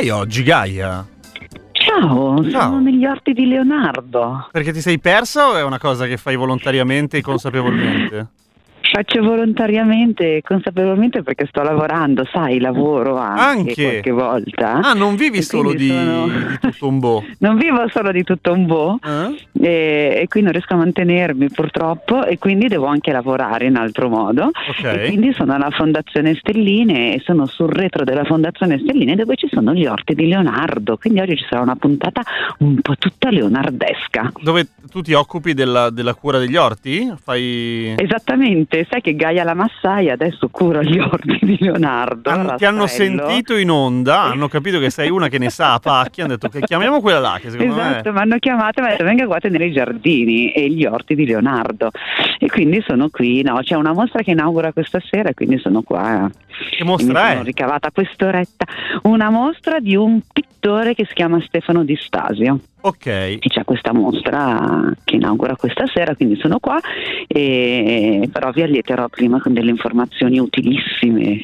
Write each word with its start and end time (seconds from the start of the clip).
Sei 0.00 0.08
oggi, 0.08 0.42
Gaia? 0.42 1.06
Ciao, 1.72 2.42
Ciao. 2.50 2.62
sono 2.62 2.80
negli 2.80 3.04
orti 3.04 3.34
di 3.34 3.46
Leonardo. 3.46 4.48
Perché 4.50 4.72
ti 4.72 4.80
sei 4.80 4.98
persa 4.98 5.48
o 5.48 5.56
è 5.58 5.62
una 5.62 5.78
cosa 5.78 6.06
che 6.06 6.16
fai 6.16 6.36
volontariamente 6.36 7.18
e 7.18 7.20
consapevolmente? 7.20 8.28
Faccio 8.92 9.22
volontariamente 9.22 10.36
e 10.38 10.42
consapevolmente 10.42 11.22
perché 11.22 11.46
sto 11.46 11.62
lavorando, 11.62 12.26
sai, 12.32 12.58
lavoro 12.58 13.16
anche, 13.18 13.40
Anche? 13.70 13.82
qualche 13.82 14.10
volta. 14.10 14.80
Ah, 14.82 14.92
non 14.94 15.14
vivi 15.14 15.38
E 15.38 15.42
solo 15.42 15.72
di, 15.72 15.86
quindi 15.86 15.94
sono- 15.94 16.26
di 16.26 16.58
tutto 16.60 16.88
un 16.88 16.98
boh. 16.98 17.24
Non 17.38 17.56
vivo 17.56 17.88
solo 17.88 18.10
di 18.10 18.24
tutto 18.24 18.52
un 18.52 18.66
boh 18.66 18.98
Eh? 19.02 19.46
e, 19.64 20.18
e 20.22 20.26
qui 20.28 20.42
non 20.42 20.50
riesco 20.52 20.74
a 20.74 20.78
mantenermi 20.78 21.50
purtroppo 21.50 22.24
e 22.24 22.38
quindi 22.38 22.66
devo 22.66 22.86
anche 22.86 23.12
lavorare 23.12 23.66
in 23.66 23.76
altro 23.76 24.08
modo. 24.08 24.50
E 24.82 24.88
Ok. 24.88 25.06
quindi 25.06 25.32
sono 25.34 25.54
alla 25.54 25.70
Fondazione 25.70 26.34
Stelline 26.34 27.14
e 27.14 27.20
sono 27.24 27.46
sul 27.46 27.68
retro 27.70 28.02
della 28.04 28.24
Fondazione 28.24 28.78
Stelline 28.78 29.14
dove 29.14 29.36
ci 29.36 29.48
sono 29.52 29.72
gli 29.72 29.86
orti 29.86 30.14
di 30.14 30.26
Leonardo. 30.26 30.96
Quindi 30.96 31.20
oggi 31.20 31.36
ci 31.36 31.44
sarà 31.48 31.62
una 31.62 31.76
puntata 31.76 32.22
un 32.58 32.80
po' 32.80 32.96
tutta 32.96 33.30
leonardesca. 33.30 34.32
Dove 34.42 34.66
tu 34.90 35.00
ti 35.00 35.12
occupi 35.12 35.54
della, 35.54 35.90
della 35.90 36.14
cura 36.14 36.38
degli 36.38 36.56
orti? 36.56 37.12
Fai... 37.22 37.94
Esattamente, 37.96 38.79
sai 38.88 39.00
che 39.00 39.14
Gaia 39.14 39.44
la 39.44 39.54
Massaia 39.54 40.12
adesso 40.12 40.48
cura 40.48 40.82
gli 40.82 40.98
orti 41.00 41.38
di 41.40 41.56
Leonardo. 41.60 42.30
Hanno- 42.30 42.54
ti 42.56 42.64
hanno 42.64 42.86
sentito 42.86 43.56
in 43.56 43.70
onda, 43.70 44.22
hanno 44.22 44.48
capito 44.48 44.78
che 44.78 44.90
sei 44.90 45.10
una 45.10 45.28
che 45.28 45.38
ne 45.38 45.50
sa 45.50 45.74
a 45.74 45.78
pacchi, 45.78 46.20
hanno 46.20 46.36
detto 46.36 46.48
che 46.48 46.60
chiamiamo 46.60 47.00
quella 47.00 47.18
là, 47.18 47.38
che 47.40 47.50
secondo 47.50 47.74
Esatto, 47.74 48.12
mi 48.12 48.18
hanno 48.18 48.36
chiamato 48.38 48.78
e 48.78 48.82
mi 48.82 48.86
hanno 48.88 48.96
detto 48.96 49.04
venga 49.04 49.26
qua 49.26 49.36
a 49.36 49.40
tenere 49.40 49.66
i 49.66 49.72
giardini 49.72 50.52
e 50.52 50.68
gli 50.70 50.84
orti 50.84 51.14
di 51.14 51.26
Leonardo. 51.26 51.90
E 52.38 52.48
quindi 52.48 52.82
sono 52.86 53.08
qui, 53.10 53.42
no, 53.42 53.58
c'è 53.62 53.74
una 53.74 53.92
mostra 53.92 54.22
che 54.22 54.30
inaugura 54.30 54.72
questa 54.72 55.00
sera 55.00 55.30
e 55.30 55.34
quindi 55.34 55.58
sono 55.58 55.82
qua. 55.82 56.30
Che 56.70 56.82
mi 56.84 56.88
mostra 56.88 57.28
sono 57.28 57.40
è? 57.40 57.44
ricavata 57.44 57.90
quest'oretta. 57.90 58.64
Una 59.02 59.30
mostra 59.30 59.78
di 59.80 59.94
un 59.96 60.20
pittore 60.32 60.94
che 60.94 61.04
si 61.06 61.14
chiama 61.14 61.40
Stefano 61.40 61.84
Di 61.84 61.96
Stasio. 61.96 62.60
Ok. 62.82 63.06
E 63.06 63.38
c'è 63.46 63.64
questa 63.64 63.92
mostra 63.92 64.90
che 65.04 65.16
inaugura 65.16 65.54
questa 65.56 65.84
sera, 65.92 66.14
quindi 66.14 66.36
sono 66.36 66.58
qua, 66.58 66.78
e, 67.26 68.28
però 68.32 68.50
vi 68.52 68.62
allieterò 68.70 69.08
prima 69.08 69.40
con 69.40 69.52
delle 69.52 69.70
informazioni 69.70 70.38
utilissime 70.38 71.42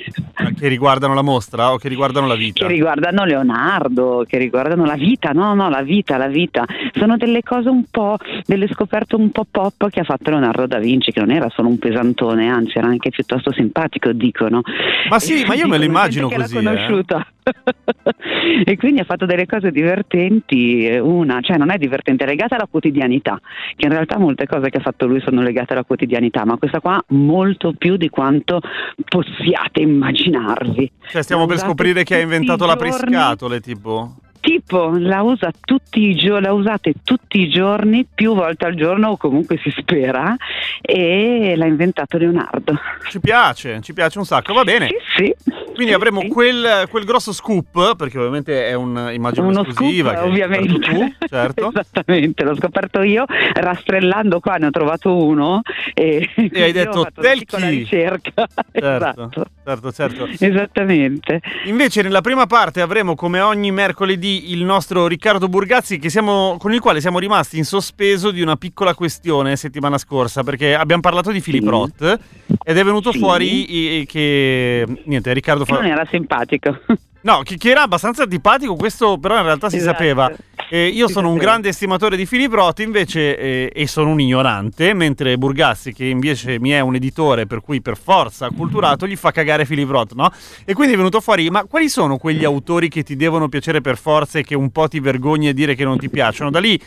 Che 0.58 0.68
riguardano 0.68 1.14
la 1.14 1.22
mostra 1.22 1.72
o 1.72 1.76
che 1.76 1.88
riguardano 1.88 2.26
la 2.26 2.34
vita? 2.34 2.66
che 2.66 2.72
riguardano 2.72 3.24
Leonardo, 3.24 4.24
che 4.26 4.38
riguardano 4.38 4.84
la 4.84 4.94
vita, 4.94 5.32
no, 5.32 5.54
no, 5.54 5.68
la 5.68 5.82
vita, 5.82 6.16
la 6.16 6.28
vita. 6.28 6.64
Sono 6.94 7.16
delle 7.16 7.42
cose 7.42 7.68
un 7.68 7.84
po', 7.90 8.16
delle 8.46 8.68
scoperte 8.68 9.16
un 9.16 9.30
po' 9.30 9.46
pop 9.50 9.88
che 9.90 10.00
ha 10.00 10.04
fatto 10.04 10.30
Leonardo 10.30 10.66
da 10.66 10.78
Vinci, 10.78 11.12
che 11.12 11.20
non 11.20 11.30
era 11.30 11.50
solo 11.50 11.68
un 11.68 11.78
pesantone, 11.78 12.48
anzi 12.48 12.78
era 12.78 12.86
anche 12.86 13.10
piuttosto 13.10 13.52
simpatico, 13.52 14.12
dicono. 14.12 14.62
Ma 15.10 15.18
sì, 15.18 15.44
ma 15.46 15.54
io 15.54 15.68
me 15.68 15.78
lo 15.78 15.84
immagino 15.84 16.28
così. 16.28 16.56
Che 16.56 16.62
l'ha 16.62 16.72
eh. 16.72 17.26
e 18.64 18.76
quindi 18.76 19.00
ha 19.00 19.04
fatto 19.04 19.26
delle 19.26 19.46
cose 19.46 19.70
divertenti, 19.70 20.86
eh, 20.86 20.98
una, 20.98 21.40
cioè 21.40 21.56
non 21.56 21.70
è 21.70 21.78
divertente, 21.78 22.24
è 22.24 22.26
legata 22.26 22.56
alla 22.56 22.66
quotidianità, 22.68 23.40
che 23.76 23.86
in 23.86 23.92
realtà 23.92 24.18
molte 24.18 24.46
cose 24.46 24.68
che 24.70 24.78
ha 24.78 24.82
fatto 24.82 25.06
lui 25.06 25.20
sono 25.20 25.42
legate 25.42 25.72
alla 25.72 25.84
quotidianità, 25.84 26.44
ma 26.44 26.56
questa 26.56 26.80
qua 26.80 27.02
molto 27.08 27.72
più 27.72 27.96
di 27.96 28.08
quanto 28.08 28.60
possiate 29.08 29.80
immaginarvi. 29.80 30.90
Cioè, 31.08 31.22
stiamo 31.22 31.46
per 31.46 31.58
scoprire 31.58 32.02
che 32.02 32.16
ha 32.16 32.20
inventato 32.20 32.66
la 32.66 32.74
giorni. 32.74 32.90
pescatole, 32.90 33.60
tipo. 33.60 34.16
Tipo, 34.46 34.92
la 34.96 35.22
usa 35.22 35.50
tutti 35.60 36.02
i 36.08 36.14
giorni, 36.14 36.42
la 36.46 36.52
usate 36.52 36.94
tutti 37.02 37.40
i 37.40 37.48
giorni, 37.48 38.06
più 38.14 38.32
volte 38.32 38.64
al 38.66 38.76
giorno, 38.76 39.08
o 39.08 39.16
comunque 39.16 39.58
si 39.60 39.74
spera, 39.76 40.36
e 40.80 41.54
l'ha 41.56 41.66
inventato 41.66 42.16
Leonardo. 42.16 42.78
Ci 43.10 43.18
piace, 43.18 43.80
ci 43.82 43.92
piace 43.92 44.18
un 44.18 44.24
sacco, 44.24 44.52
va 44.54 44.62
bene. 44.62 44.86
Sì, 44.86 44.94
sì. 45.16 45.34
Quindi 45.74 45.92
Sì, 45.92 45.92
avremo 45.98 46.20
sì. 46.20 46.28
quel, 46.28 46.86
quel 46.88 47.04
grosso 47.04 47.32
scoop, 47.32 47.96
perché 47.96 48.18
ovviamente 48.18 48.68
è 48.68 48.74
un, 48.74 49.10
immagino 49.12 49.48
uno 49.48 49.60
un'esclusiva. 49.62 50.12
scoop, 50.14 50.26
ovviamente. 50.28 50.78
tu, 50.78 51.12
certo. 51.28 51.72
Esattamente, 51.74 52.44
l'ho 52.44 52.54
scoperto 52.54 53.02
io, 53.02 53.24
rastrellando 53.54 54.38
qua 54.38 54.54
ne 54.56 54.66
ho 54.66 54.70
trovato 54.70 55.12
uno 55.24 55.60
e, 55.92 56.30
quindi 56.34 56.62
hai 56.62 56.70
detto, 56.72 57.02
fatto 57.02 57.20
una 57.20 57.28
"Tel 57.28 57.38
piccola 57.40 57.66
chi?" 57.66 57.76
ricerca. 57.78 58.46
Certo, 58.76 59.28
esatto. 59.28 59.46
certo, 59.64 59.92
certo. 59.92 60.28
Esattamente. 60.38 61.40
Invece 61.64 62.02
nella 62.02 62.20
prima 62.20 62.46
parte 62.46 62.80
avremo 62.82 63.14
come 63.14 63.40
ogni 63.40 63.70
mercoledì 63.72 64.35
il 64.52 64.62
nostro 64.64 65.06
Riccardo 65.06 65.48
Burgazzi 65.48 65.98
che 65.98 66.08
siamo- 66.10 66.56
con 66.58 66.72
il 66.72 66.80
quale 66.80 67.00
siamo 67.00 67.18
rimasti 67.18 67.58
in 67.58 67.64
sospeso 67.64 68.30
di 68.30 68.40
una 68.40 68.56
piccola 68.56 68.94
questione 68.94 69.56
settimana 69.56 69.98
scorsa 69.98 70.42
perché 70.44 70.74
abbiamo 70.74 71.02
parlato 71.02 71.30
di 71.30 71.40
Philip. 71.40 71.66
Roth 71.66 72.18
ed 72.64 72.76
è 72.78 72.84
venuto 72.84 73.12
Sì. 73.12 73.18
fuori 73.18 74.04
che 74.08 74.84
niente 75.04 75.32
Riccardo 75.32 75.64
Che 75.64 75.72
non 75.72 75.82
fa... 75.82 75.88
era 75.88 76.06
simpatico. 76.10 76.78
No 77.22 77.40
che, 77.42 77.56
che 77.56 77.70
era 77.70 77.82
abbastanza 77.82 78.22
antipatico 78.24 78.74
questo 78.76 79.18
però 79.18 79.36
in 79.36 79.42
realtà 79.44 79.68
si 79.70 79.76
Esatto. 79.76 79.96
sapeva 79.96 80.32
Eh, 80.68 80.86
io 80.88 81.06
Si 81.06 81.12
sono 81.12 81.28
un 81.28 81.34
sapeva. 81.34 81.50
grande 81.50 81.68
estimatore 81.68 82.16
di 82.16 82.26
Philip 82.26 82.52
Roth 82.52 82.80
invece 82.80 83.38
eh, 83.38 83.72
e 83.72 83.86
sono 83.86 84.10
un 84.10 84.20
ignorante 84.20 84.94
mentre 84.94 85.38
Burgazzi 85.38 85.92
che 85.92 86.06
invece 86.06 86.58
mi 86.58 86.70
è 86.70 86.80
un 86.80 86.96
editore 86.96 87.46
per 87.46 87.60
cui 87.60 87.80
per 87.80 87.96
forza 87.96 88.46
acculturato 88.46 89.06
gli 89.06 89.14
fa 89.14 89.30
cagare 89.30 89.64
Philip 89.64 89.88
Roth 89.88 90.14
no? 90.14 90.28
E 90.64 90.74
quindi 90.74 90.94
è 90.94 90.96
venuto 90.96 91.20
fuori, 91.20 91.48
ma 91.50 91.64
quali 91.64 91.88
sono 91.88 92.16
quegli 92.18 92.44
autori 92.44 92.88
che 92.88 93.04
ti 93.04 93.14
devono 93.14 93.48
piacere 93.48 93.80
per 93.80 93.96
forza 93.96 94.40
e 94.40 94.42
che 94.42 94.56
un 94.56 94.70
po' 94.70 94.88
ti 94.88 94.98
vergogni 94.98 95.46
a 95.48 95.54
dire 95.54 95.76
che 95.76 95.84
non 95.84 95.98
ti 95.98 96.10
piacciono? 96.10 96.50
Da 96.50 96.58
lì 96.58 96.80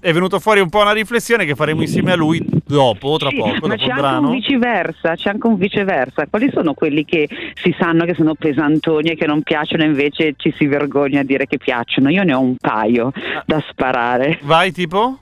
è 0.00 0.12
venuto 0.12 0.38
fuori 0.40 0.60
un 0.60 0.68
po' 0.68 0.80
una 0.80 0.92
riflessione 0.92 1.44
che 1.44 1.54
faremo 1.54 1.82
insieme 1.82 2.12
a 2.12 2.16
lui 2.16 2.44
dopo, 2.66 3.16
tra 3.16 3.28
Sì, 3.28 3.36
poco, 3.36 3.48
ma 3.48 3.58
dopo 3.58 3.74
c'è 3.76 3.84
il 3.84 3.90
anche 3.92 4.26
un 4.26 4.30
viceversa, 4.32 5.14
c'è 5.14 5.30
anche 5.30 5.46
un 5.46 5.56
viceversa. 5.56 6.26
Quali 6.28 6.50
sono 6.52 6.74
quelli 6.74 7.04
che 7.04 7.28
si 7.54 7.74
sanno 7.78 8.04
che 8.04 8.14
sono 8.14 8.34
pesantoni 8.34 9.10
e 9.10 9.14
che 9.16 9.26
non 9.26 9.42
piacciono 9.42 9.82
e 9.82 9.86
invece 9.86 10.34
ci 10.36 10.52
si 10.56 10.66
vergogna 10.66 11.20
a 11.20 11.24
dire 11.24 11.46
che 11.46 11.58
piacciono? 11.58 12.08
Io 12.10 12.22
ne 12.24 12.32
ho 12.34 12.40
un 12.40 12.56
paio 12.56 13.08
Ah. 13.14 13.42
da 13.46 13.62
sparare. 13.68 14.38
Vai 14.42 14.72
tipo? 14.72 15.18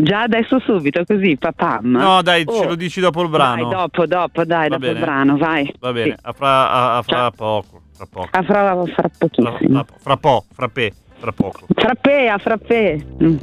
Già 0.00 0.22
adesso 0.22 0.58
subito 0.60 1.04
così, 1.04 1.36
papam. 1.36 1.90
No, 1.96 2.22
dai, 2.22 2.44
Oh, 2.46 2.60
ce 2.60 2.66
lo 2.66 2.74
dici 2.74 3.00
dopo 3.00 3.22
il 3.22 3.28
brano. 3.28 3.64
Vai, 3.68 3.74
dopo, 3.74 4.06
dopo, 4.06 4.44
dai, 4.44 4.68
Va 4.68 4.76
dopo 4.76 4.86
il 4.88 4.92
bene. 4.94 5.04
brano, 5.04 5.36
vai. 5.36 5.72
Va 5.80 5.92
bene, 5.92 6.10
Sì. 6.12 6.16
a 6.22 6.32
fra, 6.32 6.70
a- 6.70 6.96
a 6.96 7.02
fra 7.02 7.30
poco, 7.30 7.82
fra 7.94 8.06
poco. 8.10 8.28
Ah, 8.32 8.42
fra, 8.42 8.74
fra 8.74 8.86
Fra, 8.94 9.10
pochissimo. 9.18 9.84
fra, 9.84 9.84
fra 10.00 10.16
po', 10.16 10.44
fra 10.52 10.68
pe, 10.68 10.92
fra 11.24 11.32
poco. 11.32 11.66
Frappè, 11.74 12.26
a 12.26 12.38
frappè. 12.38 12.98
Mm. 13.22 13.36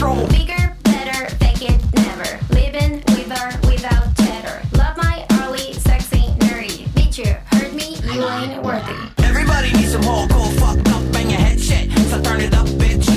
The. 0.00 0.28
Bigger, 0.28 0.76
better, 0.84 1.28
fake 1.36 1.62
it, 1.62 1.78
never. 1.94 2.38
Living 2.54 3.02
with 3.08 3.30
or 3.30 3.68
without 3.68 4.16
cheddar. 4.16 4.62
Love 4.76 4.96
my 4.96 5.26
early, 5.42 5.72
sexy, 5.74 6.32
nerdy. 6.38 6.88
Bitch, 6.94 7.18
you 7.18 7.34
heard 7.52 7.74
me, 7.74 7.96
you 8.12 8.24
ain't 8.24 8.62
worthy. 8.62 8.96
Everybody 9.24 9.72
needs 9.72 9.92
some 9.92 10.02
hardcore 10.02 10.52
fucked 10.58 10.88
up, 10.88 11.12
bang 11.12 11.30
your 11.30 11.38
head 11.38 11.60
shit. 11.60 11.92
So 12.08 12.20
turn 12.22 12.40
it 12.40 12.54
up, 12.54 12.66
bitch. 12.66 13.08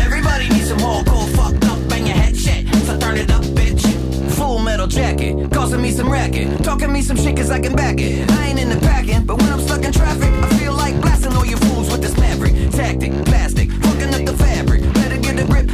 Everybody 0.00 0.48
needs 0.48 0.68
some 0.68 0.78
hardcore 0.78 1.28
fucked 1.36 1.64
up, 1.66 1.78
bang 1.88 2.06
your 2.06 2.16
head 2.16 2.36
shit. 2.36 2.66
So 2.86 2.98
turn 2.98 3.16
it 3.18 3.30
up, 3.30 3.42
bitch. 3.42 3.82
Full 4.32 4.58
metal 4.58 4.86
jacket, 4.86 5.50
causing 5.52 5.82
me 5.82 5.90
some 5.90 6.10
racket. 6.10 6.64
Talking 6.64 6.92
me 6.92 7.02
some 7.02 7.16
shit 7.16 7.36
cause 7.36 7.50
I 7.50 7.60
can 7.60 7.74
back 7.74 8.00
it. 8.00 8.30
I 8.30 8.46
ain't 8.48 8.58
in 8.58 8.70
the 8.70 8.80
packing, 8.80 9.24
but 9.26 9.38
when 9.38 9.52
I'm 9.52 9.60
stuck 9.60 9.84
in 9.84 9.92
traffic, 9.92 10.32
I 10.32 10.48
feel 10.58 10.72
like 10.72 10.98
blasting 11.00 11.34
all 11.34 11.44
you 11.44 11.56
fools 11.58 11.90
with 11.90 12.00
this 12.00 12.16
maverick. 12.16 12.54
Tactic, 12.70 13.12
plastic, 13.26 13.70
fucking 13.70 14.14
up 14.14 14.24
the 14.24 14.36
fabric. 14.36 14.82
Better 14.94 15.18
get 15.18 15.38
a 15.38 15.44
grip, 15.44 15.68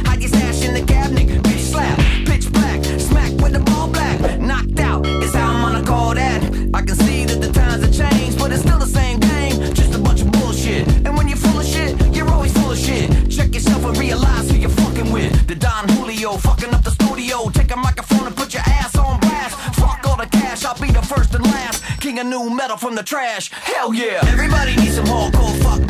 new 22.29 22.49
metal 22.49 22.77
from 22.77 22.95
the 22.95 23.03
trash. 23.03 23.49
Hell 23.51 23.93
yeah. 23.93 24.19
Everybody 24.27 24.75
needs 24.75 24.95
some 24.95 25.05
hardcore 25.05 25.63
fucked 25.63 25.88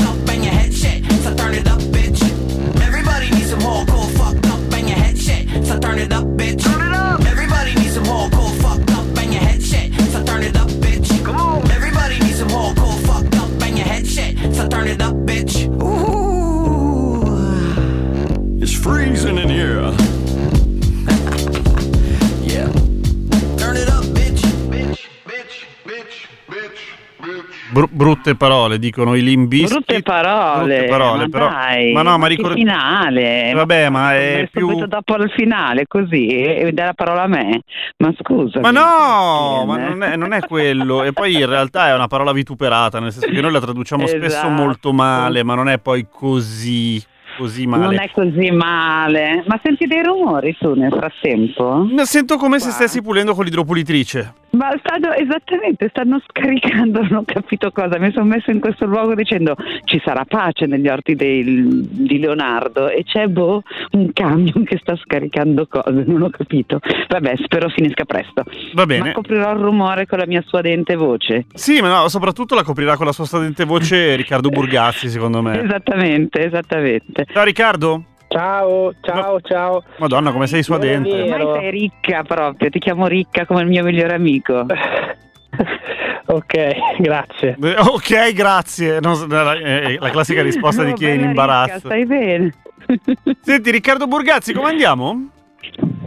Brutte 27.90 28.36
parole, 28.36 28.80
dicono 28.80 29.16
i 29.16 29.22
limbisti. 29.22 29.74
Brutte 29.74 30.02
parole, 30.02 30.78
Brutte 30.78 30.90
parole, 30.90 31.24
ma 31.24 31.30
però. 31.30 31.50
dai, 31.50 31.92
ma 31.94 32.02
no, 32.02 32.18
ma 32.18 32.28
che 32.28 32.36
ricordi- 32.36 32.60
finale. 32.60 33.52
Vabbè, 33.54 33.90
ma 33.90 34.16
è 34.16 34.50
più. 34.52 34.86
dopo 34.86 35.16
il 35.16 35.32
finale, 35.36 35.86
così, 35.88 36.28
e 36.28 36.72
dà 36.72 36.86
la 36.86 36.94
parola 36.94 37.24
a 37.24 37.28
me. 37.28 37.62
Ma 37.98 38.14
scusa. 38.20 38.60
Ma 38.60 38.72
no, 38.72 39.64
ma 39.66 39.78
non 39.78 40.04
è, 40.04 40.16
non 40.16 40.34
è 40.34 40.40
quello. 40.42 41.04
E 41.04 41.14
poi 41.14 41.36
in 41.36 41.46
realtà 41.46 41.88
è 41.88 41.94
una 41.94 42.08
parola 42.08 42.32
vituperata, 42.32 43.00
nel 43.00 43.12
senso 43.12 43.30
che 43.30 43.42
noi 43.42 43.52
la 43.52 43.60
traduciamo 43.62 44.08
spesso 44.08 44.26
Esatto. 44.26 44.50
molto 44.50 44.94
male, 44.94 45.44
ma 45.44 45.56
non 45.56 45.70
è 45.70 45.78
poi 45.80 46.08
così, 46.10 47.02
così 47.40 47.66
male. 47.66 47.84
Non 47.86 48.00
è 48.00 48.10
così 48.12 48.52
male. 48.52 49.44
Ma 49.48 49.60
senti 49.64 49.86
dei 49.88 50.04
rumori 50.04 50.56
tu 50.60 50.74
nel 50.74 50.92
frattempo? 50.92 51.88
Mi 51.90 52.06
Sento 52.06 52.38
come 52.38 52.60
se 52.60 52.66
Qua. 52.66 52.74
stessi 52.76 53.02
pulendo 53.02 53.34
con 53.34 53.46
l'idropulitrice. 53.46 54.34
Ma 54.52 54.74
stanno 54.80 55.14
esattamente, 55.14 55.90
stanno 55.90 56.20
scaricando, 56.28 57.02
non 57.08 57.14
ho 57.20 57.24
capito 57.24 57.72
cosa. 57.72 58.00
Mi 58.00 58.12
sono 58.12 58.26
messo 58.26 58.50
in 58.52 58.60
questo 58.60 58.86
luogo 58.86 59.14
dicendo 59.16 59.56
ci 59.86 60.02
sarà 60.04 60.26
pace 60.26 60.66
negli 60.66 60.88
orti 60.88 61.16
del- 61.16 61.86
di 61.86 62.18
Leonardo 62.20 62.90
e 62.90 63.04
c'è 63.04 63.28
boh, 63.28 63.62
un 63.92 64.12
camion 64.12 64.64
che 64.64 64.78
sta 64.82 64.96
scaricando 64.98 65.68
cose, 65.68 66.04
non 66.06 66.24
ho 66.24 66.30
capito. 66.32 66.80
Vabbè, 67.08 67.34
spero 67.44 67.70
finisca 67.70 68.06
presto. 68.06 68.44
Va 68.74 68.86
bene. 68.88 69.04
Ma 69.10 69.12
coprirò 69.14 69.52
il 69.54 69.60
rumore 69.60 70.08
con 70.08 70.18
la 70.18 70.26
mia 70.26 70.44
suadente 70.46 70.96
voce. 70.96 71.46
Sì, 71.54 71.80
ma 71.80 71.88
no, 72.02 72.08
soprattutto 72.10 72.56
la 72.56 72.64
coprirà 72.64 72.96
con 72.98 73.06
la 73.06 73.12
sua 73.12 73.26
stridente 73.26 73.66
voce 73.66 74.16
Riccardo 74.16 74.50
Burgazzi, 74.50 75.10
secondo 75.10 75.42
me. 75.44 75.62
Esattamente, 75.64 76.44
esattamente. 76.46 77.28
Ciao 77.32 77.44
Riccardo. 77.44 78.04
Ciao, 78.28 78.92
ciao, 79.02 79.42
ciao. 79.42 79.84
Madonna, 79.98 80.32
come 80.32 80.46
sei 80.48 80.62
suadente. 80.64 81.10
È 81.10 81.22
Ormai 81.24 81.38
Vero. 81.40 81.54
sei 81.54 81.72
ricca 81.72 82.24
proprio, 82.24 82.70
ti 82.70 82.80
chiamo 82.80 83.08
ricca 83.08 83.46
come 83.46 83.62
il 83.62 83.68
mio 83.68 83.84
migliore 83.84 84.14
amico. 84.14 84.66
ok, 86.26 87.00
grazie. 87.00 87.58
Eh, 87.62 87.76
Ok, 87.80 88.34
grazie. 88.34 89.00
Non 89.00 89.28
la, 89.28 89.54
eh, 89.54 89.98
la 90.00 90.10
classica 90.10 90.42
risposta 90.44 90.84
di 90.84 90.90
No, 90.92 90.96
chi 90.96 91.06
è 91.06 91.12
in 91.12 91.22
imbarazzo. 91.22 91.74
Ricca, 91.74 91.80
stai 91.88 92.06
bene. 92.06 92.54
Senti, 93.42 93.72
Riccardo 93.72 94.08
Burgazzi, 94.08 94.54
come 94.54 94.70
andiamo? 94.70 95.30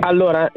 Allora, 0.01 0.51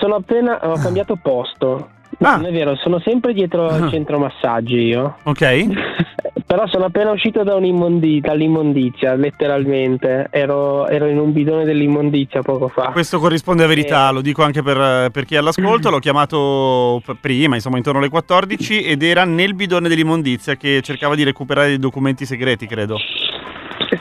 sono 0.00 0.16
appena 0.16 0.58
ho 0.62 0.78
cambiato 0.78 1.16
posto. 1.20 1.90
Ah. 2.20 2.36
Non 2.36 2.46
è 2.46 2.52
vero, 2.52 2.76
sono 2.76 3.00
sempre 3.00 3.32
dietro 3.32 3.68
al 3.68 3.90
centro 3.90 4.18
massaggi 4.18 4.76
io. 4.76 5.16
Ok. 5.24 5.66
Però 6.46 6.68
sono 6.68 6.84
appena 6.84 7.10
uscito 7.10 7.42
da 7.42 7.58
dall'immondizia, 7.58 9.14
letteralmente. 9.14 10.28
Ero, 10.30 10.86
ero 10.86 11.06
in 11.08 11.18
un 11.18 11.32
bidone 11.32 11.64
dell'immondizia 11.64 12.42
poco 12.42 12.68
fa. 12.68 12.90
Questo 12.92 13.18
corrisponde 13.18 13.64
a 13.64 13.66
verità, 13.66 14.10
Eh. 14.10 14.12
lo 14.12 14.20
dico 14.20 14.42
anche 14.42 14.62
per, 14.62 15.10
per 15.10 15.24
chi 15.24 15.34
è 15.34 15.38
all'ascolto. 15.38 15.90
L'ho 15.90 15.98
chiamato 15.98 17.02
prima, 17.20 17.56
insomma, 17.56 17.78
intorno 17.78 17.98
alle 17.98 18.08
14 18.08 18.82
ed 18.82 19.02
era 19.02 19.24
nel 19.24 19.54
bidone 19.54 19.88
dell'immondizia 19.88 20.54
che 20.54 20.80
cercava 20.82 21.14
di 21.14 21.24
recuperare 21.24 21.68
dei 21.68 21.78
documenti 21.78 22.24
segreti, 22.24 22.66
credo. 22.66 22.98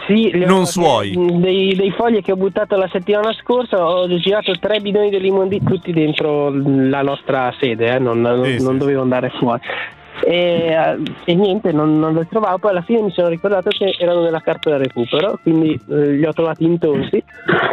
Sì, 0.07 0.31
Non 0.45 0.65
suoi. 0.65 1.13
Dei, 1.39 1.75
dei 1.75 1.91
fogli 1.91 2.21
che 2.21 2.31
ho 2.31 2.35
buttato 2.35 2.75
la 2.75 2.87
settimana 2.91 3.33
scorsa, 3.33 3.87
ho 3.87 4.07
girato 4.17 4.53
tre 4.59 4.79
bidoni 4.79 5.09
dell'immondizia 5.09 5.69
tutti 5.69 5.91
dentro 5.91 6.49
la 6.53 7.01
nostra 7.01 7.53
sede, 7.59 7.95
eh, 7.95 7.99
non, 7.99 8.21
non- 8.21 8.43
Sì, 8.45 8.63
non 8.63 8.73
sì. 8.73 8.77
dovevo 8.79 9.01
andare 9.01 9.29
fuori. 9.29 9.61
E, 10.25 10.35
eh, 10.35 10.97
e 11.25 11.35
niente, 11.35 11.71
non, 11.73 11.99
non 11.99 12.13
li 12.13 12.25
trovavo. 12.29 12.57
Poi 12.59 12.71
alla 12.71 12.81
fine 12.83 13.01
mi 13.01 13.11
sono 13.11 13.27
ricordato 13.27 13.69
che 13.71 13.95
erano 13.99 14.21
nella 14.21 14.39
carta 14.41 14.69
da 14.69 14.77
recupero, 14.77 15.37
quindi 15.41 15.77
eh, 15.89 16.11
li 16.11 16.25
ho 16.25 16.31
trovati 16.31 16.63
intonsi. 16.63 17.21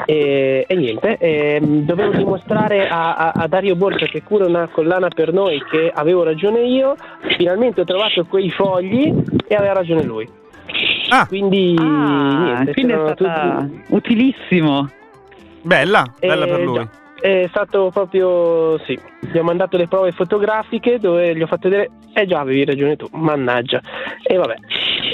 E, 0.06 0.64
e 0.66 0.74
niente, 0.74 1.16
ehm, 1.18 1.84
dovevo 1.84 2.12
dimostrare 2.12 2.88
a, 2.88 3.14
a- 3.14 3.32
a 3.36 3.46
Dario 3.46 3.76
Borsa 3.76 4.06
che 4.06 4.22
cura 4.22 4.46
una 4.46 4.68
collana 4.72 5.08
per 5.08 5.32
noi 5.32 5.62
che 5.70 5.92
avevo 5.94 6.24
ragione 6.24 6.62
io. 6.62 6.96
Finalmente 7.36 7.82
ho 7.82 7.84
trovato 7.84 8.24
quei 8.24 8.50
fogli 8.50 9.12
e 9.46 9.54
aveva 9.54 9.74
ragione 9.74 10.02
lui. 10.02 10.28
Ah, 11.10 11.26
Quindi 11.26 11.74
Ah, 11.78 12.42
niente, 12.42 12.72
quindi 12.72 12.92
è 12.92 13.14
tutti- 13.14 13.82
utilissimo. 13.88 14.88
bella, 15.62 16.04
bella 16.18 16.44
Eh, 16.44 16.48
per 16.48 16.60
lui. 16.60 16.74
già. 16.74 16.88
È 17.20 17.46
stato 17.50 17.90
proprio 17.92 18.78
sì. 18.86 18.98
Gli 19.20 19.36
ho 19.36 19.42
mandato 19.42 19.76
le 19.76 19.86
prove 19.86 20.10
fotografiche 20.12 20.98
dove 20.98 21.34
gli 21.36 21.42
ho 21.42 21.46
fatto 21.46 21.68
vedere. 21.68 21.90
Eh 22.14 22.26
già, 22.26 22.40
avevi 22.40 22.64
ragione 22.64 22.96
tu, 22.96 23.06
mannaggia. 23.12 23.78
E 24.22 24.36
vabbè, 24.36 24.54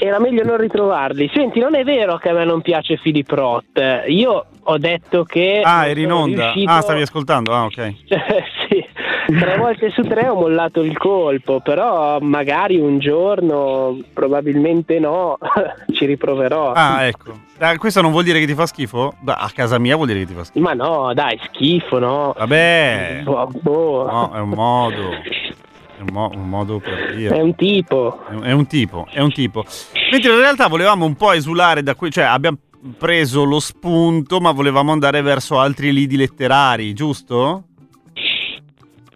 era 0.01 0.21
meglio 0.21 0.45
non 0.45 0.57
ritrovarli. 0.57 1.29
Senti, 1.35 1.59
non 1.59 1.75
è 1.75 1.83
vero 1.83 2.17
che 2.19 2.29
a 2.29 2.33
me 2.33 2.45
non 2.45 2.61
piace 2.63 2.97
Philip 3.03 3.29
Roth. 3.31 3.81
Io 4.07 4.47
ho 4.63 4.79
detto 4.79 5.25
che. 5.25 5.61
Ah, 5.65 5.89
eri 5.89 6.03
in 6.03 6.13
onda. 6.13 6.53
riuscito- 6.53 6.71
Ah, 6.71 6.81
stavi 6.81 7.03
ascoltando. 7.03 7.53
Ah, 7.53 7.65
ok. 7.65 7.95
sì, 8.69 8.85
tre 9.27 9.57
volte 9.59 9.91
su 9.91 10.03
tre 10.03 10.29
ho 10.29 10.35
mollato 10.35 10.83
il 10.83 10.97
colpo, 10.97 11.61
però 11.61 12.19
magari 12.21 12.79
un 12.79 12.99
giorno, 12.99 13.99
probabilmente 14.13 14.99
no, 14.99 15.39
ci 15.93 16.07
riproverò. 16.07 16.73
Ah, 16.73 17.05
ecco. 17.05 17.33
Ah, 17.59 17.77
questo 17.79 18.03
non 18.03 18.11
vuol 18.11 18.25
dire 18.25 18.39
che 18.39 18.47
ti 18.47 18.55
fa 18.55 18.67
schifo? 18.67 19.15
Beh, 19.21 19.33
a 19.33 19.51
casa 19.55 19.79
mia 19.79 19.97
vuol 19.97 20.09
dire 20.09 20.21
che 20.21 20.27
ti 20.27 20.35
fa 20.35 20.45
schifo. 20.45 20.65
Ma 20.65 20.75
no, 20.75 21.13
dai, 21.15 21.39
schifo, 21.53 21.99
no? 21.99 22.35
Vabbè, 22.37 23.23
Boh, 23.25 23.49
boh. 23.63 24.07
no, 24.11 24.33
è 24.35 24.41
un 24.41 24.49
modo. 24.51 25.11
È 25.11 26.01
un, 26.03 26.09
mo- 26.13 26.31
un 26.35 26.49
modo 26.49 26.79
per 26.79 27.11
È 27.11 27.15
dire. 27.15 27.41
un 27.41 27.55
tipo. 27.55 28.21
È 28.29 28.35
un- 28.35 28.45
È 28.45 28.53
un 28.53 28.67
tipo, 28.67 29.07
è 29.11 29.21
un 29.21 29.33
tipo. 29.33 29.65
Mentre 30.13 30.33
in 30.33 30.39
realtà 30.39 30.67
volevamo 30.69 31.07
un 31.07 31.15
po' 31.15 31.33
esulare 31.33 31.83
da 31.83 31.95
qui, 31.95 32.11
cioè 32.11 32.25
abbiamo 32.25 32.59
preso 32.99 33.45
lo 33.45 33.59
spunto, 33.59 34.39
ma 34.39 34.53
volevamo 34.53 34.93
andare 34.93 35.23
verso 35.23 35.59
altri 35.59 35.93
lidi 35.93 36.17
letterari, 36.17 36.93
giusto? 36.93 37.65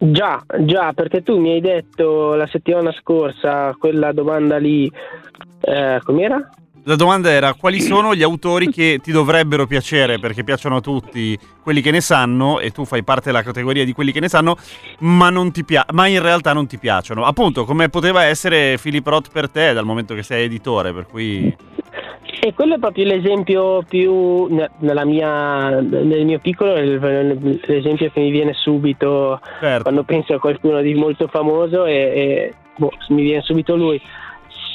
Già, 0.03 0.43
già, 0.61 0.95
perché 0.95 1.23
tu 1.23 1.39
mi 1.39 1.53
hai 1.53 1.61
detto 1.61 2.35
la 2.35 2.47
settimana 2.47 2.91
scorsa 2.91 3.77
quella 3.79 4.13
domanda 4.13 4.57
lì, 4.57 4.91
eh, 5.61 6.01
com'era? 6.03 6.49
La 6.85 6.97
domanda 6.97 7.31
era 7.31 7.53
quali 7.53 7.83
sono 7.83 8.15
gli 8.15 8.23
autori 8.23 8.71
che 8.71 9.01
ti 9.03 9.13
dovrebbero 9.13 9.67
piacere 9.67 10.19
perché 10.19 10.43
piacciono 10.43 10.77
a 10.77 10.81
tutti 10.81 11.39
quelli 11.63 11.83
che 11.83 11.91
ne 11.91 12.01
sanno 12.01 12.61
e 12.61 12.71
tu 12.71 12.87
fai 12.87 13.05
parte 13.05 13.27
della 13.27 13.43
categoria 13.43 13.85
di 13.85 13.93
quelli 13.93 14.13
che 14.13 14.21
ne 14.21 14.29
sanno 14.29 14.57
ma, 15.01 15.31
pia- 15.67 15.85
ma 15.93 16.07
in 16.07 16.23
realtà 16.23 16.55
non 16.55 16.67
ti 16.67 16.79
piacciono 16.79 17.27
appunto 17.27 17.67
come 17.67 17.91
poteva 17.91 18.25
essere 18.25 18.79
Philip 18.81 19.07
Roth 19.07 19.29
per 19.31 19.51
te 19.51 19.75
dal 19.75 19.85
momento 19.85 20.15
che 20.15 20.23
sei 20.23 20.45
editore 20.45 20.95
per 20.95 21.07
cui 21.07 21.55
E 22.43 22.55
quello 22.55 22.77
è 22.77 22.79
proprio 22.79 23.05
l'esempio 23.05 23.83
più, 23.87 24.47
mia, 25.05 25.81
nel 25.81 26.25
mio 26.25 26.39
piccolo, 26.39 26.73
l'esempio 26.75 28.11
che 28.11 28.21
mi 28.21 28.31
viene 28.31 28.55
subito 28.55 29.39
certo 29.61 29.83
quando 29.83 30.05
penso 30.05 30.33
a 30.33 30.41
qualcuno 30.41 30.81
di 30.81 30.95
molto 30.95 31.27
famoso 31.27 31.85
e, 31.85 31.93
e, 31.95 32.55
boh, 32.77 32.93
mi 33.09 33.23
viene 33.23 33.43
subito 33.43 33.77
lui. 33.77 34.01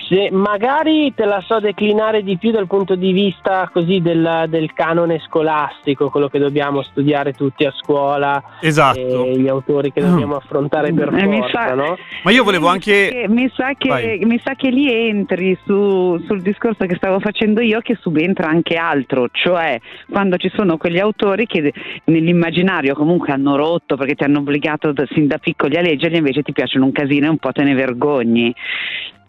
Se 0.07 0.29
magari 0.31 1.13
te 1.15 1.25
la 1.25 1.41
so 1.47 1.59
declinare 1.59 2.21
di 2.21 2.37
più 2.37 2.51
dal 2.51 2.67
punto 2.67 2.95
di 2.95 3.11
vista 3.11 3.67
così 3.73 4.01
del, 4.01 4.45
del 4.49 4.71
canone 4.73 5.19
scolastico, 5.25 6.09
quello 6.11 6.27
che 6.27 6.37
dobbiamo 6.37 6.83
studiare 6.83 7.33
tutti 7.33 7.65
a 7.65 7.71
scuola, 7.71 8.41
esatto 8.61 8.99
e 8.99 9.39
gli 9.39 9.47
autori 9.47 9.91
che 9.91 10.01
dobbiamo 10.01 10.35
affrontare 10.35 10.93
per 10.93 11.11
Eh, 11.13 11.25
mi 11.25 11.39
forza, 11.39 11.67
sa- 11.69 11.73
no? 11.73 11.97
ma 12.23 12.31
io 12.31 12.43
volevo 12.43 12.67
anche 12.67 13.25
Mi 13.27 13.49
sa 13.55 13.71
che, 13.75 14.19
mi 14.23 14.39
sa 14.43 14.53
che 14.53 14.69
lì 14.69 14.91
entri 14.93 15.57
su- 15.65 16.21
sul 16.27 16.41
discorso 16.41 16.85
che 16.85 16.95
stavo 16.95 17.19
facendo 17.19 17.61
io, 17.61 17.79
che 17.79 17.97
subentra 17.99 18.47
anche 18.47 18.75
altro, 18.75 19.27
cioè 19.31 19.79
quando 20.11 20.37
ci 20.37 20.51
sono 20.53 20.77
quegli 20.77 20.99
autori 20.99 21.47
che 21.47 21.73
nell'immaginario 22.05 22.93
comunque 22.93 23.33
hanno 23.33 23.55
rotto 23.55 23.95
perché 23.97 24.13
ti 24.13 24.23
hanno 24.23 24.39
obbligato 24.39 24.91
da- 24.91 25.05
sin 25.13 25.25
da 25.25 25.39
piccoli 25.39 25.77
a 25.77 25.81
leggerli, 25.81 26.17
invece 26.17 26.43
ti 26.43 26.51
piacciono 26.51 26.85
un 26.85 26.91
casino 26.91 27.25
e 27.25 27.29
un 27.29 27.37
po' 27.37 27.51
te 27.51 27.63
ne 27.63 27.73
vergogni. 27.73 28.53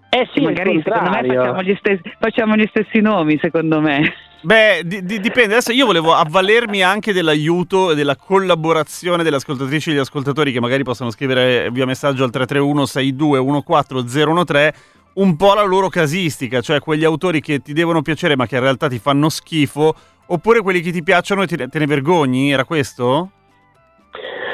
Eh 0.08 0.28
sì, 0.32 0.40
magari 0.40 0.80
secondo 0.82 1.10
me 1.10 1.26
facciamo 1.26 1.62
gli, 1.62 1.76
stessi, 1.78 2.02
facciamo 2.18 2.54
gli 2.56 2.66
stessi 2.68 3.00
nomi, 3.00 3.38
secondo 3.40 3.80
me. 3.80 4.14
Beh, 4.42 4.82
di- 4.84 5.04
di- 5.04 5.18
dipende. 5.20 5.54
Adesso 5.54 5.72
io 5.72 5.86
volevo 5.86 6.14
avvalermi 6.14 6.82
anche 6.82 7.12
dell'aiuto 7.12 7.90
e 7.90 7.94
della 7.94 8.16
collaborazione 8.16 9.22
delle 9.22 9.36
ascoltatrici 9.36 9.88
e 9.88 9.92
degli 9.92 10.00
ascoltatori 10.02 10.52
che 10.52 10.60
magari 10.60 10.84
possono 10.84 11.10
scrivere 11.10 11.68
via 11.70 11.84
messaggio 11.84 12.22
al 12.22 12.30
331 12.30 12.86
62 12.86 13.62
14013 13.62 14.94
un 15.16 15.34
po' 15.36 15.54
la 15.54 15.64
loro 15.64 15.88
casistica, 15.88 16.60
cioè 16.60 16.78
quegli 16.78 17.04
autori 17.04 17.40
che 17.40 17.60
ti 17.60 17.72
devono 17.72 18.02
piacere 18.02 18.36
ma 18.36 18.46
che 18.46 18.56
in 18.56 18.62
realtà 18.62 18.86
ti 18.88 18.98
fanno 18.98 19.30
schifo, 19.30 19.94
oppure 20.26 20.60
quelli 20.60 20.80
che 20.80 20.92
ti 20.92 21.02
piacciono 21.02 21.42
e 21.42 21.46
te 21.46 21.78
ne 21.78 21.86
vergogni, 21.86 22.52
era 22.52 22.64
questo? 22.64 23.30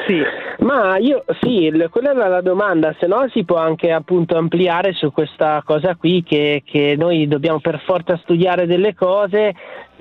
Sì. 0.07 0.42
Ma 0.59 0.97
io 0.97 1.23
sì, 1.41 1.71
quella 1.89 2.11
era 2.11 2.27
la 2.27 2.41
domanda, 2.41 2.95
se 2.99 3.07
no 3.07 3.27
si 3.29 3.43
può 3.43 3.57
anche 3.57 3.91
appunto 3.91 4.37
ampliare 4.37 4.93
su 4.93 5.11
questa 5.11 5.61
cosa 5.65 5.95
qui 5.95 6.23
che, 6.23 6.63
che 6.65 6.95
noi 6.97 7.27
dobbiamo 7.27 7.59
per 7.59 7.81
forza 7.85 8.17
studiare 8.17 8.65
delle 8.65 8.93
cose 8.93 9.53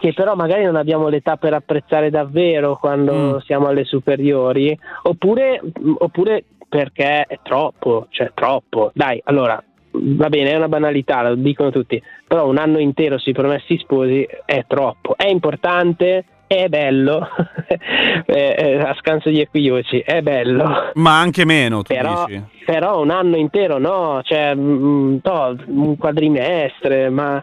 che 0.02 0.12
però 0.14 0.34
magari 0.34 0.64
non 0.64 0.74
abbiamo 0.74 1.06
l'età 1.06 1.36
per 1.36 1.54
apprezzare 1.54 2.10
davvero 2.10 2.76
quando 2.76 3.12
Mm. 3.14 3.36
siamo 3.44 3.68
alle 3.68 3.84
superiori, 3.84 4.76
oppure, 5.02 5.60
oppure 5.98 6.44
perché 6.68 7.24
è 7.24 7.38
troppo, 7.40 8.06
cioè 8.10 8.32
troppo. 8.34 8.90
Dai, 8.94 9.20
allora, 9.24 9.62
va 9.92 10.28
bene, 10.28 10.50
è 10.50 10.56
una 10.56 10.68
banalità, 10.68 11.28
lo 11.28 11.36
dicono 11.36 11.70
tutti, 11.70 12.02
però 12.26 12.48
un 12.48 12.58
anno 12.58 12.78
intero 12.78 13.16
sui 13.18 13.32
promessi 13.32 13.78
sposi 13.78 14.26
è 14.44 14.64
troppo, 14.66 15.14
è 15.16 15.28
importante, 15.28 16.24
è 16.56 16.68
bello, 16.68 17.28
eh, 18.26 18.54
eh, 18.58 18.78
a 18.78 18.94
scanso 18.98 19.28
di 19.30 19.40
equivoci, 19.40 20.00
è 20.00 20.20
bello. 20.22 20.90
Ma 20.94 21.18
anche 21.18 21.44
meno, 21.44 21.82
tu 21.82 21.94
Però, 21.94 22.24
dici. 22.26 22.42
però 22.64 23.00
un 23.00 23.10
anno 23.10 23.36
intero 23.36 23.78
no, 23.78 24.20
cioè 24.22 24.54
mm, 24.54 25.16
no, 25.22 25.56
un 25.66 25.96
quadrimestre, 25.96 27.08
ma, 27.10 27.42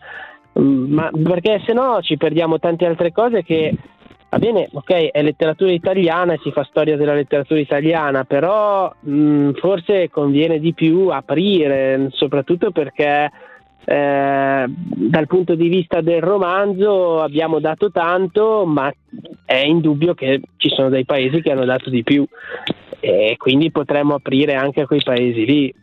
mm, 0.59 0.93
ma 0.93 1.09
perché 1.23 1.61
se 1.65 1.73
no 1.73 1.99
ci 2.01 2.17
perdiamo 2.17 2.59
tante 2.59 2.85
altre 2.85 3.11
cose 3.11 3.43
che 3.43 3.73
va 4.29 4.37
bene, 4.37 4.69
ok, 4.71 5.09
è 5.11 5.21
letteratura 5.21 5.71
italiana 5.71 6.33
e 6.33 6.39
si 6.43 6.51
fa 6.51 6.63
storia 6.63 6.95
della 6.95 7.13
letteratura 7.15 7.59
italiana, 7.59 8.23
però 8.25 8.93
mm, 9.07 9.53
forse 9.53 10.09
conviene 10.09 10.59
di 10.59 10.73
più 10.73 11.07
aprire, 11.07 12.09
soprattutto 12.11 12.71
perché 12.71 13.31
eh, 13.85 14.65
dal 14.67 15.27
punto 15.27 15.55
di 15.55 15.67
vista 15.67 16.01
del 16.01 16.21
romanzo 16.21 17.21
abbiamo 17.21 17.59
dato 17.59 17.91
tanto, 17.91 18.65
ma 18.65 18.91
è 19.45 19.57
indubbio 19.65 20.13
che 20.13 20.41
ci 20.57 20.69
sono 20.69 20.89
dei 20.89 21.05
paesi 21.05 21.41
che 21.41 21.51
hanno 21.51 21.65
dato 21.65 21.89
di 21.89 22.03
più 22.03 22.25
e 23.01 23.35
quindi 23.37 23.71
potremmo 23.71 24.15
aprire 24.15 24.55
anche 24.55 24.81
a 24.81 24.85
quei 24.85 25.01
paesi 25.03 25.45
lì. 25.45 25.73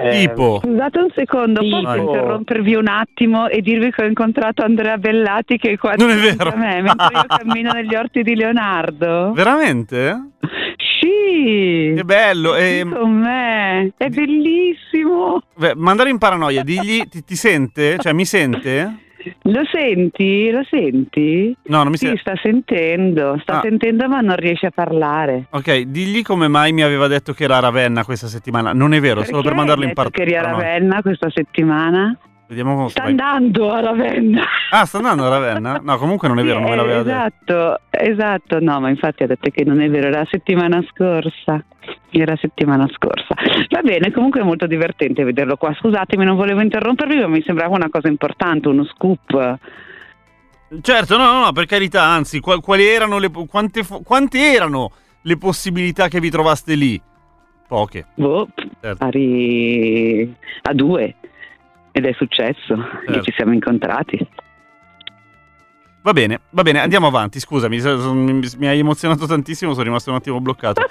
Eh, 0.00 0.26
Tipo, 0.28 0.60
Scusate 0.62 0.98
un 0.98 1.08
secondo, 1.14 1.60
Tipo- 1.60 1.80
posso 1.80 1.96
interrompervi 1.96 2.74
un 2.74 2.86
attimo 2.88 3.48
e 3.48 3.60
dirvi 3.62 3.90
che 3.90 4.02
ho 4.04 4.06
incontrato 4.06 4.62
Andrea 4.62 4.96
Bellati 4.98 5.56
che 5.56 5.70
è 5.72 5.76
qua 5.76 5.94
Non 5.96 6.10
è 6.10 6.14
vero. 6.16 6.50
a 6.50 6.56
me 6.56 6.82
mentre 6.82 7.06
io 7.12 7.24
cammino 7.26 7.72
negli 7.72 7.94
orti 7.94 8.22
di 8.22 8.34
Leonardo. 8.36 9.32
veramente? 9.32 10.30
Sì! 11.08 11.92
Che 11.96 12.04
bello. 12.04 12.54
È 12.54 12.80
E, 12.80 12.84
con 12.88 13.18
me, 13.18 13.92
è 13.96 14.08
bellissimo! 14.08 15.42
beh, 15.56 15.74
mandare 15.76 16.10
in 16.10 16.18
paranoia, 16.18 16.62
digli, 16.62 17.08
ti, 17.08 17.24
ti 17.24 17.34
sente? 17.34 17.98
Cioè, 17.98 18.12
mi 18.12 18.24
sente? 18.24 18.96
Lo 19.42 19.62
senti? 19.70 20.50
Lo 20.50 20.62
senti? 20.70 21.54
No, 21.64 21.78
non 21.82 21.88
mi 21.90 21.96
Sì, 21.96 22.06
sente. 22.06 22.20
sta 22.20 22.34
sentendo, 22.40 23.36
sta 23.42 23.58
Ah. 23.58 23.60
sentendo 23.62 24.08
ma 24.08 24.20
non 24.20 24.36
riesce 24.36 24.66
a 24.66 24.70
parlare. 24.70 25.46
Ok, 25.50 25.80
digli 25.82 26.22
come 26.22 26.48
mai 26.48 26.72
mi 26.72 26.82
aveva 26.82 27.08
detto 27.08 27.32
che 27.32 27.44
era 27.44 27.56
a 27.56 27.60
Ravenna 27.60 28.04
questa 28.04 28.26
settimana. 28.28 28.72
Non 28.72 28.94
è 28.94 29.00
vero, 29.00 29.22
solo 29.24 29.42
per 29.42 29.42
Perché 29.42 29.56
mandarlo 29.56 29.82
in 29.82 29.88
hai 29.88 29.94
detto 29.94 30.02
parte. 30.10 30.16
che 30.16 30.22
eri 30.22 30.36
a 30.36 30.50
Ravenna 30.50 31.02
questa 31.02 31.30
settimana? 31.30 32.16
Vediamo 32.48 32.74
come 32.76 32.88
Sta 32.88 33.02
andando 33.02 33.70
a 33.72 33.80
Ravenna! 33.80 34.42
Ah, 34.70 34.86
sta 34.86 34.96
andando 34.98 35.26
a 35.26 35.28
Ravenna? 35.28 35.80
No, 35.82 35.98
comunque 35.98 36.28
non 36.28 36.38
è 36.38 36.42
vero, 36.44 36.60
non 36.60 36.70
me 36.70 36.70
Sì, 36.70 36.76
l'aveva 36.76 37.02
detto. 37.02 37.10
esatto, 37.10 37.80
esatto, 37.90 38.58
no, 38.60 38.80
ma 38.80 38.88
infatti 38.88 39.22
ha 39.22 39.26
detto 39.26 39.50
che 39.50 39.64
non 39.64 39.82
è 39.82 39.88
vero, 39.90 40.06
era 40.06 40.20
la 40.20 40.26
settimana 40.30 40.82
scorsa. 40.90 41.62
Era 42.10 42.32
la 42.32 42.38
settimana 42.40 42.88
scorsa. 42.90 43.34
Va 43.70 43.80
bene, 43.82 44.10
comunque 44.12 44.40
è 44.40 44.44
molto 44.44 44.66
divertente 44.66 45.24
vederlo 45.24 45.56
qua. 45.56 45.74
Scusatemi, 45.74 46.24
non 46.24 46.36
volevo 46.36 46.62
interrompervi, 46.62 47.16
ma 47.20 47.28
mi 47.28 47.42
sembrava 47.42 47.74
una 47.76 47.90
cosa 47.90 48.08
importante, 48.08 48.68
uno 48.68 48.84
scoop. 48.84 49.58
Certo, 50.80 51.16
no, 51.18 51.32
no, 51.32 51.44
no, 51.44 51.52
per 51.52 51.66
carità, 51.66 52.02
anzi, 52.04 52.40
qual- 52.40 52.60
quali 52.60 52.86
erano 52.86 53.18
le, 53.18 53.30
quante, 53.46 53.82
quante 54.04 54.52
erano 54.52 54.90
le 55.22 55.36
possibilità 55.36 56.08
che 56.08 56.20
vi 56.20 56.30
trovaste 56.30 56.74
lì? 56.74 57.00
Poche. 57.66 58.06
Boh, 58.14 58.48
Certo. 58.80 58.96
pari 58.96 60.34
a 60.62 60.72
due. 60.72 61.14
Ed 61.92 62.04
è 62.06 62.12
successo, 62.16 62.76
Certo. 62.76 63.12
che 63.12 63.22
ci 63.22 63.32
siamo 63.36 63.52
incontrati. 63.52 64.26
Va 66.00 66.12
bene, 66.12 66.40
va 66.50 66.62
bene, 66.62 66.78
andiamo 66.80 67.08
avanti. 67.08 67.38
Scusami, 67.40 67.80
mi, 67.80 68.40
mi 68.58 68.66
hai 68.68 68.78
emozionato 68.78 69.26
tantissimo, 69.26 69.72
sono 69.72 69.84
rimasto 69.84 70.10
un 70.10 70.16
attimo 70.16 70.40
bloccato. 70.40 70.82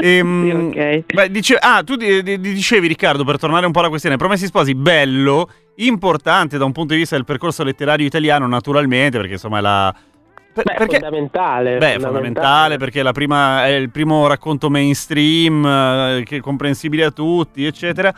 Ehm, 0.00 0.70
Sì, 0.72 0.78
ok. 0.78 1.12
beh, 1.12 1.30
dice- 1.32 1.56
ah, 1.56 1.82
tu 1.82 1.96
di- 1.96 2.22
di- 2.22 2.38
dicevi, 2.38 2.86
Riccardo, 2.86 3.24
per 3.24 3.36
tornare 3.36 3.66
un 3.66 3.72
po' 3.72 3.80
alla 3.80 3.88
questione, 3.88 4.16
Promessi 4.16 4.46
Sposi, 4.46 4.76
bello, 4.76 5.50
importante 5.76 6.56
da 6.56 6.64
un 6.64 6.70
punto 6.70 6.92
di 6.94 7.00
vista 7.00 7.16
del 7.16 7.24
percorso 7.24 7.64
letterario 7.64 8.06
italiano, 8.06 8.46
naturalmente, 8.46 9.18
perché 9.18 9.32
insomma 9.34 9.58
è 9.58 9.60
la... 9.60 9.94
per- 10.62 10.64
beh, 10.64 10.74
perché, 10.78 10.98
fondamentale. 11.00 11.78
Beh, 11.78 11.94
è 11.94 11.98
fondamentale 11.98 12.76
perché 12.76 13.02
la 13.02 13.12
prima, 13.12 13.64
è 13.64 13.70
il 13.70 13.90
primo 13.90 14.26
racconto 14.26 14.68
mainstream, 14.70 15.64
eh, 15.64 16.22
che 16.24 16.36
è 16.36 16.40
comprensibile 16.40 17.04
a 17.04 17.10
tutti, 17.10 17.64
eccetera. 17.64 18.12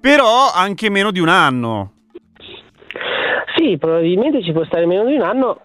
Però 0.00 0.50
anche 0.54 0.90
meno 0.90 1.10
di 1.10 1.20
un 1.20 1.28
anno. 1.28 1.92
Sì, 3.56 3.78
probabilmente 3.78 4.42
ci 4.42 4.52
può 4.52 4.64
stare 4.64 4.86
meno 4.86 5.04
di 5.04 5.14
un 5.14 5.22
anno 5.22 5.60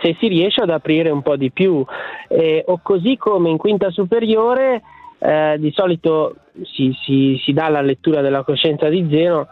se 0.00 0.16
si 0.18 0.28
riesce 0.28 0.62
ad 0.62 0.70
aprire 0.70 1.10
un 1.10 1.22
po' 1.22 1.36
di 1.36 1.50
più. 1.50 1.84
Eh, 2.28 2.64
o 2.66 2.80
così 2.82 3.16
come 3.16 3.50
in 3.50 3.58
quinta 3.58 3.90
superiore 3.90 4.82
eh, 5.18 5.56
di 5.58 5.70
solito 5.72 6.36
si, 6.62 6.96
si- 7.04 7.40
si 7.44 7.52
dà 7.52 7.68
la 7.68 7.80
lettura 7.80 8.20
della 8.20 8.42
coscienza 8.44 8.88
di 8.88 9.06
Zeno, 9.10 9.48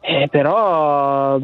eh, 0.00 0.28
però 0.30 1.38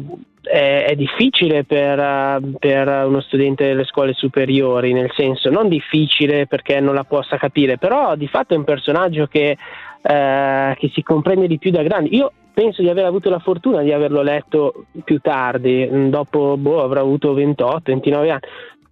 è, 0.45 0.85
è 0.85 0.95
difficile 0.95 1.63
per, 1.63 1.99
eh, 1.99 2.39
per 2.59 2.87
uno 3.05 3.21
studente 3.21 3.65
delle 3.65 3.85
scuole 3.85 4.13
superiori, 4.13 4.93
nel 4.93 5.11
senso 5.15 5.49
non 5.49 5.67
difficile 5.67 6.47
perché 6.47 6.79
non 6.79 6.93
la 6.93 7.03
possa 7.03 7.37
capire, 7.37 7.77
però 7.77 8.15
di 8.15 8.27
fatto 8.27 8.53
è 8.53 8.57
un 8.57 8.63
personaggio 8.63 9.27
che, 9.27 9.57
eh, 10.01 10.75
che 10.77 10.91
si 10.93 11.01
comprende 11.03 11.47
di 11.47 11.57
più 11.57 11.71
da 11.71 11.83
grandi. 11.83 12.15
Io 12.15 12.31
penso 12.53 12.81
di 12.81 12.89
aver 12.89 13.05
avuto 13.05 13.29
la 13.29 13.39
fortuna 13.39 13.81
di 13.81 13.91
averlo 13.91 14.21
letto 14.21 14.85
più 15.03 15.19
tardi, 15.19 15.85
mh, 15.85 16.09
dopo 16.09 16.55
boh, 16.57 16.81
avrò 16.81 17.01
avuto 17.01 17.33
28, 17.33 17.81
29 17.83 18.29
anni. 18.29 18.41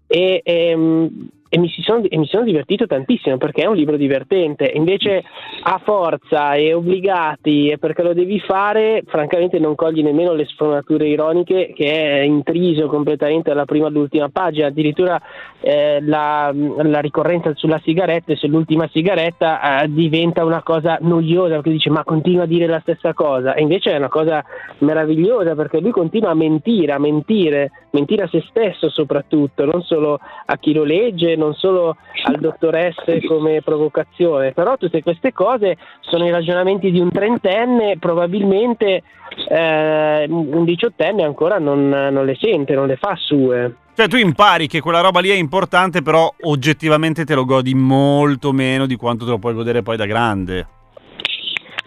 E, 0.08 0.42
ehm, 0.44 1.30
e 1.54 1.60
mi, 1.60 1.70
sono, 1.70 2.02
e 2.10 2.18
mi 2.18 2.26
sono 2.26 2.46
divertito 2.46 2.88
tantissimo 2.88 3.38
perché 3.38 3.62
è 3.62 3.68
un 3.68 3.76
libro 3.76 3.96
divertente. 3.96 4.72
Invece, 4.74 5.24
a 5.62 5.80
forza 5.84 6.56
e 6.56 6.74
obbligati 6.74 7.70
e 7.70 7.78
perché 7.78 8.02
lo 8.02 8.16
devi 8.16 8.40
fare, 8.40 9.04
francamente 9.06 9.60
non 9.60 9.76
cogli 9.76 10.02
nemmeno 10.02 10.34
le 10.34 10.46
sfumature 10.46 11.08
ironiche 11.08 11.72
che 11.76 11.92
è 11.92 12.22
intriso 12.22 12.88
completamente 12.88 13.50
dalla 13.50 13.66
prima 13.66 13.86
all'ultima 13.86 14.30
pagina. 14.30 14.66
Addirittura 14.66 15.22
eh, 15.62 16.00
la, 16.02 16.52
la 16.52 17.00
ricorrenza 17.00 17.52
sulla 17.54 17.80
sigaretta 17.84 18.34
e 18.34 18.36
sull'ultima 18.36 18.90
sigaretta 18.92 19.84
eh, 19.84 19.94
diventa 19.94 20.44
una 20.44 20.64
cosa 20.64 20.98
noiosa 21.02 21.54
perché 21.54 21.70
dice 21.70 21.92
ma 21.92 22.04
continua 22.04 22.46
a 22.46 22.48
dire 22.48 22.66
la 22.66 22.80
stessa 22.80 23.14
cosa. 23.14 23.54
E 23.54 23.62
invece 23.62 23.92
è 23.92 23.98
una 23.98 24.10
cosa 24.10 24.44
meravigliosa 24.80 25.54
perché 25.54 25.80
lui 25.80 25.92
continua 25.92 26.32
a 26.32 26.34
mentire, 26.34 26.94
a 26.94 27.00
mentire, 27.00 27.70
mentire 27.92 28.24
a 28.24 28.28
se 28.28 28.44
stesso 28.50 28.90
soprattutto, 28.90 29.66
non 29.66 29.84
solo 29.84 30.20
a 30.46 30.58
chi 30.58 30.74
lo 30.74 30.84
legge, 30.84 31.42
non 31.44 31.54
solo 31.54 31.98
al 32.26 32.40
dottor 32.40 32.76
S 32.76 33.26
come 33.28 33.62
provocazione, 33.62 34.54
però 34.54 34.78
tutte 34.78 35.04
queste 35.04 35.34
cose 35.34 35.78
sono 36.02 36.26
i 36.26 36.32
ragionamenti 36.32 36.92
di 36.92 37.00
un 37.00 37.12
trentenne, 37.12 37.98
probabilmente 38.00 39.04
eh, 39.50 40.26
un 40.30 40.64
diciottenne 40.64 41.24
ancora 41.24 41.60
non, 41.60 41.90
non 41.90 42.26
le 42.26 42.36
sente, 42.40 42.74
non 42.74 42.88
le 42.88 42.96
fa 42.96 43.16
sue. 43.16 43.76
Cioè, 43.96 44.08
tu 44.08 44.18
impari 44.18 44.68
che 44.68 44.82
quella 44.82 45.02
roba 45.02 45.20
lì 45.20 45.30
è 45.30 45.36
importante, 45.36 46.02
però 46.02 46.32
oggettivamente 46.42 47.26
te 47.26 47.36
lo 47.36 47.46
godi 47.46 47.76
molto 47.76 48.52
meno 48.52 48.88
di 48.88 48.96
quanto 48.96 49.24
te 49.26 49.32
lo 49.32 49.38
puoi 49.38 49.54
godere 49.54 49.84
poi 49.84 49.98
da 49.98 50.06
grande. 50.06 50.68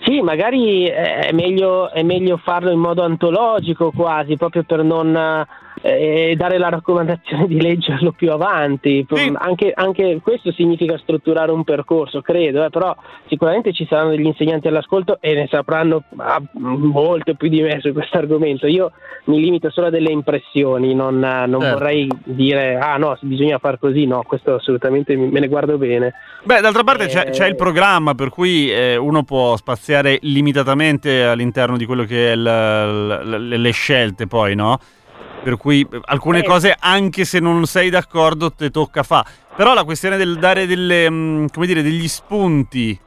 Sì, 0.07 0.21
magari 0.21 0.85
è 0.85 1.31
meglio, 1.33 1.91
è 1.91 2.05
meglio 2.05 2.37
farlo 2.37 2.71
in 2.71 2.79
modo 2.79 3.03
antologico 3.03 3.91
quasi, 3.91 4.37
proprio 4.37 4.63
per 4.63 4.85
non 4.85 5.45
eh, 5.83 6.35
dare 6.37 6.59
la 6.59 6.69
raccomandazione 6.69 7.49
di 7.49 7.61
leggerlo 7.61 8.13
più 8.13 8.31
avanti. 8.31 9.05
Sì. 9.13 9.33
Anche, 9.37 9.73
anche 9.75 10.21
questo 10.23 10.53
significa 10.53 10.97
strutturare 10.99 11.51
un 11.51 11.65
percorso, 11.65 12.21
credo, 12.21 12.65
eh, 12.65 12.71
però 12.71 12.95
sicuramente 13.27 13.73
ci 13.73 13.85
saranno 13.91 14.11
degli 14.11 14.27
insegnanti 14.27 14.69
all'ascolto 14.69 15.19
e 15.21 15.35
ne 15.35 15.49
sapranno 15.51 16.05
ah, 16.19 16.41
molto 16.53 17.35
più 17.35 17.49
di 17.49 17.63
me 17.63 17.81
su 17.81 17.93
questo 17.93 18.19
argomento. 18.19 18.69
Io 18.69 18.93
mi 19.25 19.41
limito 19.41 19.71
solo 19.71 19.89
a 19.89 19.91
delle 19.91 20.13
impressioni, 20.13 20.95
non, 20.95 21.19
non 21.19 21.61
Certo. 21.61 21.79
vorrei 21.79 22.09
dire 22.23 22.77
ah 22.77 22.97
no, 22.97 23.19
bisogna 23.23 23.59
far 23.59 23.81
così, 23.81 24.07
no, 24.07 24.23
questo 24.25 24.55
assolutamente 24.55 25.17
me 25.17 25.41
ne 25.41 25.49
guardo 25.49 25.77
bene. 25.79 26.15
Beh, 26.45 26.61
d'altra 26.61 26.85
parte 26.85 27.07
c'è, 27.07 27.25
Eh. 27.27 27.31
c'è 27.31 27.49
il 27.49 27.57
programma, 27.57 28.15
per 28.15 28.29
cui 28.29 28.71
eh, 28.71 28.97
uno 28.97 29.25
può 29.25 29.57
spaziare 29.57 29.95
limitatamente 30.23 31.25
all'interno 31.25 31.77
di 31.77 31.85
quello 31.87 32.05
che 32.05 32.33
è 32.33 32.35
la- 32.35 33.23
le 33.23 33.71
scelte, 33.71 34.27
poi, 34.27 34.55
no? 34.55 34.79
Per 35.43 35.57
cui 35.57 35.81
eh, 35.91 36.01
alcune 36.07 36.41
Eh. 36.41 36.45
cose, 36.45 36.75
anche 36.79 37.25
se 37.25 37.39
non 37.41 37.65
sei 37.67 37.91
d'accordo, 37.91 38.51
te 38.53 38.71
tocca 38.71 39.03
fa. 39.03 39.25
Però 39.55 39.75
la 39.75 39.85
questione 39.85 40.17
del 40.17 40.37
dare 40.39 40.67
delle, 40.67 41.11
mm, 41.11 41.47
come 41.53 41.67
dire, 41.67 41.83
degli 41.83 42.09
spunti 42.09 42.99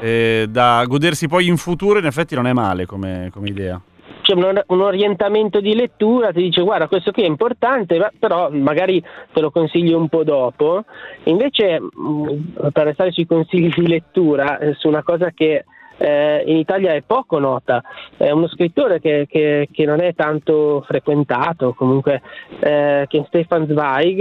eh, 0.00 0.46
da 0.48 0.84
godersi 0.86 1.28
poi 1.28 1.46
in 1.46 1.56
futuro, 1.56 1.98
in 1.98 2.06
effetti 2.06 2.34
non 2.34 2.46
è 2.48 2.52
male 2.52 2.86
come, 2.86 3.30
come 3.32 3.48
idea. 3.48 3.80
c'è 4.22 4.34
un, 4.34 4.60
un 4.66 4.80
orientamento 4.80 5.60
di 5.60 5.74
lettura, 5.74 6.30
ti 6.32 6.42
dice 6.42 6.62
guarda 6.62 6.86
questo 6.88 7.10
qui 7.12 7.22
è 7.24 7.26
importante, 7.26 7.98
ma- 7.98 8.10
però 8.16 8.50
magari 8.50 9.02
te 9.32 9.40
lo 9.40 9.50
consiglio 9.50 9.98
un 9.98 10.08
po' 10.08 10.22
dopo. 10.24 10.84
Invece, 11.24 11.80
mh, 11.80 12.70
per 12.72 12.84
restare 12.86 13.10
sui 13.12 13.26
consigli 13.26 13.72
di 13.74 13.86
lettura, 13.88 14.58
eh, 14.58 14.74
su 14.74 14.86
una 14.88 15.02
cosa 15.02 15.30
che 15.34 15.64
eh, 16.02 16.42
in 16.46 16.56
Italia 16.56 16.92
è 16.94 17.02
poco 17.06 17.38
nota, 17.38 17.80
è 18.16 18.30
uno 18.30 18.48
scrittore 18.48 18.98
che, 19.00 19.26
che- 19.30 19.68
che 19.70 19.84
non 19.84 20.00
è 20.00 20.14
tanto 20.14 20.82
frequentato, 20.86 21.74
comunque, 21.74 22.20
eh, 22.60 23.04
che 23.08 23.24
Stefan 23.28 23.66
Zweig, 23.68 24.20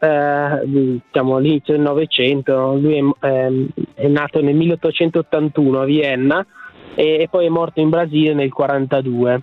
eh, 0.00 0.60
diciamo 0.64 1.36
all'inizio 1.36 1.74
del 1.74 1.82
Novecento, 1.82 2.74
lui 2.74 2.96
è, 2.98 3.26
ehm, 3.26 3.68
è 3.94 4.06
nato 4.08 4.42
nel 4.42 4.54
1881 4.56 5.80
a 5.80 5.84
Vienna 5.84 6.44
e, 6.94 7.28
poi 7.30 7.46
è 7.46 7.48
morto 7.48 7.80
in 7.80 7.88
Brasile 7.88 8.34
nel 8.34 8.52
42. 8.52 9.42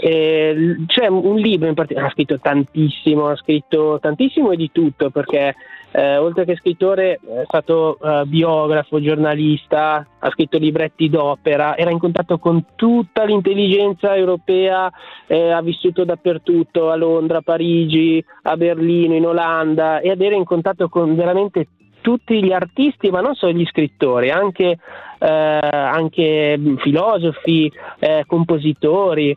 E 0.00 0.54
l- 0.54 0.86
c'è 0.86 1.06
un 1.06 1.36
libro 1.36 1.68
in 1.68 1.74
particolare, 1.74 2.08
ha 2.08 2.12
scritto 2.12 2.38
tantissimo, 2.40 3.28
ha 3.28 3.36
scritto 3.36 3.98
tantissimo 4.00 4.50
e 4.50 4.56
di 4.56 4.70
tutto 4.72 5.10
perché 5.10 5.54
eh, 5.92 6.16
oltre 6.16 6.44
che 6.46 6.56
scrittore 6.56 7.20
è 7.22 7.44
stato 7.44 7.98
eh, 8.00 8.24
biografo, 8.24 9.00
giornalista, 9.00 10.06
ha 10.18 10.30
scritto 10.30 10.56
libretti 10.56 11.10
d'opera, 11.10 11.76
era 11.76 11.90
in 11.90 11.98
contatto 11.98 12.38
con 12.38 12.64
tutta 12.74 13.24
l'intelligenza 13.24 14.16
europea, 14.16 14.90
eh, 15.26 15.50
ha 15.50 15.60
vissuto 15.60 16.04
dappertutto, 16.04 16.90
a 16.90 16.96
Londra, 16.96 17.38
a 17.38 17.42
Parigi, 17.42 18.24
a 18.42 18.56
Berlino, 18.56 19.14
in 19.14 19.26
Olanda 19.26 20.00
ed 20.00 20.20
era 20.22 20.34
in 20.34 20.44
contatto 20.44 20.88
con 20.88 21.14
veramente 21.14 21.68
tutti 22.00 22.42
gli 22.42 22.52
artisti, 22.52 23.10
ma 23.10 23.20
non 23.20 23.34
solo 23.34 23.52
gli 23.52 23.64
scrittori, 23.66 24.30
anche, 24.30 24.78
eh, 25.18 25.26
anche 25.28 26.58
filosofi, 26.78 27.72
eh, 27.98 28.24
compositori. 28.26 29.36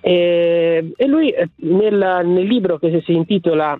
E, 0.00 0.92
e 0.96 1.06
lui 1.06 1.30
eh, 1.30 1.50
nel, 1.56 2.22
nel 2.24 2.46
libro 2.46 2.78
che 2.78 3.02
si 3.04 3.12
intitola 3.12 3.78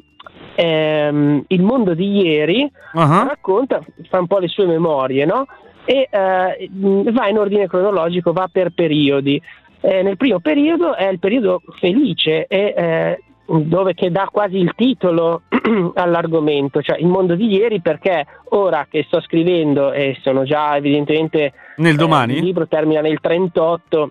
ehm, 0.57 1.45
Il 1.49 1.63
mondo 1.63 1.95
di 1.95 2.23
ieri 2.23 2.71
Ah, 2.95 3.27
racconta, 3.29 3.81
fa 4.09 4.19
un 4.19 4.27
po' 4.27 4.39
le 4.39 4.49
sue 4.49 4.67
memorie, 4.67 5.25
no? 5.25 5.47
E 5.85 6.09
eh, 6.11 6.71
va 6.71 7.29
in 7.29 7.39
ordine 7.39 7.69
cronologico, 7.69 8.33
va 8.33 8.49
per 8.51 8.71
periodi. 8.71 9.41
Eh, 9.81 10.03
nel 10.03 10.17
primo 10.17 10.41
periodo 10.41 10.97
è 10.97 11.07
il 11.07 11.19
periodo 11.21 11.61
felice 11.79 12.47
e 12.47 12.75
eh, 12.77 13.21
dove 13.47 13.95
che 13.95 14.11
dà 14.11 14.29
quasi 14.33 14.57
il 14.57 14.73
titolo 14.75 15.43
all'argomento, 15.95 16.83
cioè 16.83 16.99
il 16.99 17.07
mondo 17.07 17.37
di 17.37 17.47
ieri 17.47 17.81
perché 17.81 18.27
ora 18.51 18.87
che 18.91 19.05
sto 19.07 19.21
scrivendo 19.21 19.93
e 19.93 20.17
sono 20.23 20.43
già 20.43 20.77
evidentemente 20.77 21.53
Nel 21.77 21.95
eh, 21.95 21.97
domani? 21.97 22.37
il 22.39 22.45
libro 22.45 22.67
termina 22.67 23.01
nel 23.01 23.21
38 23.21 24.11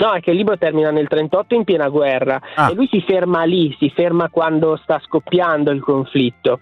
No, 0.00 0.12
è 0.12 0.20
che 0.20 0.30
il 0.30 0.36
libro 0.36 0.56
termina 0.56 0.90
nel 0.90 1.08
38 1.08 1.54
in 1.54 1.64
piena 1.64 1.88
guerra 1.88 2.40
Ah. 2.54 2.70
e 2.70 2.74
lui 2.74 2.86
si 2.90 3.00
ferma 3.00 3.44
lì, 3.44 3.74
si 3.78 3.90
ferma 3.90 4.28
quando 4.28 4.76
sta 4.82 5.00
scoppiando 5.04 5.70
il 5.70 5.80
conflitto. 5.80 6.60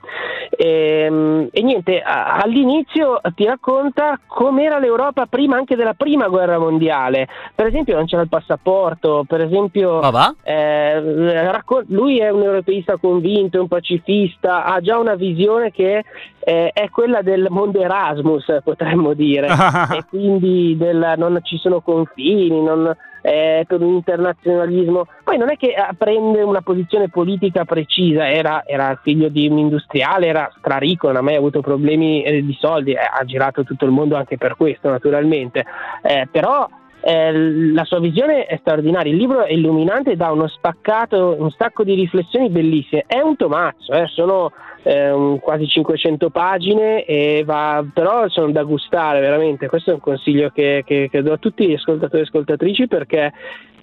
Ehm, 0.56 1.48
E, 1.52 1.62
niente, 1.62 2.02
all'inizio 2.02 3.20
ti 3.34 3.44
racconta 3.44 4.18
com'era 4.26 4.78
l'Europa 4.78 5.26
prima 5.26 5.56
anche 5.56 5.76
della 5.76 5.94
prima 5.94 6.28
guerra 6.28 6.58
mondiale. 6.58 7.28
Per 7.54 7.66
esempio 7.66 7.94
non 7.96 8.06
c'era 8.06 8.22
il 8.22 8.28
passaporto, 8.28 9.24
per 9.26 9.40
esempio 9.42 10.00
eh, 10.42 11.50
racco- 11.50 11.82
lui 11.88 12.18
è 12.18 12.28
un 12.30 12.42
europeista 12.42 12.96
convinto, 12.96 13.56
è 13.58 13.60
un 13.60 13.68
pacifista, 13.68 14.64
ha 14.64 14.80
già 14.80 14.98
una 14.98 15.14
visione 15.14 15.70
che 15.70 16.04
eh, 16.40 16.70
è 16.72 16.88
quella 16.90 17.22
del 17.22 17.46
mondo 17.50 17.80
Erasmus, 17.80 18.60
potremmo 18.62 19.14
dire, 19.14 19.48
e 19.92 20.04
quindi 20.08 20.76
del, 20.76 21.14
non 21.16 21.38
ci 21.42 21.56
sono 21.58 21.80
confini, 21.80 22.62
non, 22.62 22.94
è 23.26 23.64
per 23.66 23.80
un 23.80 23.94
internazionalismo. 23.94 25.06
Poi 25.24 25.36
non 25.36 25.50
è 25.50 25.56
che 25.56 25.68
eh, 25.68 25.94
prende 25.98 26.42
una 26.42 26.62
posizione 26.62 27.08
politica 27.08 27.64
precisa, 27.64 28.30
era, 28.30 28.64
era 28.64 28.98
figlio 29.02 29.28
di 29.28 29.48
un 29.48 29.58
industriale, 29.58 30.28
era 30.28 30.48
straricco, 30.58 31.08
non 31.08 31.16
ha 31.16 31.22
mai 31.22 31.34
avuto 31.34 31.60
problemi 31.60 32.22
eh, 32.22 32.44
di 32.44 32.56
soldi, 32.60 32.92
eh, 32.92 32.98
ha 32.98 33.24
girato 33.24 33.64
tutto 33.64 33.84
il 33.84 33.90
mondo 33.90 34.14
anche 34.14 34.36
per 34.36 34.56
questo 34.56 34.88
naturalmente, 34.88 35.64
Eh, 36.02 36.28
però 36.30 36.68
eh, 37.08 37.32
la 37.72 37.84
sua 37.84 38.00
visione 38.00 38.46
è 38.46 38.56
straordinaria, 38.58 39.12
il 39.12 39.18
libro 39.18 39.44
è 39.44 39.52
illuminante 39.52 40.10
e 40.10 40.16
dà 40.16 40.32
uno 40.32 40.48
spaccato, 40.48 41.36
un 41.38 41.50
stacco 41.52 41.84
di 41.84 41.94
riflessioni 41.94 42.48
bellissime. 42.50 43.04
È 43.06 43.20
un 43.20 43.36
tomazzo, 43.36 43.92
eh, 43.92 44.08
sono 44.08 44.50
eh, 44.82 45.38
quasi 45.40 45.68
500 45.68 46.30
pagine, 46.30 47.04
va, 47.44 47.84
però 47.94 48.28
sono 48.28 48.50
da 48.50 48.64
gustare 48.64 49.20
veramente. 49.20 49.68
Questo 49.68 49.90
è 49.90 49.94
un 49.94 50.00
consiglio 50.00 50.50
che, 50.50 50.82
che- 50.84 51.08
che 51.08 51.22
do 51.22 51.32
a 51.32 51.36
tutti 51.36 51.68
gli 51.68 51.74
ascoltatori 51.74 52.22
e 52.22 52.24
ascoltatrici 52.24 52.88
perché 52.88 53.32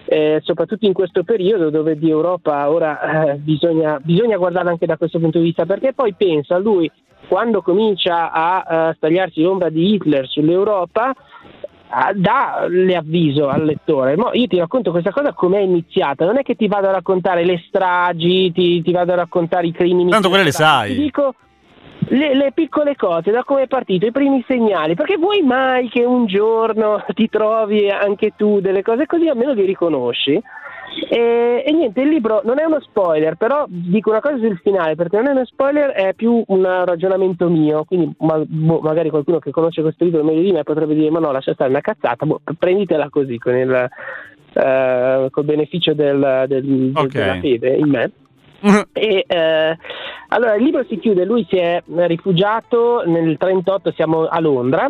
eh, 0.04 0.42
soprattutto 0.44 0.86
in 0.86 0.92
questo 0.92 1.24
periodo 1.24 1.70
dove 1.70 1.98
di 1.98 2.10
Europa 2.10 2.70
ora 2.70 3.32
eh, 3.32 3.36
bisogna, 3.36 4.02
bisogna 4.04 4.36
guardarla 4.36 4.72
anche 4.72 4.86
da 4.86 4.98
questo 4.98 5.20
punto 5.20 5.38
di 5.38 5.46
vista, 5.46 5.66
perché 5.66 5.94
poi 5.94 6.14
pensa 6.14 6.58
lui 6.58 6.92
quando 7.30 7.62
comincia 7.62 8.34
a 8.34 8.90
eh, 8.90 8.94
stagliarsi 8.96 9.42
l'ombra 9.42 9.70
di 9.70 9.94
Hitler 9.94 10.28
sull'Europa 10.28 11.14
dà 12.14 12.66
l'avviso 12.70 13.48
al 13.48 13.66
lettore. 13.66 14.16
Mo 14.16 14.30
io 14.34 14.48
ti 14.48 14.58
racconto 14.58 14.92
questa 14.92 15.12
cosa 15.12 15.34
come 15.34 15.60
è 15.60 15.62
iniziata, 15.62 16.26
non 16.26 16.38
è 16.38 16.42
che 16.42 16.56
ti 16.56 16.68
vado 16.68 16.88
a 16.88 16.92
raccontare 16.92 17.46
le 17.46 17.62
stragi, 17.68 18.52
ti, 18.52 18.82
ti 18.82 18.92
vado 18.92 19.14
a 19.14 19.16
raccontare 19.16 19.68
i 19.68 19.72
crimini. 19.72 20.10
Tanto 20.10 20.30
quelle 20.30 20.44
le 20.44 20.52
sai. 20.52 20.96
Ti 20.96 21.02
dico 21.02 21.36
le, 22.10 22.36
le 22.36 22.52
piccole 22.54 22.96
cose, 22.96 23.32
da 23.32 23.44
come 23.44 23.64
è 23.64 23.68
partito, 23.68 24.06
i 24.06 24.12
primi 24.12 24.44
segnali, 24.48 24.96
perché 24.96 25.18
vuoi 25.18 25.42
mai 25.42 25.90
che 25.90 26.04
un 26.04 26.26
giorno 26.26 27.04
ti 27.14 27.30
trovi 27.30 27.90
anche 27.90 28.34
tu 28.36 28.60
delle 28.60 28.82
cose 28.82 29.06
così, 29.06 29.28
almeno 29.28 29.54
li 29.54 29.66
riconosci. 29.66 30.42
E, 31.10 31.64
e 31.66 31.72
niente, 31.72 32.02
il 32.02 32.10
libro 32.10 32.42
non 32.44 32.60
è 32.60 32.64
uno 32.64 32.80
spoiler, 32.82 33.36
però 33.36 33.66
dico 33.68 34.10
una 34.10 34.22
cosa 34.22 34.38
sul 34.38 34.58
finale, 34.64 34.96
perché 34.96 35.18
non 35.18 35.28
è 35.28 35.32
uno 35.32 35.46
spoiler, 35.46 35.92
è 35.92 36.14
più 36.14 36.44
un 36.48 36.64
ragionamento 36.86 37.50
mio, 37.50 37.84
quindi 37.84 38.14
ma- 38.20 38.42
boh, 38.46 38.80
magari 38.80 39.10
qualcuno 39.10 39.40
che 39.40 39.52
conosce 39.52 39.82
questo 39.82 40.04
libro 40.06 40.24
meglio 40.24 40.42
di 40.42 40.52
me 40.52 40.64
potrebbe 40.64 40.94
dire 40.96 41.10
ma 41.10 41.20
no, 41.20 41.32
lascia 41.32 41.54
stare 41.54 41.70
una 41.70 41.82
cazzata, 41.82 42.26
boh, 42.26 42.42
prenditela 42.58 43.10
così, 43.10 43.38
con 43.38 43.56
il, 43.56 43.90
eh, 44.54 45.28
col 45.30 45.46
beneficio 45.46 45.94
del, 45.94 46.46
del- 46.48 46.64
del- 46.64 46.92
Ok. 46.96 47.08
della 47.12 47.40
fede 47.40 47.76
in 47.76 47.90
me. 47.90 48.12
E, 48.94 49.26
eh, 49.28 49.78
allora 50.30 50.56
il 50.56 50.64
libro 50.64 50.86
si 50.88 50.98
chiude, 50.98 51.26
lui 51.26 51.46
si 51.50 51.58
è 51.58 51.84
rifugiato 51.86 53.04
nel 53.06 53.38
38, 53.38 53.92
siamo 53.92 54.26
a 54.26 54.40
Londra 54.40 54.90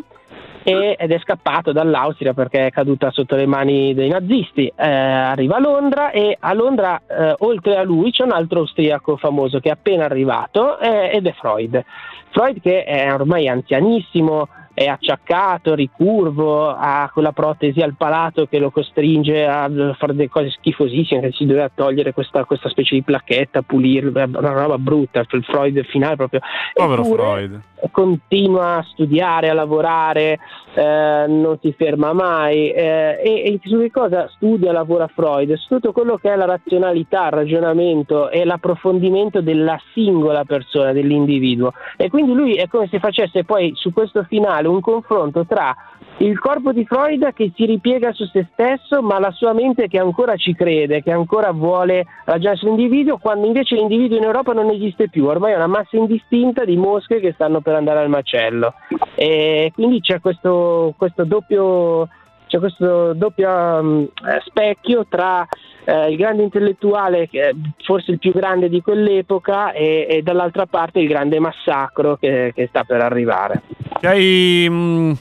ed 0.63 1.11
è 1.11 1.19
scappato 1.19 1.71
dall'Austria 1.71 2.33
perché 2.33 2.67
è 2.67 2.71
caduta 2.71 3.11
sotto 3.11 3.35
le 3.35 3.45
mani 3.45 3.93
dei 3.93 4.09
nazisti. 4.09 4.71
Eh, 4.75 4.87
arriva 4.87 5.57
a 5.57 5.59
Londra 5.59 6.11
e 6.11 6.37
a 6.39 6.53
Londra 6.53 7.01
eh, 7.07 7.35
oltre 7.39 7.77
a 7.77 7.83
lui 7.83 8.11
c'è 8.11 8.23
un 8.23 8.31
altro 8.31 8.59
austriaco 8.59 9.17
famoso 9.17 9.59
che 9.59 9.69
è 9.69 9.73
appena 9.73 10.05
arrivato 10.05 10.79
eh, 10.79 11.11
ed 11.13 11.27
è 11.27 11.33
Freud. 11.33 11.83
Freud 12.29 12.61
che 12.61 12.83
è 12.83 13.13
ormai 13.13 13.47
anzianissimo, 13.47 14.47
è 14.83 14.87
acciaccato, 14.87 15.73
ricurvo, 15.73 16.69
ha 16.69 17.09
quella 17.11 17.31
protesi 17.31 17.81
al 17.81 17.95
palato 17.95 18.45
che 18.47 18.59
lo 18.59 18.71
costringe 18.71 19.45
a 19.45 19.69
fare 19.97 20.13
delle 20.13 20.29
cose 20.29 20.49
schifosissime, 20.49 21.21
che 21.21 21.31
si 21.31 21.45
doveva 21.45 21.69
togliere 21.73 22.13
questa, 22.13 22.43
questa 22.45 22.69
specie 22.69 22.95
di 22.95 23.03
placchetta, 23.03 23.61
pulirla, 23.61 24.23
è 24.23 24.25
una 24.25 24.51
roba 24.51 24.77
brutta, 24.77 25.23
il 25.29 25.43
Freud 25.43 25.83
finale 25.85 26.15
proprio. 26.15 26.41
Povero 26.73 27.01
Eppure, 27.01 27.21
Freud. 27.21 27.61
continua 27.91 28.77
a 28.77 28.83
studiare, 28.83 29.49
a 29.49 29.53
lavorare, 29.53 30.39
eh, 30.73 31.25
non 31.27 31.57
si 31.61 31.73
ferma 31.77 32.13
mai 32.13 32.71
eh, 32.71 33.19
e, 33.23 33.43
e 33.45 33.59
su 33.63 33.79
che 33.79 33.91
cosa 33.91 34.27
studia, 34.35 34.71
lavora 34.71 35.07
Freud? 35.07 35.53
Su 35.55 35.75
tutto 35.75 35.91
quello 35.91 36.17
che 36.17 36.31
è 36.31 36.35
la 36.35 36.45
razionalità, 36.45 37.25
il 37.25 37.31
ragionamento 37.31 38.29
e 38.29 38.43
l'approfondimento 38.45 39.41
della 39.41 39.79
singola 39.93 40.43
persona, 40.43 40.91
dell'individuo. 40.91 41.73
E 41.97 42.09
quindi 42.09 42.33
lui 42.33 42.55
è 42.55 42.67
come 42.67 42.87
se 42.87 42.99
facesse 42.99 43.43
poi 43.43 43.71
su 43.75 43.91
questo 43.93 44.23
finale 44.23 44.67
un 44.73 44.81
confronto 44.81 45.45
tra 45.45 45.75
il 46.17 46.39
corpo 46.39 46.71
di 46.71 46.85
Freud 46.85 47.33
che 47.33 47.51
si 47.55 47.65
ripiega 47.65 48.11
su 48.11 48.25
se 48.25 48.47
stesso, 48.51 49.01
ma 49.01 49.19
la 49.19 49.31
sua 49.31 49.53
mente 49.53 49.87
che 49.87 49.99
ancora 49.99 50.35
ci 50.35 50.53
crede, 50.53 51.01
che 51.01 51.11
ancora 51.11 51.51
vuole 51.51 52.05
ragionare 52.25 52.57
sull'individuo, 52.57 53.17
quando 53.17 53.47
invece 53.47 53.75
l'individuo 53.75 54.17
in 54.17 54.23
Europa 54.23 54.53
non 54.53 54.69
esiste 54.69 55.09
più, 55.09 55.25
ormai 55.25 55.53
è 55.53 55.55
una 55.55 55.67
massa 55.67 55.97
indistinta 55.97 56.65
di 56.65 56.77
mosche 56.77 57.19
che 57.19 57.33
stanno 57.33 57.61
per 57.61 57.75
andare 57.75 57.99
al 57.99 58.09
macello. 58.09 58.73
E 59.15 59.71
quindi 59.73 60.01
c'è 60.01 60.19
questo, 60.19 60.93
questo 60.97 61.23
doppio 61.23 62.07
c'è 62.53 62.59
questo 62.59 63.13
doppio 63.13 63.49
um, 63.49 64.07
specchio 64.45 65.07
tra 65.09 65.47
eh, 65.85 66.11
il 66.11 66.17
grande 66.17 66.43
intellettuale, 66.43 67.27
è 67.31 67.51
forse 67.83 68.11
il 68.11 68.19
più 68.19 68.31
grande 68.31 68.69
di 68.69 68.81
quell'epoca, 68.81 69.71
e, 69.71 70.07
e 70.09 70.21
dall'altra 70.21 70.65
parte 70.65 70.99
il 70.99 71.07
grande 71.07 71.39
massacro 71.39 72.17
che, 72.17 72.51
che 72.55 72.67
sta 72.67 72.83
per 72.83 73.01
arrivare. 73.01 73.61
Che 73.99 74.07
hai 74.07 74.67
mm, 74.69 75.11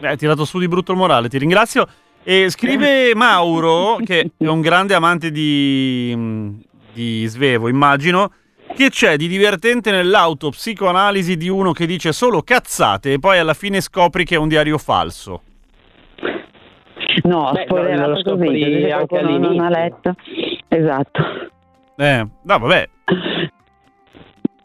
eh, 0.00 0.16
tirato 0.16 0.44
su 0.44 0.58
di 0.58 0.68
brutto 0.68 0.92
il 0.92 0.98
morale, 0.98 1.28
ti 1.28 1.38
ringrazio. 1.38 1.86
E 2.22 2.50
scrive 2.50 3.14
Mauro, 3.14 3.98
che 4.04 4.30
è 4.36 4.46
un 4.46 4.60
grande 4.60 4.94
amante 4.94 5.30
di, 5.30 6.12
mm, 6.14 6.54
di 6.92 7.24
Svevo, 7.26 7.68
immagino, 7.68 8.32
che 8.74 8.90
c'è 8.90 9.16
di 9.16 9.28
divertente 9.28 9.90
nell'autopsicoanalisi 9.90 11.36
di 11.36 11.48
uno 11.48 11.72
che 11.72 11.86
dice 11.86 12.12
solo 12.12 12.42
cazzate 12.42 13.14
e 13.14 13.18
poi 13.18 13.38
alla 13.38 13.54
fine 13.54 13.80
scopri 13.80 14.24
che 14.24 14.34
è 14.34 14.38
un 14.38 14.48
diario 14.48 14.78
falso. 14.78 15.42
No, 17.24 17.50
Beh, 17.52 17.64
spoilerato 17.64 18.10
lo 18.10 18.36
così, 18.36 18.90
anche 18.90 19.06
qualcuno 19.06 19.38
non 19.38 19.60
ha 19.60 19.68
letto. 19.68 20.14
Esatto. 20.68 21.22
Eh, 21.96 22.26
no, 22.42 22.58
vabbè. 22.58 22.88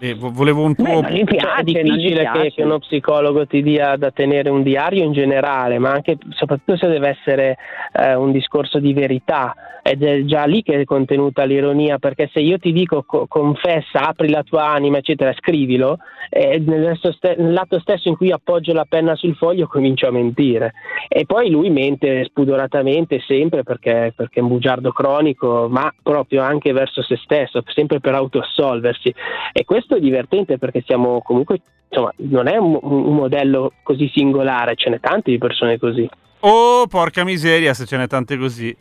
E 0.04 0.16
vo- 0.16 0.32
volevo 0.32 0.64
un 0.64 0.74
Beh, 0.76 0.84
tuo... 0.84 1.02
non 1.02 1.24
piace, 1.24 1.62
è 1.62 1.64
difficile 1.64 2.24
non 2.24 2.34
che, 2.34 2.52
che 2.54 2.64
uno 2.64 2.80
psicologo 2.80 3.48
ti 3.48 3.64
dia 3.64 3.96
da 3.96 4.12
tenere 4.12 4.50
un 4.50 4.62
diario 4.62 5.02
in 5.02 5.14
generale, 5.14 5.80
ma 5.80 5.92
anche 5.92 6.18
soprattutto 6.32 6.76
se 6.76 6.88
deve 6.90 7.08
essere 7.08 7.58
eh, 7.94 8.14
un 8.14 8.34
discorso 8.34 8.80
di 8.80 8.92
verità. 8.92 9.56
Ed 9.86 10.02
è 10.02 10.24
già 10.24 10.46
lì 10.46 10.64
che 10.64 10.80
è 10.80 10.84
contenuta 10.86 11.44
l'ironia, 11.44 11.98
perché 12.00 12.30
se 12.32 12.40
io 12.40 12.58
ti 12.58 12.72
dico 12.72 13.04
co- 13.04 13.28
confessa, 13.28 14.08
apri 14.08 14.30
la 14.30 14.42
tua 14.42 14.66
anima, 14.70 15.00
eccetera, 15.00 15.34
scrivilo, 15.34 15.98
e 16.30 16.58
nel 16.66 16.98
ste- 16.98 17.36
nell'atto 17.38 17.80
stesso 17.80 18.08
in 18.08 18.16
cui 18.16 18.32
appoggio 18.32 18.72
la 18.72 18.86
penna 18.88 19.16
sul 19.16 19.36
foglio 19.36 19.68
comincio 19.68 20.08
a 20.08 20.12
mentire. 20.12 20.72
E 21.10 21.26
poi 21.26 21.50
lui 21.50 21.70
mente 21.70 22.24
spudoratamente 22.24 23.22
sempre 23.28 23.64
perché, 23.64 24.14
perché 24.16 24.40
è 24.40 24.44
un 24.44 24.48
bugiardo 24.48 24.94
cronico, 24.94 25.68
ma 25.70 25.94
proprio 26.02 26.42
anche 26.44 26.72
verso 26.72 27.02
se 27.02 27.18
stesso, 27.18 27.62
sempre 27.66 28.00
per 28.00 28.16
autoassolversi. 28.16 29.14
E 29.52 29.66
questo 29.66 29.93
è 29.96 30.00
divertente 30.00 30.58
perché 30.58 30.84
siamo 30.86 31.22
comunque, 31.22 31.62
insomma, 31.90 32.12
non 32.18 32.48
è 32.48 32.58
un, 32.58 32.78
un 32.82 33.16
modello 33.16 33.74
così 33.84 34.10
singolare, 34.14 34.76
ce 34.76 34.90
n'è 34.90 35.00
tante 35.00 35.32
di 35.32 35.38
persone 35.38 35.78
così. 35.78 36.10
Oh, 36.42 36.88
porca 36.88 37.24
miseria, 37.24 37.74
se 37.74 37.86
ce 37.86 37.98
n'è 37.98 38.08
tante 38.08 38.38
così. 38.38 38.76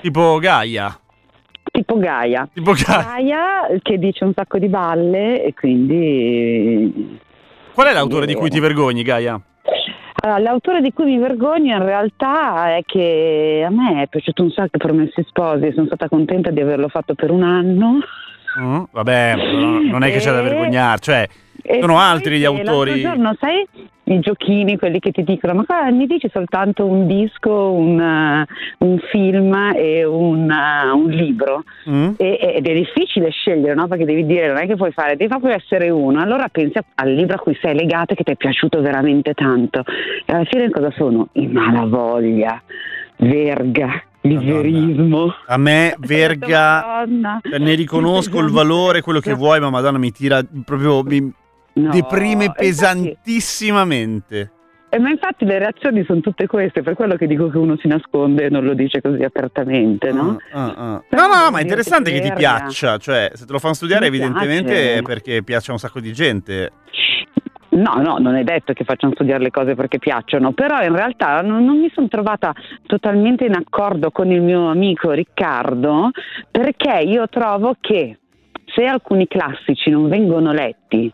Tipo 0.00 0.38
Gaia. 0.38 0.98
Tipo 1.70 1.98
Gaia. 1.98 2.48
Tipo 2.52 2.72
Gaia. 2.72 3.02
Gaia 3.02 3.78
che 3.82 3.98
dice 3.98 4.24
un 4.24 4.32
sacco 4.34 4.58
di 4.58 4.68
balle 4.68 5.42
e 5.42 5.54
quindi... 5.54 7.18
Qual 7.72 7.86
è 7.86 7.92
l'autore 7.92 8.26
di 8.26 8.34
cui 8.34 8.50
ti 8.50 8.60
vergogni, 8.60 9.02
Gaia? 9.02 9.40
Allora, 10.20 10.40
l'autore 10.40 10.80
di 10.80 10.92
cui 10.92 11.04
mi 11.04 11.18
vergogno 11.18 11.76
in 11.76 11.84
realtà 11.84 12.76
è 12.76 12.82
che 12.84 13.64
a 13.64 13.70
me 13.70 14.02
è 14.02 14.08
piaciuto 14.08 14.42
un 14.42 14.50
sacco 14.50 14.76
Promessi 14.76 15.24
Sposi, 15.28 15.72
sono 15.72 15.86
stata 15.86 16.08
contenta 16.08 16.50
di 16.50 16.60
averlo 16.60 16.88
fatto 16.88 17.14
per 17.14 17.30
un 17.30 17.44
anno. 17.44 18.00
Mm? 18.60 18.82
Vabbè, 18.90 19.34
no, 19.36 19.80
non 19.82 20.02
è 20.02 20.10
che 20.10 20.18
c'è 20.18 20.30
da 20.32 20.40
E- 20.40 20.42
vergognare, 20.42 20.98
cioè 21.00 21.28
E 21.62 21.80
sono 21.80 21.98
altri 21.98 22.38
gli 22.38 22.44
autori. 22.44 23.02
L'altro 23.02 23.10
giorno, 23.10 23.36
sai, 23.38 23.66
i 24.04 24.20
giochini, 24.20 24.78
quelli 24.78 25.00
che 25.00 25.10
ti 25.10 25.22
dicono, 25.22 25.52
ma 25.52 25.64
qua 25.64 25.90
mi 25.90 26.06
dici 26.06 26.30
soltanto 26.32 26.86
un 26.86 27.06
disco, 27.06 27.72
un, 27.72 28.00
eh, 28.00 28.46
un 28.78 28.98
film 29.10 29.72
e 29.76 30.02
un, 30.04 30.50
eh, 30.50 30.90
un 30.90 31.10
libro. 31.10 31.64
Mm? 31.90 32.12
E- 32.16 32.54
ed 32.56 32.66
è 32.66 32.72
difficile 32.72 33.28
scegliere, 33.30 33.74
no? 33.74 33.86
Perché 33.86 34.06
devi 34.06 34.24
dire, 34.24 34.46
non 34.48 34.56
è 34.56 34.66
che 34.66 34.76
puoi 34.76 34.92
fare, 34.92 35.16
devi 35.16 35.28
proprio 35.28 35.52
essere 35.54 35.90
uno. 35.90 36.20
Allora 36.20 36.48
pensi 36.48 36.78
al 36.94 37.12
libro 37.12 37.36
a 37.36 37.38
cui 37.38 37.56
sei 37.60 37.74
legato 37.74 38.14
e 38.14 38.16
che 38.16 38.24
ti 38.24 38.32
è 38.32 38.36
piaciuto 38.36 38.80
veramente 38.80 39.34
tanto. 39.34 39.84
E 40.24 40.32
alla 40.32 40.44
fine 40.44 40.70
cosa 40.70 40.90
sono? 40.96 41.28
I 41.32 41.46
malavoglia, 41.48 42.62
verga, 43.16 44.02
verismo. 44.20 45.34
A 45.46 45.56
me 45.56 45.94
verga, 46.00 47.04
cioè, 47.42 47.58
ne 47.58 47.74
riconosco 47.74 48.38
il 48.40 48.50
valore, 48.50 49.00
quello 49.00 49.20
che 49.20 49.34
vuoi, 49.34 49.60
ma 49.60 49.70
madonna 49.70 49.98
mi 49.98 50.12
tira 50.12 50.42
proprio, 50.64 51.02
mi 51.02 51.32
No, 51.74 51.90
deprime 51.90 52.50
pesantissimamente. 52.52 54.50
Eh, 54.90 54.98
ma 54.98 55.10
infatti 55.10 55.44
le 55.44 55.58
reazioni 55.58 56.02
sono 56.04 56.20
tutte 56.20 56.46
queste, 56.46 56.82
per 56.82 56.94
quello 56.94 57.14
che 57.16 57.26
dico 57.26 57.48
che 57.50 57.58
uno 57.58 57.76
si 57.76 57.86
nasconde 57.88 58.46
e 58.46 58.48
non 58.48 58.64
lo 58.64 58.72
dice 58.74 59.02
così 59.02 59.22
apertamente, 59.22 60.10
no? 60.10 60.38
Ah, 60.52 60.74
ah. 60.76 61.02
Però 61.08 61.26
No, 61.26 61.28
no, 61.28 61.38
devo 61.38 61.50
ma 61.52 61.58
è 61.58 61.62
interessante 61.62 62.10
che 62.10 62.20
ti 62.20 62.32
piaccia, 62.32 62.96
cioè 62.96 63.30
se 63.34 63.44
te 63.44 63.52
lo 63.52 63.58
fanno 63.58 63.74
studiare 63.74 64.08
Mi 64.08 64.16
evidentemente 64.16 64.72
piace. 64.72 64.96
è 64.96 65.02
perché 65.02 65.42
piace 65.44 65.70
a 65.70 65.74
un 65.74 65.78
sacco 65.78 66.00
di 66.00 66.12
gente. 66.12 66.72
No, 67.70 68.00
no, 68.00 68.16
non 68.18 68.34
è 68.34 68.44
detto 68.44 68.72
che 68.72 68.84
facciano 68.84 69.12
studiare 69.12 69.42
le 69.42 69.50
cose 69.50 69.74
perché 69.74 69.98
piacciono, 69.98 70.52
però 70.52 70.80
in 70.82 70.94
realtà 70.94 71.42
non, 71.42 71.64
non 71.64 71.78
mi 71.78 71.90
sono 71.92 72.08
trovata 72.08 72.54
totalmente 72.86 73.44
in 73.44 73.54
accordo 73.54 74.10
con 74.10 74.30
il 74.30 74.40
mio 74.40 74.70
amico 74.70 75.10
Riccardo 75.10 76.10
perché 76.50 77.00
io 77.04 77.28
trovo 77.28 77.76
che 77.78 78.18
se 78.64 78.84
alcuni 78.84 79.26
classici 79.26 79.90
non 79.90 80.08
vengono 80.08 80.52
letti 80.52 81.12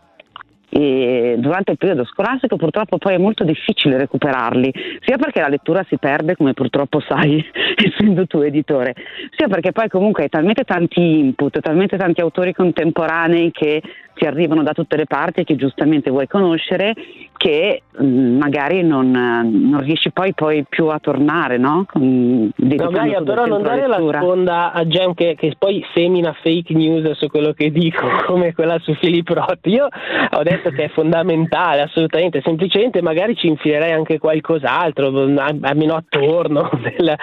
eh, 0.77 1.35
durante 1.37 1.71
il 1.71 1.77
periodo 1.77 2.03
scolastico 2.03 2.57
purtroppo 2.57 2.97
poi 2.97 3.13
è 3.13 3.17
molto 3.17 3.45
difficile 3.45 3.97
recuperarli, 3.97 4.73
sia 4.99 5.17
perché 5.17 5.39
la 5.39 5.47
lettura 5.47 5.85
si 5.87 5.97
perde, 5.97 6.35
come 6.35 6.53
purtroppo 6.53 6.99
sai, 6.99 7.43
essendo 7.75 8.27
tu 8.27 8.39
editore, 8.39 8.93
sia 9.37 9.47
perché 9.47 9.71
poi 9.71 9.87
comunque 9.87 10.23
hai 10.23 10.29
talmente 10.29 10.63
tanti 10.63 11.19
input, 11.19 11.59
talmente 11.61 11.95
tanti 11.97 12.19
autori 12.19 12.53
contemporanei 12.53 13.51
che 13.51 13.81
ti 14.15 14.25
arrivano 14.25 14.63
da 14.63 14.73
tutte 14.73 14.95
le 14.95 15.05
parti 15.05 15.43
che 15.43 15.55
giustamente 15.55 16.09
vuoi 16.09 16.27
conoscere, 16.27 16.93
che 17.37 17.81
mh, 17.91 18.37
magari 18.37 18.81
non, 18.81 19.13
eh, 19.13 19.43
non 19.43 19.81
riesci 19.81 20.11
poi, 20.11 20.33
poi 20.33 20.65
più 20.67 20.87
a 20.87 20.99
tornare, 20.99 21.57
no? 21.57 21.85
No, 21.93 22.49
dedicando 22.55 22.97
Gaia, 22.97 23.17
tutto 23.17 23.31
il 23.31 23.37
però 23.37 23.45
non 23.45 23.61
dare 23.61 23.87
la 23.87 23.97
sponda 23.97 24.71
a 24.71 24.87
Gem 24.87 25.13
che, 25.13 25.35
che 25.37 25.53
poi 25.57 25.85
semina 25.93 26.33
fake 26.41 26.73
news 26.73 27.11
su 27.11 27.27
quello 27.27 27.51
che 27.51 27.71
dico, 27.71 28.07
come 28.25 28.53
quella 28.53 28.79
su 28.79 28.93
Filippo 28.95 29.33
Rotti. 29.33 29.69
Io 29.69 29.87
ho 30.31 30.43
detto 30.43 30.69
che 30.69 30.85
è 30.85 30.89
fondamentale, 30.89 31.81
assolutamente, 31.81 32.41
semplicemente 32.41 33.01
magari 33.01 33.35
ci 33.35 33.47
infilerei 33.47 33.91
anche 33.91 34.17
qualcos'altro, 34.17 35.07
a- 35.37 35.55
almeno 35.61 35.95
attorno, 35.95 36.69
del- 36.81 37.15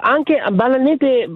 anche 0.00 0.42
banalmente 0.50 1.28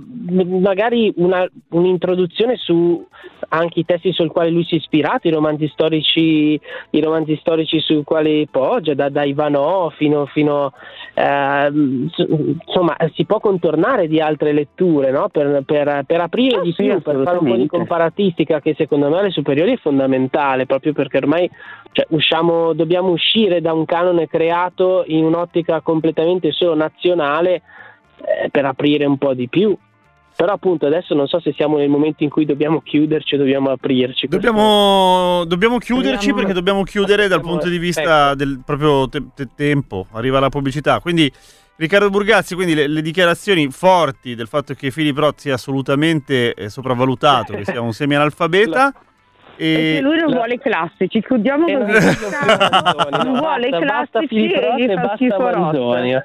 magari 0.61 1.12
una- 1.16 1.49
un'introduzione 1.71 2.57
su 2.57 3.07
anche 3.49 3.81
i 3.81 3.85
testi 3.85 4.12
sul 4.12 4.31
quali 4.31 4.51
lui 4.51 4.64
si 4.64 4.77
è 4.77 4.81
ispirato, 4.97 5.29
i 5.29 5.31
romanzi 5.31 5.69
storici, 5.69 6.61
i 6.91 7.01
romanzi 7.01 7.37
storici 7.37 7.81
sui 7.81 8.03
quali 8.03 8.49
poggia, 8.51 8.95
da, 8.95 9.09
da 9.09 9.25
Ivanò 9.25 9.91
fino, 9.91 10.27
fino 10.27 10.73
s- 11.15 12.27
insomma 12.65 12.97
si 13.15 13.25
può 13.25 13.39
contornare 13.39 14.09
di 14.09 14.21
altre 14.21 14.53
letture 14.53 15.11
no? 15.11 15.29
per, 15.29 15.63
per- 15.65 16.05
per 16.07 16.21
aprire 16.21 16.59
Ah, 16.59 16.63
di 16.63 16.73
sì, 16.73 16.85
più, 16.85 17.01
per 17.03 17.21
fare 17.23 17.39
un 17.39 17.47
po' 17.47 17.57
di 17.57 17.67
comparatistica 17.67 18.61
che 18.61 18.75
secondo 18.77 19.09
me 19.09 19.19
alle 19.19 19.31
superiori 19.31 19.73
è 19.73 19.79
fondamentale, 19.79 20.67
proprio 20.67 20.93
perché 20.93 21.19
ormai 21.19 21.51
cioè, 21.93 22.07
usciamo, 22.11 22.73
dobbiamo 22.73 23.11
uscire 23.11 23.61
da 23.61 23.73
un 23.73 23.85
canone 23.85 24.27
creato 24.27 25.05
in 25.07 25.25
un'ottica 25.25 25.81
completamente 25.81 26.53
solo 26.53 26.75
nazionale 26.75 27.63
eh, 28.19 28.49
per 28.51 28.65
aprire 28.65 29.05
un 29.05 29.19
po' 29.19 29.35
di 29.35 29.49
più. 29.49 29.77
Però 30.37 30.53
appunto 30.53 30.87
adesso 30.87 31.14
non 31.14 31.27
so 31.29 31.40
se 31.40 31.55
siamo 31.57 31.79
nel 31.79 31.88
momento 31.88 32.22
in 32.22 32.29
cui 32.29 32.44
dobbiamo 32.44 32.83
chiuderci 32.83 33.37
o 33.37 33.38
dobbiamo 33.38 33.70
aprirci. 33.70 34.27
Dobbiamo, 34.29 35.44
dobbiamo 35.46 35.79
chiuderci 35.79 36.12
Dobbiamo- 36.16 36.37
perché 36.38 36.53
dobbiamo 36.53 36.83
chiudere 36.83 37.27
dal 37.27 37.40
punto 37.40 37.68
di 37.68 37.79
vista 37.79 38.27
ecco. 38.29 38.35
del 38.37 38.61
proprio 38.64 39.09
te- 39.09 39.22
te- 39.35 39.49
tempo, 39.57 40.07
arriva 40.12 40.38
la 40.38 40.51
pubblicità. 40.51 41.01
Quindi 41.01 41.33
Riccardo 41.77 42.11
Burgazzi, 42.11 42.55
quindi 42.55 42.75
le, 42.75 42.87
le 42.87 43.03
dichiarazioni 43.03 43.68
forti 43.70 44.35
del 44.35 44.46
fatto 44.46 44.75
che 44.75 44.90
Filippo 44.90 45.31
sia 45.37 45.55
assolutamente 45.55 46.53
eh, 46.55 46.68
sopravvalutato, 46.68 47.55
che 47.55 47.64
sia 47.64 47.81
un 47.81 47.92
semi-analfabeta. 47.94 48.92
Perché 49.57 49.97
E 49.97 50.01
lui 50.01 50.19
non 50.19 50.29
la- 50.31 50.37
vuole 50.37 50.55
i 50.55 50.59
classici, 50.59 51.23
chiudiamo 51.23 51.66
Eh, 51.66 51.77
così. 51.79 52.16
no, 53.11 53.25
non 53.25 53.38
vuole 53.38 53.69
i 53.69 53.71
classici 53.71 54.51
e 54.51 54.87
fa 54.88 54.95
basta 55.01 55.14
schifo 55.16 55.38
Manzoni. 55.40 56.12
Roth. 56.12 56.25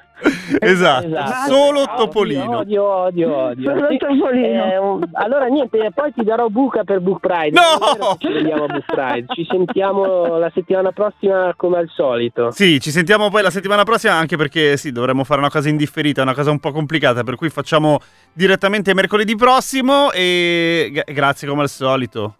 esatto, 0.60 1.06
Esatto. 1.06 1.52
solo 1.52 1.80
Odio, 1.82 1.94
Topolino. 1.96 2.58
Odio, 2.58 2.84
odio, 2.84 3.36
odio. 3.36 3.74
Solo 3.74 3.88
Sì. 3.90 3.96
Topolino. 3.96 4.64
Eh, 4.72 4.78
un- 4.78 5.08
allora 5.14 5.46
niente, 5.46 5.90
poi 5.94 6.12
ti 6.12 6.22
darò 6.24 6.46
buca 6.48 6.84
per 6.84 7.00
Book 7.00 7.20
Pride. 7.26 7.58
No! 7.58 8.16
Ci 8.18 8.32
vediamo 8.32 8.64
a 8.64 8.66
Book 8.66 8.84
Pride. 8.84 9.26
Ci 9.34 9.46
sentiamo 9.50 10.36
la 10.38 10.50
settimana 10.54 10.92
prossima 10.92 11.54
come 11.56 11.78
al 11.78 11.88
solito. 11.88 12.50
Sì, 12.50 12.78
ci 12.80 12.90
sentiamo 12.90 13.30
poi 13.30 13.42
la 13.42 13.50
settimana 13.50 13.82
prossima 13.84 14.12
anche 14.14 14.36
perché 14.36 14.76
sì, 14.76 14.92
dovremmo 14.92 15.24
fare 15.24 15.40
una 15.40 15.50
cosa 15.50 15.68
indifferita, 15.70 16.22
una 16.22 16.34
cosa 16.34 16.50
un 16.50 16.60
po' 16.60 16.70
complicata, 16.70 17.22
per 17.24 17.36
cui 17.36 17.48
facciamo 17.48 17.98
direttamente 18.32 18.94
mercoledì 18.94 19.34
prossimo 19.36 20.12
e 20.12 20.90
gra- 20.92 21.04
grazie 21.12 21.48
come 21.48 21.62
al 21.62 21.68
solito. 21.68 22.36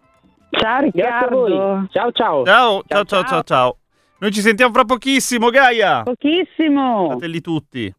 Ciao 0.59 0.81
Riccardo. 0.81 1.87
Ciao 1.91 2.11
ciao. 2.11 2.45
Ciao, 2.45 2.83
ciao, 2.87 3.03
ciao, 3.03 3.23
ciao, 3.23 3.43
ciao. 3.43 3.77
Noi 4.19 4.31
ci 4.31 4.41
sentiamo 4.41 4.71
fra 4.71 4.85
pochissimo, 4.85 5.49
Gaia. 5.49 6.03
Pochissimo. 6.03 7.09
Fratelli 7.09 7.41
tutti. 7.41 7.93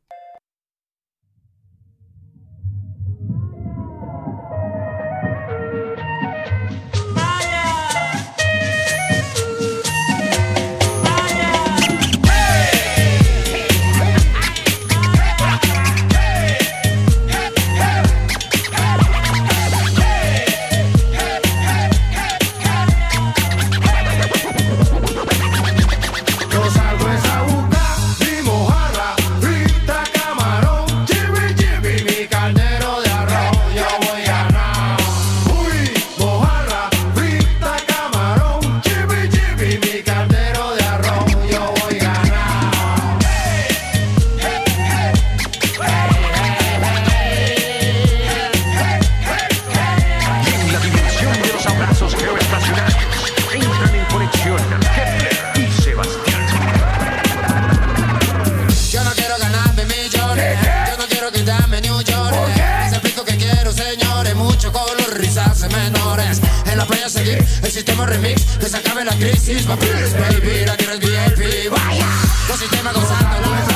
Sistema 67.75 68.07
remix, 68.07 68.43
que 68.61 68.69
se 68.69 68.77
acabe 68.77 69.05
la 69.05 69.17
crisis. 69.17 69.65
Pa' 69.67 69.77
please, 69.77 70.17
baby, 70.17 70.65
la 70.65 70.77
tierra 70.77 70.95
es 70.95 71.01
VIP. 71.01 71.71
Vaya, 71.71 72.07
los 72.49 72.59
sistemas 72.59 72.95
gozando 72.95 73.74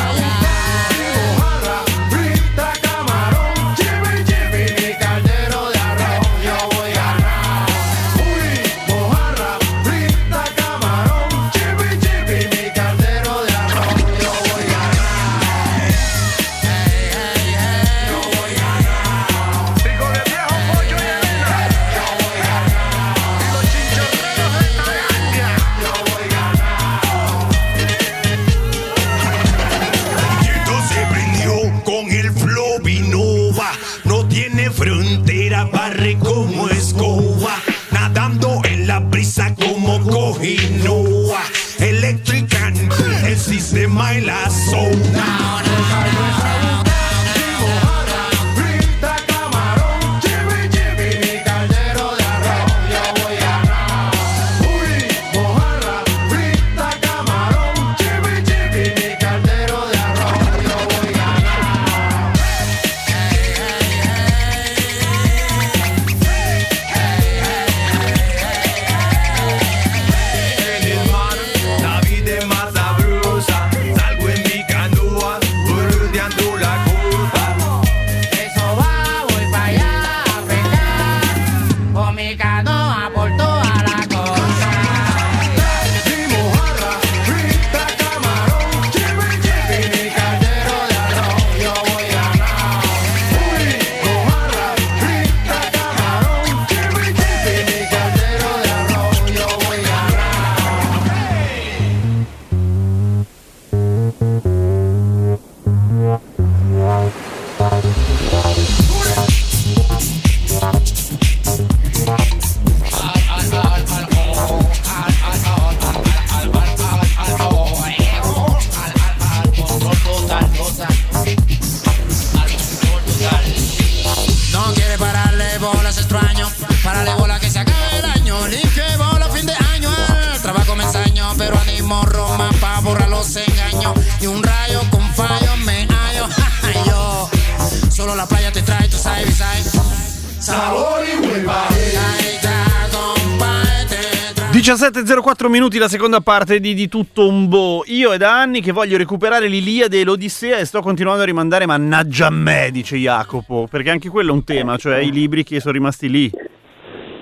17.04 144.68 145.48
minuti 145.48 145.78
la 145.78 145.88
seconda 145.88 146.20
parte 146.20 146.60
di 146.60 146.74
Di 146.74 146.88
tutto 146.88 147.26
un 147.26 147.48
boh. 147.48 147.84
Io 147.86 148.12
è 148.12 148.18
da 148.18 148.38
anni 148.38 148.60
che 148.60 148.70
voglio 148.70 148.98
recuperare 148.98 149.48
l'Iliade 149.48 149.98
e 149.98 150.04
l'Odissea 150.04 150.58
e 150.58 150.66
sto 150.66 150.82
continuando 150.82 151.22
a 151.22 151.24
rimandare, 151.24 151.64
mannaggia 151.64 152.26
a 152.26 152.30
me, 152.30 152.68
dice 152.70 152.98
Jacopo, 152.98 153.66
perché 153.66 153.88
anche 153.88 154.10
quello 154.10 154.32
è 154.32 154.34
un 154.34 154.44
tema, 154.44 154.76
cioè 154.76 154.98
i 154.98 155.10
libri 155.10 155.42
che 155.42 155.60
sono 155.60 155.72
rimasti 155.72 156.10
lì. 156.10 156.30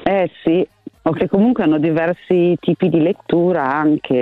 Eh 0.02 0.28
sì, 0.42 0.66
o 1.08 1.12
che 1.12 1.28
comunque 1.28 1.62
hanno 1.62 1.78
diversi 1.78 2.56
tipi 2.60 2.88
di 2.88 3.00
lettura, 3.00 3.72
anche 3.72 4.14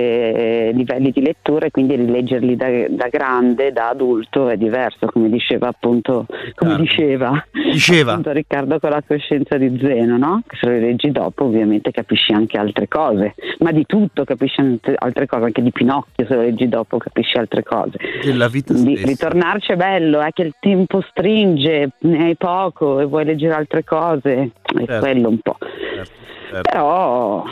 eh, 0.67 0.71
livelli 0.73 1.09
di 1.11 1.21
lettura, 1.21 1.65
e 1.65 1.71
quindi 1.71 1.95
rileggerli 1.95 2.55
da, 2.55 2.67
da 2.89 3.07
grande, 3.09 3.71
da 3.71 3.89
adulto 3.89 4.49
è 4.49 4.57
diverso, 4.57 5.07
come 5.07 5.29
diceva 5.29 5.67
appunto, 5.67 6.25
come 6.53 6.71
Certo. 6.71 6.81
diceva, 6.83 7.45
Diceva. 7.51 8.11
appunto 8.11 8.31
Riccardo 8.31 8.79
con 8.79 8.91
la 8.91 9.01
coscienza 9.05 9.57
di 9.57 9.77
Zeno, 9.81 10.17
no? 10.17 10.43
Che 10.45 10.57
se 10.59 10.65
lo 10.67 10.73
rileggi 10.73 11.11
dopo 11.11 11.45
ovviamente 11.45 11.89
capisci 11.91 12.33
anche 12.33 12.57
altre 12.57 12.87
cose, 12.87 13.33
ma 13.59 13.71
di 13.71 13.85
tutto 13.87 14.23
capisci 14.23 14.61
altre 14.97 15.25
cose, 15.25 15.45
anche 15.45 15.61
di 15.63 15.71
Pinocchio 15.71 16.25
se 16.27 16.35
lo 16.35 16.41
leggi 16.41 16.67
dopo 16.69 16.97
capisci 16.97 17.37
altre 17.37 17.63
cose. 17.63 17.97
Della 18.23 18.47
vita 18.47 18.73
Di, 18.73 18.95
ritornarci 19.03 19.71
è 19.71 19.75
bello, 19.75 20.19
è 20.21 20.29
che 20.31 20.43
il 20.43 20.53
tempo 20.59 21.01
stringe, 21.09 21.89
ne 21.99 22.23
hai 22.25 22.35
poco 22.35 22.99
e 22.99 23.05
vuoi 23.05 23.25
leggere 23.25 23.53
altre 23.55 23.83
cose, 23.83 24.33
è 24.33 24.49
Certo. 24.85 24.99
quello 24.99 25.29
un 25.29 25.39
po'. 25.39 25.57
Certo, 25.59 26.11
certo. 26.51 26.74
Però 26.79 27.43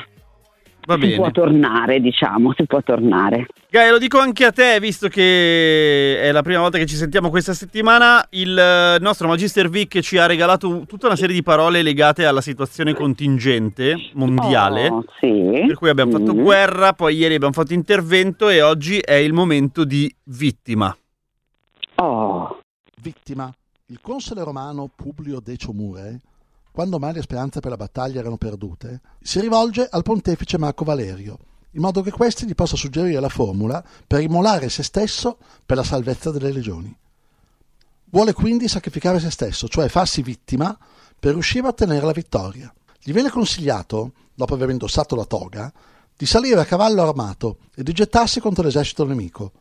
Va 0.85 0.97
si 0.99 1.13
può 1.15 1.21
bene. 1.21 1.31
tornare, 1.31 2.01
diciamo, 2.01 2.51
si 2.57 2.65
può 2.65 2.81
tornare. 2.81 3.45
Gaia, 3.69 3.89
lo 3.91 3.97
dico 3.97 4.19
anche 4.19 4.43
a 4.43 4.51
te, 4.51 4.81
visto 4.81 5.07
che 5.07 6.19
è 6.21 6.29
la 6.33 6.41
prima 6.41 6.59
volta 6.59 6.77
che 6.77 6.85
ci 6.85 6.97
sentiamo 6.97 7.29
questa 7.29 7.53
settimana. 7.53 8.25
Il 8.31 8.57
eh, 8.57 8.97
nostro 8.99 9.29
Magister 9.29 9.69
Vic 9.69 10.01
ci 10.01 10.17
ha 10.17 10.25
regalato 10.25 10.83
tutta 10.85 11.05
una 11.07 11.15
serie 11.15 11.33
di 11.33 11.41
parole 11.41 11.81
legate 11.83 12.25
alla 12.25 12.41
situazione 12.41 12.93
contingente 12.93 13.95
mondiale. 14.15 14.89
Oh, 14.89 15.05
sì. 15.21 15.63
Per 15.67 15.75
cui 15.77 15.87
abbiamo 15.87 16.11
fatto 16.11 16.33
Mm. 16.33 16.41
guerra, 16.41 16.91
poi 16.91 17.15
ieri 17.15 17.35
abbiamo 17.35 17.53
fatto 17.53 17.71
intervento 17.73 18.49
e 18.49 18.61
oggi 18.61 18.97
è 18.99 19.13
il 19.13 19.31
momento 19.31 19.85
di 19.85 20.13
vittima. 20.25 20.93
Oh, 21.95 22.59
Vittima. 23.01 23.49
Il 23.85 23.99
console 24.01 24.43
romano 24.43 24.89
Publio 24.93 25.39
Decio 25.41 25.71
Mure, 25.71 26.19
quando 26.73 26.97
mai 26.97 27.13
le 27.13 27.21
speranze 27.21 27.59
per 27.59 27.69
la 27.69 27.77
battaglia 27.77 28.19
erano 28.19 28.37
perdute, 28.37 29.01
si 29.21 29.39
rivolge 29.39 29.87
al 29.87 30.01
pontefice 30.01 30.57
Marco 30.57 30.83
Valerio, 30.83 31.37
in 31.73 31.81
modo 31.81 32.01
che 32.01 32.09
questi 32.09 32.47
gli 32.47 32.55
possa 32.55 32.75
suggerire 32.75 33.19
la 33.19 33.29
formula 33.29 33.85
per 34.07 34.21
immolare 34.21 34.69
se 34.69 34.81
stesso 34.81 35.37
per 35.63 35.77
la 35.77 35.83
salvezza 35.83 36.31
delle 36.31 36.51
legioni. 36.51 36.97
Vuole 38.05 38.33
quindi 38.33 38.67
sacrificare 38.67 39.19
se 39.19 39.29
stesso, 39.29 39.67
cioè 39.67 39.87
farsi 39.87 40.23
vittima 40.23 40.75
per 41.19 41.33
riuscire 41.33 41.67
a 41.67 41.69
ottenere 41.69 42.07
la 42.07 42.11
vittoria. 42.11 42.73
Gli 42.99 43.13
viene 43.13 43.29
consigliato, 43.29 44.13
dopo 44.33 44.55
aver 44.55 44.71
indossato 44.71 45.15
la 45.15 45.25
toga, 45.25 45.71
di 46.17 46.25
salire 46.25 46.59
a 46.59 46.65
cavallo 46.65 47.03
armato 47.03 47.59
e 47.75 47.83
di 47.83 47.93
gettarsi 47.93 48.39
contro 48.39 48.63
l'esercito 48.63 49.05
nemico. 49.05 49.51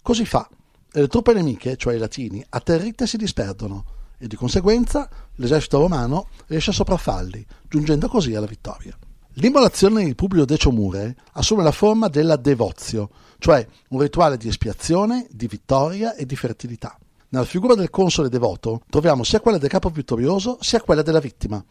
Così 0.00 0.24
fa, 0.24 0.48
e 0.90 0.98
le 0.98 1.08
truppe 1.08 1.34
nemiche, 1.34 1.76
cioè 1.76 1.94
i 1.94 1.98
latini, 1.98 2.42
atterrite 2.48 3.06
si 3.06 3.18
disperdono, 3.18 3.84
e 4.22 4.28
di 4.28 4.36
conseguenza 4.36 5.08
l'esercito 5.34 5.78
romano 5.78 6.28
riesce 6.46 6.70
a 6.70 6.74
sopraffalli, 6.74 7.44
giungendo 7.68 8.06
così 8.06 8.36
alla 8.36 8.46
vittoria. 8.46 8.96
L'immolazione 9.34 10.04
di 10.04 10.14
Publio 10.14 10.44
Decio 10.44 10.70
Mure 10.70 11.16
assume 11.32 11.64
la 11.64 11.72
forma 11.72 12.06
della 12.06 12.36
devozio, 12.36 13.10
cioè 13.38 13.66
un 13.88 14.00
rituale 14.00 14.36
di 14.36 14.46
espiazione, 14.46 15.26
di 15.30 15.48
vittoria 15.48 16.14
e 16.14 16.24
di 16.24 16.36
fertilità. 16.36 16.96
Nella 17.30 17.44
figura 17.44 17.74
del 17.74 17.90
console 17.90 18.28
devoto 18.28 18.82
troviamo 18.88 19.24
sia 19.24 19.40
quella 19.40 19.58
del 19.58 19.70
capo 19.70 19.88
vittorioso 19.88 20.58
sia 20.60 20.80
quella 20.80 21.02
della 21.02 21.18
vittima. 21.18 21.64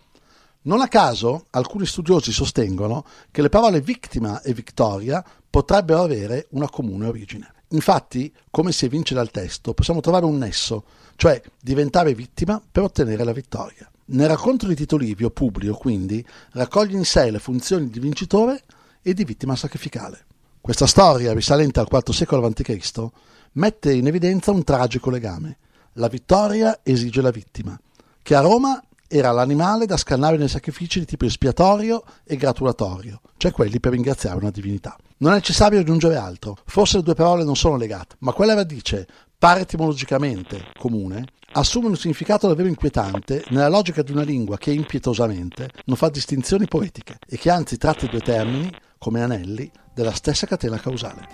Non 0.64 0.82
a 0.82 0.88
caso 0.88 1.46
alcuni 1.52 1.86
studiosi 1.86 2.34
sostengono 2.34 3.06
che 3.32 3.42
le 3.42 3.50
parole 3.50 3.80
vittima 3.80 4.42
e 4.42 4.54
vittoria 4.54 5.24
potrebbero 5.50 6.02
avere 6.02 6.48
una 6.50 6.68
comune 6.68 7.08
origine. 7.08 7.54
Infatti, 7.72 8.34
come 8.50 8.72
si 8.72 8.86
evince 8.86 9.14
dal 9.14 9.32
testo, 9.32 9.74
possiamo 9.74 10.02
trovare 10.02 10.26
un 10.26 10.38
nesso, 10.38 10.84
cioè 11.16 11.42
diventare 11.62 12.14
vittima 12.14 12.62
per 12.72 12.84
ottenere 12.84 13.24
la 13.24 13.34
vittoria. 13.34 13.90
Nel 14.06 14.28
racconto 14.28 14.68
di 14.68 14.76
Tito 14.76 14.98
Livio, 14.98 15.30
Publio, 15.30 15.76
quindi, 15.76 16.26
raccoglie 16.52 16.98
in 16.98 17.06
sé 17.06 17.32
le 17.32 17.40
funzioni 17.40 17.90
di 17.90 18.00
vincitore 18.00 18.64
e 19.02 19.14
di 19.14 19.24
vittima 19.24 19.56
sacrificale. 19.56 20.26
Questa 20.60 20.86
storia, 20.86 21.34
risalente 21.34 21.80
al 21.80 21.88
IV 21.90 22.12
secolo 22.12 22.46
a.C., 22.46 23.08
mette 23.54 23.94
in 23.94 24.08
evidenza 24.08 24.52
un 24.52 24.64
tragico 24.64 25.10
legame. 25.10 25.58
La 25.94 26.08
vittoria 26.08 26.80
esige 26.84 27.22
la 27.22 27.32
vittima, 27.32 27.80
che 28.22 28.36
a 28.36 28.42
Roma 28.42 28.84
era 29.08 29.32
l'animale 29.32 29.86
da 29.86 29.98
scannare 29.98 30.38
nei 30.38 30.48
sacrifici 30.48 31.00
di 31.00 31.06
tipo 31.06 31.26
espiatorio 31.26 32.04
e 32.24 32.36
gratulatorio, 32.36 33.22
cioè 33.38 33.52
quelli 33.52 33.80
per 33.80 33.94
ringraziare 33.94 34.38
una 34.38 34.52
divinità. 34.52 34.98
Non 35.22 35.34
è 35.34 35.36
necessario 35.36 35.80
aggiungere 35.80 36.16
altro, 36.16 36.58
forse 36.66 36.98
le 36.98 37.04
due 37.04 37.14
parole 37.14 37.44
non 37.44 37.56
sono 37.56 37.78
legate, 37.78 38.16
ma 38.22 38.34
quella 38.34 38.56
radice, 38.56 39.06
pare 39.38 39.62
etimologicamente 39.62 40.72
comune, 40.80 41.26
assume 41.54 41.90
un 41.90 41.96
significato 41.96 42.48
davvero 42.48 42.68
inquietante 42.68 43.44
nella 43.50 43.68
logica 43.68 44.02
di 44.02 44.12
una 44.12 44.24
lingua 44.24 44.58
che 44.58 44.72
impietosamente 44.72 45.70
non 45.86 45.96
fa 45.96 46.10
distinzioni 46.10 46.66
poetiche 46.66 47.20
e 47.28 47.38
che 47.38 47.52
anzi 47.52 47.78
tratta 47.78 48.06
i 48.06 48.10
due 48.10 48.22
termini 48.22 48.72
come 48.98 49.22
anelli 49.22 49.70
della 49.94 50.12
stessa 50.12 50.48
catena 50.48 50.80
causale. 50.80 51.28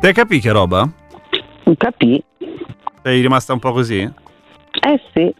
Te 0.00 0.12
capì 0.12 0.40
che 0.40 0.50
roba? 0.50 0.92
Capì. 1.76 2.24
Sei 3.04 3.20
rimasta 3.20 3.52
un 3.52 3.60
po' 3.60 3.70
così? 3.70 4.12
Eh 4.82 5.00
sì, 5.12 5.34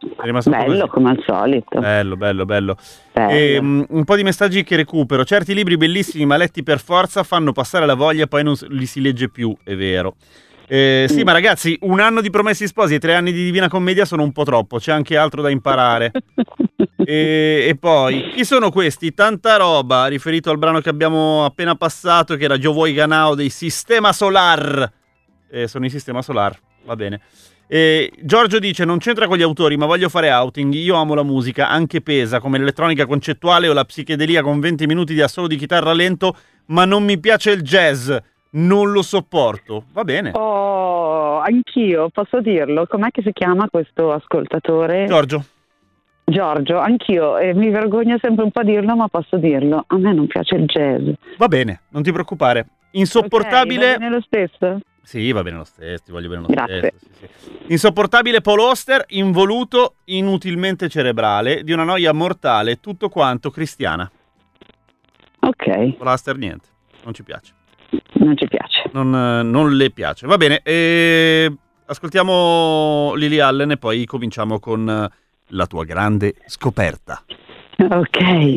bello 0.49 0.81
così? 0.81 0.87
come 0.89 1.11
al 1.11 1.23
solito. 1.27 1.79
Bello, 1.81 2.17
bello, 2.17 2.45
bello. 2.45 2.77
Bello. 3.13 3.31
Ehm, 3.31 3.87
un 3.89 4.05
po' 4.05 4.17
di 4.17 4.23
messaggi 4.23 4.63
che 4.65 4.77
recupero. 4.77 5.25
Certi 5.25 5.55
libri 5.55 5.77
bellissimi 5.77 6.27
ma 6.27 6.37
letti 6.37 6.63
per 6.63 6.81
forza 6.81 7.23
fanno 7.23 7.53
passare 7.53 7.87
la 7.87 7.95
voglia 7.95 8.25
e 8.25 8.29
poi 8.29 8.43
non 8.43 8.55
li 8.69 8.87
si 8.87 9.01
legge 9.01 9.29
più, 9.29 9.57
è 9.65 9.75
vero. 9.77 10.17
Eh, 10.67 11.07
sì, 11.09 11.23
Mm. 11.23 11.25
ma 11.25 11.33
ragazzi, 11.33 11.77
un 11.83 11.99
anno 12.01 12.21
di 12.21 12.31
Promessi 12.31 12.67
Sposi 12.67 12.95
e 12.95 12.99
tre 13.01 13.15
anni 13.15 13.33
di 13.33 13.43
Divina 13.45 13.69
Commedia 13.69 14.05
sono 14.05 14.23
un 14.23 14.31
po' 14.31 14.45
troppo, 14.45 14.79
c'è 14.79 14.93
anche 14.93 15.17
altro 15.17 15.43
da 15.43 15.51
imparare. 15.51 16.13
e, 16.97 17.67
e 17.69 17.77
poi, 17.79 18.31
chi 18.35 18.45
sono 18.45 18.71
questi? 18.71 19.13
Tanta 19.13 19.57
roba, 19.57 20.07
riferito 20.07 20.49
al 20.51 20.59
brano 20.59 20.81
che 20.81 20.89
abbiamo 20.89 21.45
appena 21.45 21.75
passato, 21.75 22.37
che 22.37 22.45
era 22.45 22.57
Giovoi 22.59 22.93
Ganao 22.93 23.35
dei 23.35 23.49
Sistema 23.51 24.13
Solar. 24.13 24.93
Eh, 25.51 25.67
sono 25.67 25.87
i 25.87 25.91
Sistema 25.91 26.23
Solar, 26.23 26.57
va 26.85 26.95
bene. 26.95 27.21
E 27.73 28.11
Giorgio 28.21 28.59
dice: 28.59 28.85
Non 28.85 28.99
c'entra 28.99 29.29
con 29.29 29.37
gli 29.37 29.43
autori, 29.43 29.77
ma 29.77 29.87
voglio 29.87 30.09
fare 30.09 30.33
outing. 30.33 30.75
Io 30.75 30.97
amo 30.97 31.15
la 31.15 31.23
musica, 31.23 31.69
anche 31.69 32.01
pesa, 32.01 32.41
come 32.41 32.59
l'elettronica 32.59 33.07
concettuale 33.07 33.69
o 33.69 33.73
la 33.73 33.85
psichedelia 33.85 34.43
con 34.43 34.59
20 34.59 34.87
minuti 34.87 35.15
di 35.15 35.21
assolo 35.23 35.47
di 35.47 35.55
chitarra 35.55 35.93
lento, 35.93 36.35
ma 36.67 36.85
non 36.85 37.05
mi 37.05 37.21
piace 37.21 37.53
il 37.53 37.63
jazz. 37.63 38.11
Non 38.53 38.91
lo 38.91 39.03
sopporto. 39.03 39.85
Va 39.93 40.03
bene. 40.03 40.33
Oh, 40.35 41.39
anch'io, 41.39 42.09
posso 42.09 42.41
dirlo? 42.41 42.87
Com'è 42.89 43.13
che 43.13 43.23
si 43.23 43.31
chiama 43.33 43.69
questo 43.71 44.11
ascoltatore? 44.11 45.07
Giorgio, 45.07 45.45
Giorgio, 46.25 46.77
anch'io, 46.79 47.39
e 47.39 47.55
mi 47.55 47.71
vergogno 47.71 48.19
sempre 48.21 48.43
un 48.43 48.51
po' 48.51 48.61
a 48.61 48.65
dirlo, 48.65 48.97
ma 48.97 49.07
posso 49.07 49.37
dirlo. 49.37 49.85
A 49.87 49.97
me 49.97 50.13
non 50.13 50.27
piace 50.27 50.57
il 50.57 50.65
jazz. 50.65 51.09
va 51.39 51.47
bene, 51.47 51.83
non 51.91 52.03
ti 52.03 52.11
preoccupare. 52.11 52.67
Insopportabile. 52.93 53.85
Ok, 53.85 53.93
va 53.93 53.99
bene 53.99 54.11
lo 54.11 54.23
stesso? 54.23 54.81
Sì, 55.03 55.33
va 55.33 55.43
bene 55.43 55.57
lo 55.57 55.65
stesso, 55.65 56.05
ti 56.05 56.13
voglio 56.13 56.29
bene 56.29 56.43
lo 56.43 56.47
Grazie. 56.49 56.79
stesso. 56.79 57.07
sì, 57.19 57.29
sì. 57.37 57.73
Insopportabile 57.73 58.41
Paul 58.41 58.61
Oster, 58.61 59.05
involuto, 59.09 59.95
inutilmente 60.05 60.89
cerebrale, 60.89 61.65
di 61.65 61.73
una 61.73 61.85
noia 61.85 62.13
mortale, 62.13 62.79
tutto 62.81 63.09
quanto 63.09 63.51
cristiana. 63.51 64.09
Ok, 65.41 65.95
Paul 65.97 66.09
Oster 66.09 66.37
niente, 66.37 66.69
non 67.05 67.15
ci 67.15 67.23
piace. 67.25 67.53
non 68.15 68.37
ci 68.37 68.47
piace. 68.47 68.89
Non, 68.93 69.11
non 69.51 69.75
le 69.75 69.91
piace. 69.91 70.27
Va 70.27 70.37
bene, 70.37 70.61
eh, 70.63 71.53
ascoltiamo 71.87 73.15
Lily 73.17 73.39
Allen 73.41 73.73
e 73.73 73.77
poi 73.79 74.05
cominciamo 74.05 74.61
con 74.61 75.11
la 75.53 75.67
tua 75.67 75.85
grande 75.85 76.35
scoperta. 76.47 77.25
Ok. 77.79 78.55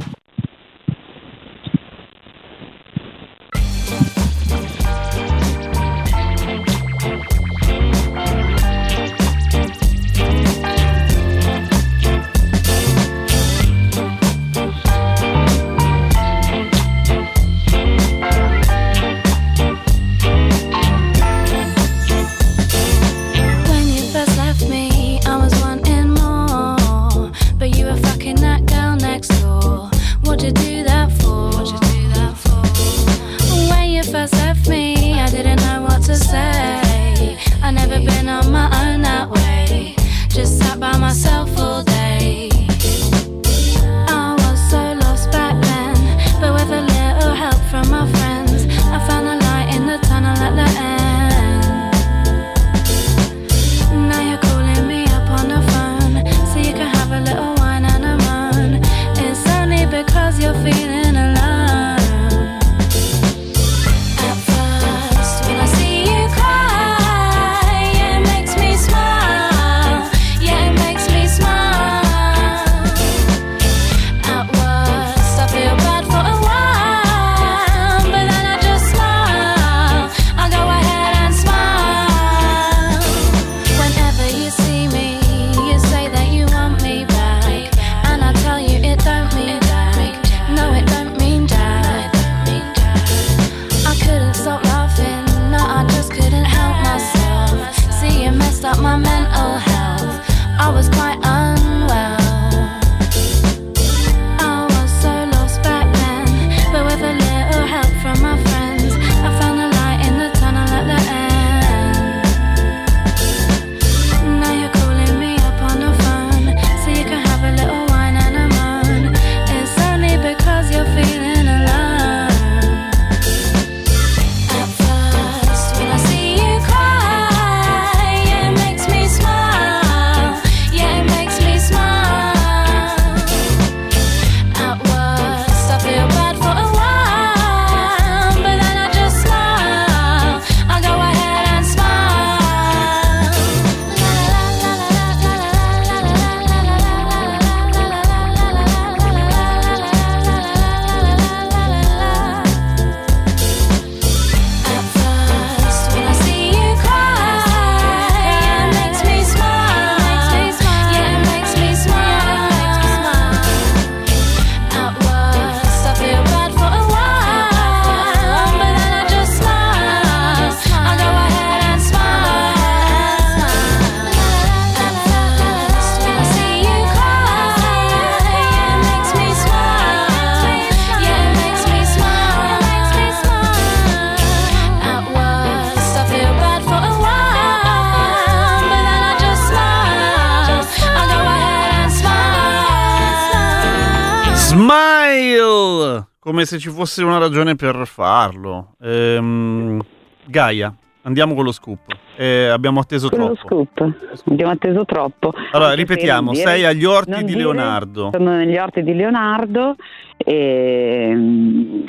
Come 196.33 196.47
se 196.47 196.57
ci 196.57 196.69
fosse 196.71 197.03
una 197.03 197.19
ragione 197.19 197.53
per 197.55 197.85
farlo. 197.85 198.73
Ehm, 198.81 199.79
Gaia, 200.25 200.75
andiamo 201.03 201.33
con 201.35 201.43
lo 201.45 201.51
scoop. 201.51 201.79
Eh, 202.15 202.47
abbiamo 202.47 202.79
atteso 202.79 203.09
Con 203.09 203.19
lo 203.19 203.25
troppo. 203.33 203.65
scoop. 203.73 203.93
Abbiamo 204.27 204.51
atteso 204.51 204.85
troppo. 204.85 205.31
Allora, 205.51 205.69
Anche 205.71 205.81
ripetiamo, 205.81 206.31
dire- 206.31 206.43
sei 206.43 206.65
agli 206.65 206.85
orti 206.85 207.23
di 207.23 207.35
Leonardo. 207.35 208.09
Sono 208.13 208.35
negli 208.35 208.57
orti 208.57 208.83
di 208.83 208.93
Leonardo 208.93 209.75
e, 210.17 211.09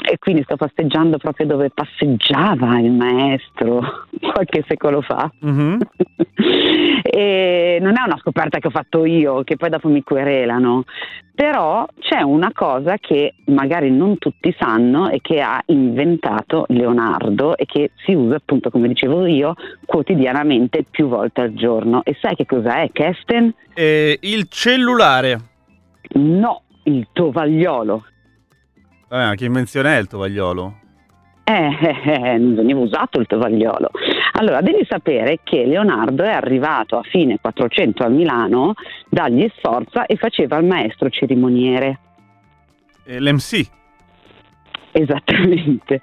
e 0.03 0.19
quindi 0.19 0.43
sto 0.45 0.57
passeggiando 0.57 1.19
proprio 1.19 1.47
dove 1.47 1.71
passeggiava 1.71 2.79
il 2.81 2.91
maestro 2.93 3.81
qualche 4.33 4.65
secolo 4.67 5.01
fa. 5.03 5.31
Mhm. 5.41 5.79
e 7.03 7.79
non 7.81 7.97
è 7.97 8.03
una 8.05 8.19
scoperta 8.19 8.59
che 8.59 8.69
ho 8.69 8.71
fatto 8.71 9.05
io, 9.05 9.43
che 9.45 9.57
poi 9.57 9.69
dopo 9.71 9.89
mi 9.89 10.03
querelano, 10.03 10.85
però 11.35 11.87
c'è 11.99 12.23
una 12.23 12.51
cosa 12.53 12.97
che 12.99 13.35
magari 13.47 13.91
non 13.91 14.19
tutti 14.19 14.55
sanno 14.59 15.09
e 15.11 15.19
che 15.21 15.41
ha 15.41 15.61
inventato 15.67 16.65
Leonardo 16.69 17.57
e 17.57 17.67
che 17.67 17.91
si 18.05 18.15
usa 18.15 18.37
appunto, 18.37 18.71
come 18.71 18.89
dicevo 19.05 19.27
io, 19.27 19.55
quotidianamente 19.85 20.85
più 20.91 21.09
volte 21.09 21.43
al 21.43 21.55
giorno. 21.55 22.03
E 22.05 22.17
sai 22.21 22.35
che 22.35 22.47
cosa 22.47 22.83
è, 22.83 22.91
Kesten? 22.91 23.53
Eh, 23.75 24.19
il 24.23 24.49
cellulare. 24.49 25.39
No, 26.15 26.63
il 26.85 27.09
tovagliolo. 27.13 28.05
Vabbè, 29.09 29.27
ma 29.27 29.35
che 29.35 29.45
invenzione 29.45 29.97
è 29.97 30.01
il 30.01 30.07
tovagliolo? 30.07 30.79
Eh, 31.45 31.53
eh, 31.53 32.13
eh, 32.13 32.39
non 32.39 32.55
veniva 32.55 32.81
usato 32.81 33.21
il 33.21 33.27
tovagliolo. 33.27 33.91
Allora, 34.33 34.61
devi 34.63 34.85
sapere 34.89 35.41
che 35.43 35.65
Leonardo 35.67 36.23
è 36.23 36.33
arrivato 36.33 36.97
a 36.97 37.03
fine 37.03 37.39
400 37.41 38.05
a 38.05 38.09
Milano 38.09 38.73
dagli 39.09 39.47
Sforza 39.57 40.07
e 40.07 40.17
faceva 40.17 40.57
il 40.57 40.67
maestro 40.67 41.11
cerimoniere. 41.11 41.99
Eh, 43.05 43.21
L'MC. 43.21 43.69
Esattamente. 44.93 46.01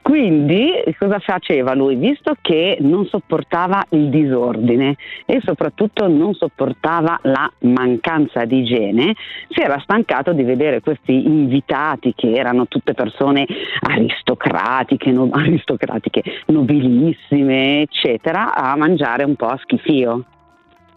Quindi 0.00 0.72
cosa 0.98 1.18
faceva 1.18 1.74
lui? 1.74 1.96
Visto 1.96 2.34
che 2.40 2.78
non 2.80 3.06
sopportava 3.06 3.84
il 3.90 4.08
disordine 4.08 4.96
e 5.26 5.40
soprattutto 5.44 6.08
non 6.08 6.34
sopportava 6.34 7.18
la 7.22 7.50
mancanza 7.60 8.44
di 8.44 8.60
igiene, 8.60 9.14
si 9.48 9.60
era 9.60 9.78
stancato 9.80 10.32
di 10.32 10.42
vedere 10.42 10.80
questi 10.80 11.26
invitati 11.26 12.14
che 12.14 12.32
erano 12.32 12.66
tutte 12.66 12.94
persone 12.94 13.46
aristocratiche, 13.80 15.10
no- 15.10 15.28
aristocratiche 15.32 16.22
nobilissime, 16.46 17.82
eccetera, 17.82 18.54
a 18.54 18.74
mangiare 18.76 19.24
un 19.24 19.36
po' 19.36 19.46
a 19.46 19.58
schifio. 19.62 20.24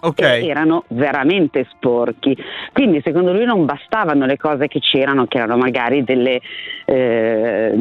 Ok. 0.01 0.21
Erano 0.21 0.83
veramente 0.89 1.65
sporchi. 1.71 2.37
Quindi 2.73 3.01
secondo 3.03 3.33
lui 3.33 3.45
non 3.45 3.65
bastavano 3.65 4.25
le 4.25 4.37
cose 4.37 4.67
che 4.67 4.79
c'erano, 4.79 5.25
che 5.25 5.37
erano 5.37 5.57
magari 5.57 6.03
delle 6.03 6.41
eh, 6.85 7.73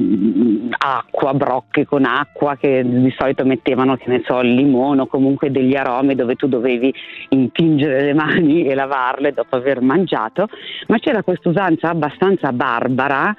acqua, 0.79 1.35
brocche 1.35 1.85
con 1.85 2.05
acqua 2.05 2.57
che 2.57 2.83
di 2.85 3.15
solito 3.17 3.45
mettevano, 3.45 3.97
che 3.97 4.09
ne 4.09 4.23
so, 4.25 4.41
il 4.41 4.55
limone 4.55 5.03
o 5.03 5.07
comunque 5.07 5.51
degli 5.51 5.75
aromi 5.75 6.15
dove 6.15 6.37
tu 6.37 6.47
dovevi 6.47 6.93
intingere 7.31 8.03
le 8.03 8.15
mani 8.15 8.65
e 8.65 8.75
lavarle 8.75 9.33
dopo 9.33 9.57
aver 9.57 9.81
mangiato, 9.81 10.49
ma 10.87 10.99
c'era 10.99 11.23
questa 11.23 11.49
usanza 11.49 11.91
abbastanza 11.91 12.53
barbara 12.53 13.35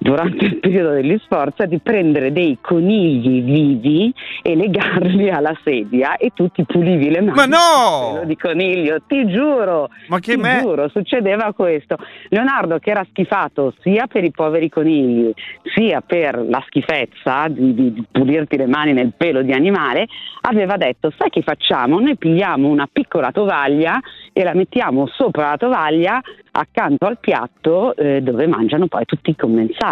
durante 0.00 0.46
il 0.46 0.58
periodo 0.58 0.92
degli 0.92 1.16
sforzi 1.22 1.66
di 1.66 1.78
prendere 1.78 2.32
dei 2.32 2.56
conigli 2.60 3.42
vivi 3.42 4.12
e 4.40 4.56
legarli 4.56 5.28
alla 5.28 5.54
sedia 5.62 6.16
e 6.16 6.30
tu 6.34 6.48
ti 6.48 6.64
pulivi 6.64 7.10
le 7.10 7.20
mani 7.20 7.36
Ma 7.36 7.44
no! 7.44 8.24
di 8.24 8.34
coniglio, 8.36 9.02
ti 9.06 9.26
giuro, 9.26 9.90
Ma 10.08 10.18
che 10.18 10.34
ti 10.36 10.40
me... 10.40 10.60
giuro, 10.62 10.88
succedeva 10.88 11.52
questo. 11.52 11.98
Leonardo 12.28 12.78
che 12.78 12.90
era 12.90 13.06
schifato 13.10 13.74
sia 13.82 14.06
per 14.06 14.24
i 14.24 14.30
poveri 14.30 14.70
conigli 14.70 15.32
sia 15.74 16.00
per 16.00 16.46
la 16.48 16.62
schifezza 16.66 17.46
di, 17.48 17.74
di- 17.74 17.92
di 17.92 18.04
pulirti 18.10 18.56
le 18.56 18.66
mani 18.66 18.94
nel 18.94 19.12
pelo 19.14 19.42
di 19.42 19.52
animale, 19.52 20.06
aveva 20.42 20.78
detto 20.78 21.12
sai 21.16 21.28
che 21.28 21.42
facciamo? 21.42 22.00
Noi 22.00 22.16
pigliamo 22.16 22.68
una 22.68 22.88
piccola 22.90 23.32
tovaglia 23.32 24.00
e 24.32 24.42
la 24.44 24.54
mettiamo 24.54 25.06
sopra 25.08 25.50
la 25.50 25.56
tovaglia 25.58 26.20
accanto 26.52 27.06
al 27.06 27.18
piatto 27.18 27.94
eh, 27.96 28.20
dove 28.22 28.46
mangiano 28.46 28.86
poi 28.86 29.04
tutti 29.04 29.30
i 29.30 29.36
commensali. 29.36 29.89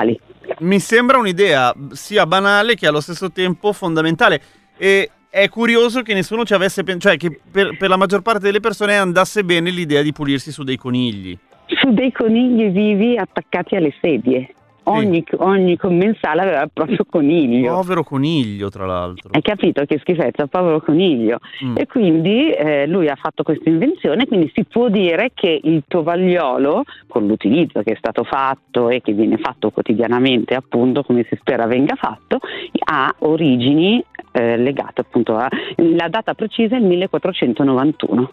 Mi 0.61 0.81
sembra 0.81 1.19
un'idea 1.19 1.73
sia 1.93 2.27
banale 2.27 2.75
che 2.75 2.87
allo 2.87 3.01
stesso 3.01 3.31
tempo 3.31 3.73
fondamentale. 3.73 4.41
E 4.77 5.11
è 5.31 5.49
curioso 5.49 6.03
che 6.03 6.15
nessuno 6.15 6.45
ci 6.45 6.55
avesse 6.55 6.83
pensato, 6.83 7.17
cioè 7.17 7.31
che 7.31 7.41
per, 7.51 7.77
per 7.77 7.89
la 7.89 7.97
maggior 7.97 8.23
parte 8.23 8.45
delle 8.45 8.61
persone 8.61 8.97
andasse 8.97 9.45
bene 9.45 9.71
l'idea 9.71 10.03
di 10.03 10.13
pulirsi 10.13 10.51
su 10.51 10.65
dei 10.65 10.77
conigli. 10.77 11.37
Su 11.67 11.93
dei 11.93 12.13
conigli 12.13 12.71
vivi 12.71 13.17
attaccati 13.17 13.77
alle 13.77 13.93
sedie. 14.01 14.55
Ogni, 14.91 15.25
ogni 15.37 15.77
commensale 15.77 16.43
aveva 16.43 16.63
il 16.63 16.71
proprio 16.73 17.05
coniglio. 17.09 17.75
Povero 17.75 18.03
coniglio, 18.03 18.71
tra 18.71 18.87
l'altro. 18.87 19.31
Hai 19.33 19.43
capito 19.43 19.85
che 19.85 19.99
schifezza, 19.99 20.47
povero 20.47 20.81
coniglio. 20.81 21.39
Mm. 21.65 21.77
E 21.77 21.87
quindi 21.87 22.51
eh, 22.51 22.87
lui 22.87 23.09
ha 23.09 23.17
fatto 23.17 23.43
questa 23.43 23.69
invenzione, 23.69 24.27
quindi 24.27 24.51
si 24.55 24.65
può 24.65 24.89
dire 24.89 25.31
che 25.35 25.61
il 25.63 25.85
tovagliolo, 25.87 26.85
con 27.07 27.27
l'utilizzo 27.27 27.83
che 27.83 27.93
è 27.93 27.97
stato 27.97 28.25
fatto 28.25 28.89
e 28.89 29.01
che 29.01 29.13
viene 29.13 29.37
fatto 29.39 29.71
quotidianamente, 29.71 30.55
appunto, 30.55 31.03
come 31.03 31.25
si 31.29 31.37
spera 31.39 31.67
venga 31.67 31.95
fatto, 31.95 32.39
ha 32.85 33.15
origini 33.21 34.05
eh, 34.33 34.57
legate 34.57 35.01
appunto 35.01 35.37
a... 35.37 35.49
La 35.77 36.09
data 36.09 36.35
precisa 36.35 36.77
è 36.77 36.79
il 36.79 36.85
1491. 36.85 38.33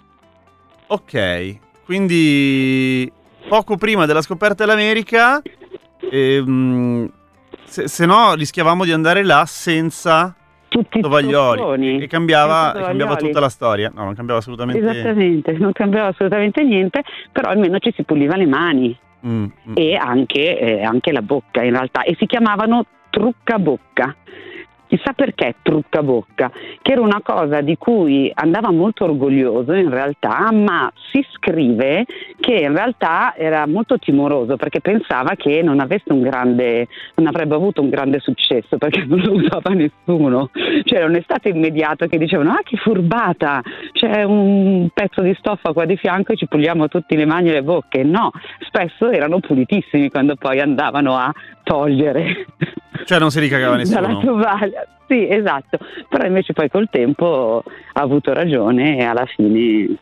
Ok, 0.87 1.57
quindi 1.83 3.11
poco 3.47 3.75
prima 3.77 4.05
della 4.05 4.21
scoperta 4.21 4.65
dell'America, 4.65 5.41
ehm, 6.11 7.09
se, 7.63 7.87
se 7.87 8.05
no 8.05 8.33
rischiavamo 8.35 8.83
di 8.83 8.91
andare 8.91 9.23
là 9.23 9.45
senza 9.45 10.35
Tutti 10.67 10.99
tovaglioli. 10.99 12.01
E 12.01 12.07
cambiava, 12.07 12.71
e 12.71 12.81
cambiava 12.81 13.11
tovaglioli. 13.11 13.27
tutta 13.27 13.39
la 13.39 13.49
storia. 13.49 13.91
No, 13.93 14.03
non 14.03 14.15
cambiava 14.15 14.39
assolutamente 14.39 14.81
Esattamente, 14.81 15.51
non 15.53 15.71
cambiava 15.71 16.07
assolutamente 16.09 16.63
niente, 16.63 17.03
però 17.31 17.49
almeno 17.49 17.79
ci 17.79 17.93
si 17.95 18.03
puliva 18.03 18.35
le 18.35 18.45
mani. 18.45 18.97
Mm, 19.25 19.45
mm. 19.69 19.73
e 19.73 19.95
anche, 19.95 20.59
eh, 20.59 20.83
anche 20.83 21.11
la 21.11 21.23
bocca 21.23 21.63
in 21.63 21.71
realtà 21.71 22.03
e 22.03 22.15
si 22.19 22.27
chiamavano 22.27 22.85
truccabocca. 23.09 24.15
Chissà 24.95 25.11
perché 25.11 25.55
truccabocca, 25.61 26.49
che 26.81 26.93
era 26.93 27.01
una 27.01 27.19
cosa 27.21 27.59
di 27.59 27.75
cui 27.77 28.31
andava 28.33 28.71
molto 28.71 29.03
orgoglioso 29.03 29.73
in 29.73 29.89
realtà, 29.89 30.49
ma 30.53 30.89
si 31.11 31.21
scrive 31.33 32.05
che 32.39 32.53
in 32.53 32.73
realtà 32.73 33.35
era 33.35 33.67
molto 33.67 33.97
timoroso 33.97 34.55
perché 34.55 34.79
pensava 34.79 35.35
che 35.35 35.61
non 35.61 35.81
avesse 35.81 36.13
un 36.13 36.21
grande, 36.21 36.87
non 37.15 37.27
avrebbe 37.27 37.55
avuto 37.55 37.81
un 37.81 37.89
grande 37.89 38.19
successo 38.19 38.77
perché 38.77 39.03
non 39.03 39.19
lo 39.19 39.33
usava 39.33 39.71
nessuno. 39.71 40.49
Cioè 40.85 41.01
non 41.01 41.15
è 41.15 41.21
stato 41.23 41.49
immediato 41.49 42.07
che 42.07 42.17
dicevano 42.17 42.51
ah 42.51 42.61
che 42.63 42.77
furbata, 42.77 43.61
c'è 43.91 44.23
un 44.23 44.87
pezzo 44.93 45.21
di 45.21 45.35
stoffa 45.37 45.73
qua 45.73 45.83
di 45.83 45.97
fianco 45.97 46.31
e 46.31 46.37
ci 46.37 46.47
puliamo 46.47 46.87
tutti 46.87 47.17
le 47.17 47.25
mani 47.25 47.49
e 47.49 47.53
le 47.53 47.63
bocche. 47.63 48.03
No, 48.03 48.31
spesso 48.59 49.09
erano 49.09 49.41
pulitissimi 49.41 50.09
quando 50.09 50.35
poi 50.37 50.61
andavano 50.61 51.17
a 51.17 51.33
togliere 51.63 52.45
Cioè 53.05 53.19
non 53.19 53.29
si 53.31 53.39
ricagava 53.39 53.75
dalla 53.83 54.07
nessuno. 54.07 54.19
tovaglia. 54.19 54.84
Sì, 55.07 55.27
esatto. 55.29 55.77
Però 56.09 56.25
invece 56.25 56.53
poi 56.53 56.69
col 56.69 56.89
tempo 56.89 57.63
ha 57.93 58.01
avuto 58.01 58.33
ragione 58.33 58.97
e 58.97 59.03
alla 59.03 59.25
fine 59.25 59.97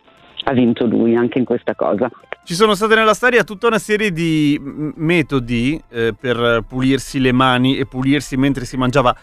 ha 0.45 0.53
vinto 0.53 0.85
lui 0.85 1.15
anche 1.15 1.39
in 1.39 1.45
questa 1.45 1.75
cosa. 1.75 2.09
Ci 2.45 2.53
sono 2.55 2.73
state 2.75 2.95
nella 2.95 3.13
storia 3.13 3.43
tutta 3.43 3.67
una 3.67 3.79
serie 3.79 4.11
di 4.11 4.59
metodi 4.61 5.81
eh, 5.89 6.13
per 6.19 6.63
pulirsi 6.67 7.19
le 7.19 7.31
mani 7.31 7.77
e 7.77 7.85
pulirsi 7.85 8.35
mentre 8.35 8.65
si 8.65 8.75
mangiava 8.75 9.15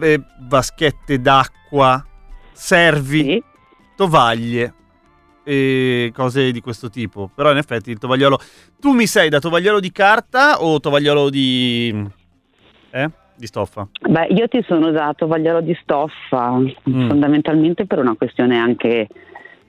eh, 0.00 0.20
vaschette 0.48 1.20
d'acqua, 1.20 2.04
servi, 2.52 3.22
Sì. 3.22 3.42
tovaglie 3.94 4.74
e 5.44 6.10
cose 6.14 6.50
di 6.50 6.60
questo 6.60 6.90
tipo. 6.90 7.30
Però 7.32 7.50
in 7.50 7.58
effetti 7.58 7.90
il 7.90 7.98
tovagliolo... 7.98 8.38
Tu 8.80 8.92
mi 8.92 9.06
sei 9.06 9.28
da 9.28 9.38
tovagliolo 9.38 9.78
di 9.78 9.92
carta 9.92 10.60
o 10.62 10.80
tovagliolo 10.80 11.30
di... 11.30 11.94
eh? 12.90 13.10
Di 13.36 13.46
stoffa? 13.46 13.86
Beh, 14.08 14.26
io 14.30 14.46
ti 14.48 14.62
sono 14.66 14.90
dato 14.90 15.26
vagliolo 15.26 15.60
di 15.60 15.76
stoffa 15.82 16.52
Mm. 16.58 17.08
fondamentalmente 17.08 17.84
per 17.86 17.98
una 17.98 18.14
questione 18.16 18.56
anche 18.58 19.08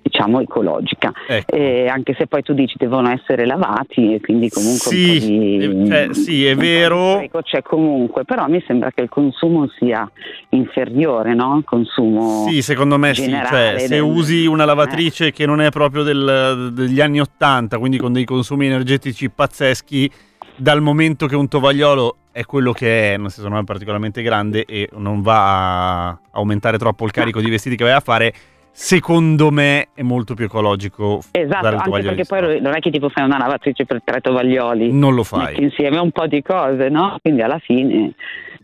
diciamo 0.06 0.40
ecologica 0.40 1.12
Ecco. 1.28 1.56
e 1.56 1.88
anche 1.88 2.14
se 2.16 2.28
poi 2.28 2.44
tu 2.44 2.54
dici 2.54 2.76
devono 2.78 3.10
essere 3.10 3.48
lavati 3.48 4.14
e 4.14 4.22
quindi 4.22 4.50
comunque 4.50 4.92
Sì, 4.92 5.20
di, 5.20 5.58
eh, 5.64 5.88
cioè, 5.88 6.14
sì, 6.14 6.46
è 6.46 6.56
vero. 6.56 7.24
c'è 7.42 7.64
comunque 7.64 8.24
però 8.24 8.48
mi 8.48 8.64
sembra 8.68 8.92
che 8.92 9.02
il 9.02 9.10
consumo 9.10 9.68
sia 9.80 10.08
inferiore 10.50 11.34
no? 11.34 11.58
il 11.58 11.64
consumo 11.64 12.46
Sì, 12.48 12.62
secondo 12.62 13.00
me 13.00 13.16
sì. 13.16 13.32
Cioè, 13.32 13.80
se 13.80 13.88
del- 13.88 14.02
usi 14.02 14.46
una 14.46 14.66
lavatrice 14.66 15.32
che 15.32 15.48
non 15.48 15.60
è 15.60 15.70
proprio 15.72 16.04
del- 16.04 16.70
degli 16.72 17.02
anni 17.02 17.20
80, 17.20 17.80
quindi 17.80 17.98
con 17.98 18.14
dei 18.14 18.26
consumi 18.26 18.68
energetici 18.68 19.32
pazzeschi, 19.32 20.12
dal 20.56 20.82
momento 20.82 21.28
che 21.28 21.36
un 21.36 21.48
tovagliolo 21.48 22.18
è 22.32 22.44
quello 22.44 22.72
che 22.72 23.14
è, 23.14 23.18
nel 23.18 23.30
senso 23.30 23.50
non 23.50 23.60
è 23.60 23.64
particolarmente 23.64 24.22
grande 24.22 24.66
e 24.66 24.90
non 24.98 25.22
va 25.22 26.08
a 26.10 26.20
aumentare 26.32 26.78
troppo 26.78 27.06
il 27.06 27.12
carico 27.12 27.40
di 27.40 27.50
vestiti 27.50 27.76
che 27.76 27.84
vai 27.84 27.94
a 27.94 28.00
fare, 28.02 28.34
secondo 28.72 29.52
me 29.52 29.88
è 29.94 30.02
molto 30.02 30.34
più 30.34 30.46
ecologico 30.46 31.22
Esatto, 31.32 31.68
anche 31.68 32.02
perché 32.02 32.26
poi 32.26 32.60
non 32.60 32.76
è 32.76 32.80
che 32.80 32.92
tipo 32.92 33.08
fai 33.10 33.24
una 33.24 33.38
lavatrice 33.38 33.86
per 33.86 34.02
tre 34.04 34.20
tovaglioli. 34.20 34.92
Non 34.92 35.14
lo 35.14 35.26
Metti 35.32 35.56
fai. 35.56 35.64
insieme 35.64 35.98
un 35.98 36.12
po' 36.12 36.28
di 36.28 36.42
cose, 36.42 36.90
no? 36.90 37.18
Quindi 37.22 37.42
alla 37.42 37.60
fine 37.60 38.14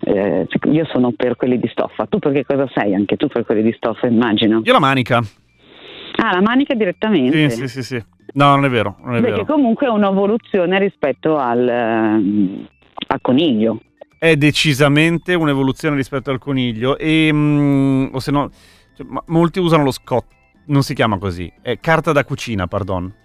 eh, 0.01 0.47
io 0.69 0.85
sono 0.91 1.11
per 1.15 1.35
quelli 1.35 1.59
di 1.59 1.69
stoffa. 1.71 2.07
Tu 2.07 2.19
per 2.19 2.33
che 2.33 2.45
cosa 2.45 2.69
sei? 2.73 2.93
Anche 2.93 3.15
tu 3.15 3.27
per 3.27 3.45
quelli 3.45 3.61
di 3.61 3.73
stoffa, 3.77 4.07
immagino. 4.07 4.61
Io 4.63 4.73
la 4.73 4.79
manica. 4.79 5.21
Ah, 6.17 6.33
la 6.33 6.41
manica 6.41 6.73
direttamente. 6.73 7.49
Sì, 7.49 7.67
sì, 7.67 7.81
sì, 7.81 7.83
sì. 7.83 8.03
No, 8.33 8.55
non 8.55 8.65
è 8.65 8.69
vero, 8.69 8.97
non 9.03 9.15
è 9.15 9.19
Perché 9.19 9.43
vero. 9.43 9.45
comunque 9.45 9.87
è 9.87 9.89
un'evoluzione 9.89 10.79
rispetto 10.79 11.37
al, 11.37 11.67
ehm, 11.67 12.67
al 13.07 13.21
coniglio. 13.21 13.81
È 14.17 14.35
decisamente 14.35 15.33
un'evoluzione 15.33 15.95
rispetto 15.95 16.29
al 16.29 16.39
coniglio 16.39 16.97
e 16.97 17.29
mm, 17.33 18.13
o 18.13 18.19
se 18.19 18.31
no 18.31 18.49
cioè, 18.95 19.05
molti 19.27 19.59
usano 19.59 19.83
lo 19.83 19.91
scotto, 19.91 20.33
non 20.67 20.83
si 20.83 20.93
chiama 20.93 21.17
così, 21.17 21.51
è 21.61 21.79
carta 21.79 22.11
da 22.11 22.23
cucina, 22.23 22.67
pardon. 22.67 23.19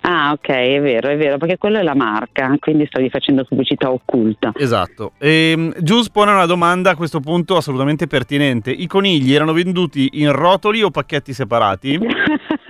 Ah, 0.00 0.32
ok, 0.32 0.48
è 0.48 0.80
vero, 0.80 1.08
è 1.08 1.16
vero, 1.16 1.38
perché 1.38 1.56
quella 1.56 1.80
è 1.80 1.82
la 1.82 1.94
marca, 1.94 2.54
quindi 2.58 2.84
stavi 2.86 3.08
facendo 3.08 3.44
pubblicità 3.44 3.90
occulta. 3.90 4.52
Esatto. 4.54 5.12
E, 5.18 5.72
Gius 5.80 6.10
pone 6.10 6.32
una 6.32 6.44
domanda 6.44 6.90
a 6.90 6.96
questo 6.96 7.20
punto 7.20 7.56
assolutamente 7.56 8.06
pertinente. 8.06 8.70
I 8.70 8.86
conigli 8.86 9.32
erano 9.32 9.52
venduti 9.52 10.10
in 10.14 10.32
rotoli 10.32 10.82
o 10.82 10.90
pacchetti 10.90 11.32
separati? 11.32 11.98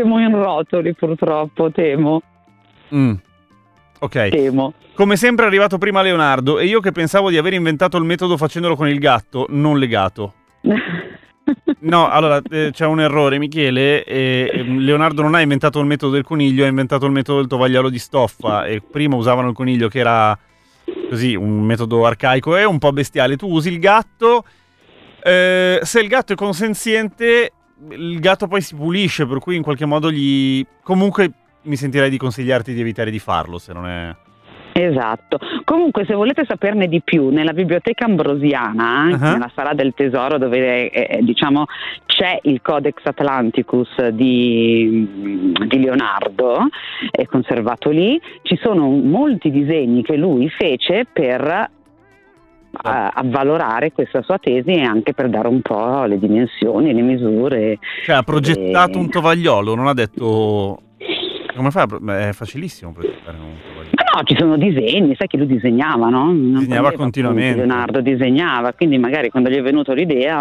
temo 0.00 0.18
in 0.20 0.34
rotoli, 0.34 0.94
purtroppo, 0.94 1.70
temo, 1.70 2.22
Mm. 2.94 3.12
Ok. 4.00 4.28
temo. 4.28 4.72
Come 4.94 5.16
sempre 5.16 5.44
è 5.44 5.48
arrivato 5.48 5.76
prima 5.78 6.00
Leonardo 6.02 6.58
e 6.58 6.64
io 6.66 6.80
che 6.80 6.92
pensavo 6.92 7.28
di 7.30 7.36
aver 7.36 7.52
inventato 7.52 7.96
il 7.98 8.04
metodo 8.04 8.36
facendolo 8.36 8.76
con 8.76 8.88
il 8.88 8.98
gatto, 8.98 9.46
non 9.50 9.78
legato. 9.78 10.34
No, 11.80 12.10
allora 12.10 12.42
eh, 12.50 12.70
c'è 12.72 12.84
un 12.84 13.00
errore, 13.00 13.38
Michele. 13.38 14.04
eh, 14.04 14.62
Leonardo 14.66 15.22
non 15.22 15.34
ha 15.34 15.40
inventato 15.40 15.80
il 15.80 15.86
metodo 15.86 16.12
del 16.12 16.22
coniglio, 16.24 16.64
ha 16.64 16.66
inventato 16.68 17.06
il 17.06 17.12
metodo 17.12 17.38
del 17.38 17.46
tovagliolo 17.48 17.88
di 17.88 17.98
stoffa. 17.98 18.66
E 18.66 18.82
prima 18.82 19.16
usavano 19.16 19.48
il 19.48 19.54
coniglio 19.54 19.88
che 19.88 19.98
era 20.00 20.36
così, 21.08 21.34
un 21.36 21.60
metodo 21.62 22.04
arcaico 22.04 22.54
e 22.54 22.64
un 22.64 22.78
po' 22.78 22.92
bestiale. 22.92 23.36
Tu 23.36 23.48
usi 23.50 23.70
il 23.72 23.78
gatto. 23.78 24.44
eh, 25.22 25.78
se 25.82 26.00
il 26.00 26.08
gatto 26.08 26.34
è 26.34 26.36
consenziente, 26.36 27.52
il 27.90 28.18
gatto 28.20 28.46
poi 28.46 28.60
si 28.60 28.74
pulisce, 28.74 29.26
per 29.26 29.38
cui 29.38 29.56
in 29.56 29.62
qualche 29.62 29.86
modo 29.86 30.10
gli. 30.10 30.64
Comunque 30.82 31.32
mi 31.62 31.76
sentirei 31.76 32.10
di 32.10 32.18
consigliarti 32.18 32.72
di 32.72 32.80
evitare 32.80 33.10
di 33.10 33.18
farlo 33.18 33.58
se 33.58 33.72
non 33.72 33.86
è. 33.86 34.14
Esatto. 34.72 35.38
Comunque, 35.64 36.04
se 36.04 36.14
volete 36.14 36.44
saperne 36.46 36.86
di 36.86 37.00
più, 37.02 37.30
nella 37.30 37.52
biblioteca 37.52 38.04
ambrosiana, 38.04 39.06
Uh-huh. 39.08 39.32
nella 39.32 39.50
sala 39.54 39.74
del 39.74 39.92
tesoro, 39.94 40.38
dove 40.38 40.90
eh, 40.90 41.18
diciamo 41.22 41.64
c'è 42.06 42.38
il 42.42 42.60
Codex 42.62 43.00
Atlanticus 43.04 44.08
di, 44.08 45.54
di 45.66 45.80
Leonardo, 45.80 46.66
è 47.10 47.26
conservato 47.26 47.90
lì, 47.90 48.20
ci 48.42 48.56
sono 48.60 48.88
molti 48.88 49.50
disegni 49.50 50.02
che 50.02 50.16
lui 50.16 50.48
fece 50.48 51.06
per 51.10 51.70
eh, 52.84 53.10
avvalorare 53.14 53.92
questa 53.92 54.22
sua 54.22 54.38
tesi 54.38 54.70
e 54.70 54.82
anche 54.82 55.14
per 55.14 55.28
dare 55.28 55.48
un 55.48 55.60
po' 55.62 56.04
le 56.04 56.18
dimensioni, 56.18 56.92
le 56.94 57.02
misure. 57.02 57.78
Cioè, 58.04 58.16
ha 58.16 58.22
progettato 58.22 58.98
Eh. 58.98 59.00
un 59.00 59.10
tovagliolo, 59.10 59.74
non 59.74 59.86
ha 59.86 59.94
detto. 59.94 60.82
Come 61.56 61.70
fa? 61.70 61.82
a 61.82 62.28
È 62.28 62.32
facilissimo 62.32 62.92
progettare 62.92 63.36
un 63.36 63.54
tovagliolo. 63.60 63.77
Ma 64.10 64.20
no, 64.20 64.24
ci 64.26 64.36
sono 64.38 64.56
disegni, 64.56 65.14
sai 65.18 65.26
che 65.26 65.36
lui 65.36 65.46
disegnava, 65.46 66.08
no? 66.08 66.24
Non 66.26 66.58
Disegnava 66.60 66.92
continuamente. 66.92 67.56
Leonardo 67.56 68.00
disegnava, 68.00 68.72
quindi 68.72 68.96
magari 68.98 69.28
quando 69.28 69.50
gli 69.50 69.56
è 69.56 69.62
venuto 69.62 69.92
l'idea 69.92 70.38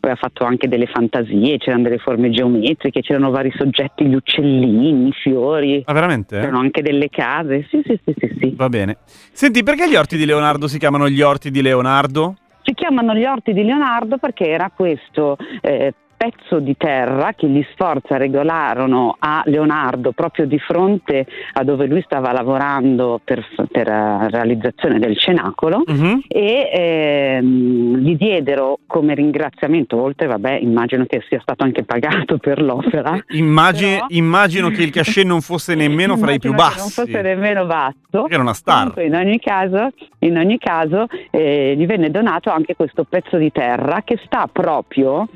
aveva 0.00 0.16
fatto 0.16 0.44
anche 0.44 0.68
delle 0.68 0.86
fantasie, 0.86 1.58
c'erano 1.58 1.82
delle 1.82 1.98
forme 1.98 2.30
geometriche, 2.30 3.00
c'erano 3.02 3.30
vari 3.30 3.52
soggetti, 3.56 4.06
gli 4.06 4.14
uccellini, 4.14 5.08
i 5.08 5.12
fiori, 5.12 5.82
Ah, 5.84 5.92
veramente? 5.92 6.38
c'erano 6.40 6.58
anche 6.60 6.82
delle 6.82 7.08
case. 7.10 7.66
Sì, 7.68 7.82
sì, 7.84 7.98
sì, 8.04 8.14
sì, 8.18 8.36
sì. 8.40 8.54
Va 8.56 8.68
bene. 8.68 8.96
Senti, 9.32 9.62
perché 9.62 9.88
gli 9.88 9.96
orti 9.96 10.16
di 10.16 10.24
Leonardo 10.24 10.66
si 10.66 10.78
chiamano 10.78 11.08
gli 11.08 11.20
orti 11.20 11.50
di 11.50 11.60
Leonardo? 11.62 12.36
Si 12.62 12.72
chiamano 12.72 13.14
gli 13.14 13.24
orti 13.26 13.52
di 13.52 13.62
Leonardo 13.62 14.16
perché 14.16 14.48
era 14.48 14.70
questo 14.74 15.36
eh, 15.60 15.92
pezzo 16.24 16.58
di 16.58 16.74
terra 16.76 17.32
che 17.34 17.46
gli 17.48 17.64
Sforza 17.72 18.16
regolarono 18.16 19.16
a 19.18 19.42
Leonardo 19.46 20.12
proprio 20.12 20.46
di 20.46 20.58
fronte 20.58 21.26
a 21.52 21.64
dove 21.64 21.86
lui 21.86 22.00
stava 22.02 22.32
lavorando 22.32 23.20
per, 23.22 23.44
per 23.70 23.86
la 23.86 24.26
realizzazione 24.30 24.98
del 24.98 25.18
cenacolo 25.18 25.82
Mhm. 25.86 26.22
e 26.28 26.70
ehm, 26.72 27.96
gli 27.96 28.16
diedero 28.16 28.78
come 28.86 29.14
ringraziamento, 29.14 30.00
oltre 30.00 30.26
vabbè 30.26 30.52
immagino 30.60 31.04
che 31.04 31.22
sia 31.28 31.40
stato 31.40 31.64
anche 31.64 31.84
pagato 31.84 32.38
per 32.38 32.62
l'opera. 32.62 33.18
Immagi- 33.28 33.94
Però- 33.94 34.06
immagino 34.10 34.70
che 34.70 34.82
il 34.82 34.90
cachet 34.90 35.24
non 35.26 35.40
fosse 35.40 35.74
nemmeno 35.76 36.16
fra 36.16 36.32
i 36.32 36.38
più 36.38 36.54
bassi. 36.54 36.78
Non 36.78 37.06
fosse 37.06 37.20
nemmeno 37.22 37.66
basso. 37.66 38.28
Era 38.28 38.42
una 38.42 38.54
star. 38.54 38.92
Comunque, 38.92 39.04
in 39.04 39.14
ogni 39.14 39.38
caso, 39.40 39.88
in 40.20 40.36
ogni 40.38 40.58
caso 40.58 41.06
eh, 41.30 41.74
gli 41.76 41.84
venne 41.86 42.10
donato 42.10 42.50
anche 42.50 42.74
questo 42.76 43.04
pezzo 43.04 43.36
di 43.36 43.50
terra 43.50 44.02
che 44.04 44.18
sta 44.24 44.48
proprio 44.50 45.26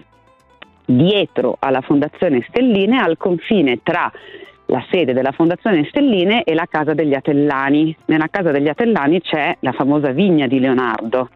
dietro 0.91 1.57
alla 1.59 1.83
Fondazione 1.83 2.45
Stelline, 2.49 2.99
al 2.99 3.19
confine 3.19 3.81
tra 3.83 4.11
la 4.67 4.85
sede 4.91 5.13
della 5.13 5.33
Fondazione 5.33 5.85
Stelline 5.89 6.45
e 6.45 6.55
la 6.55 6.67
casa 6.69 6.95
degli 6.95 7.15
Atellani. 7.15 7.95
Nella 8.07 8.29
casa 8.31 8.51
degli 8.51 8.69
Atellani 8.69 9.21
c'è 9.21 9.57
la 9.61 9.73
famosa 9.73 10.13
vigna 10.13 10.47
di 10.47 10.59
Leonardo. 10.59 11.29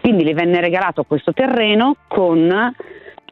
Quindi 0.00 0.24
gli 0.24 0.34
venne 0.34 0.60
regalato 0.60 1.04
questo 1.04 1.32
terreno 1.32 1.96
con 2.08 2.74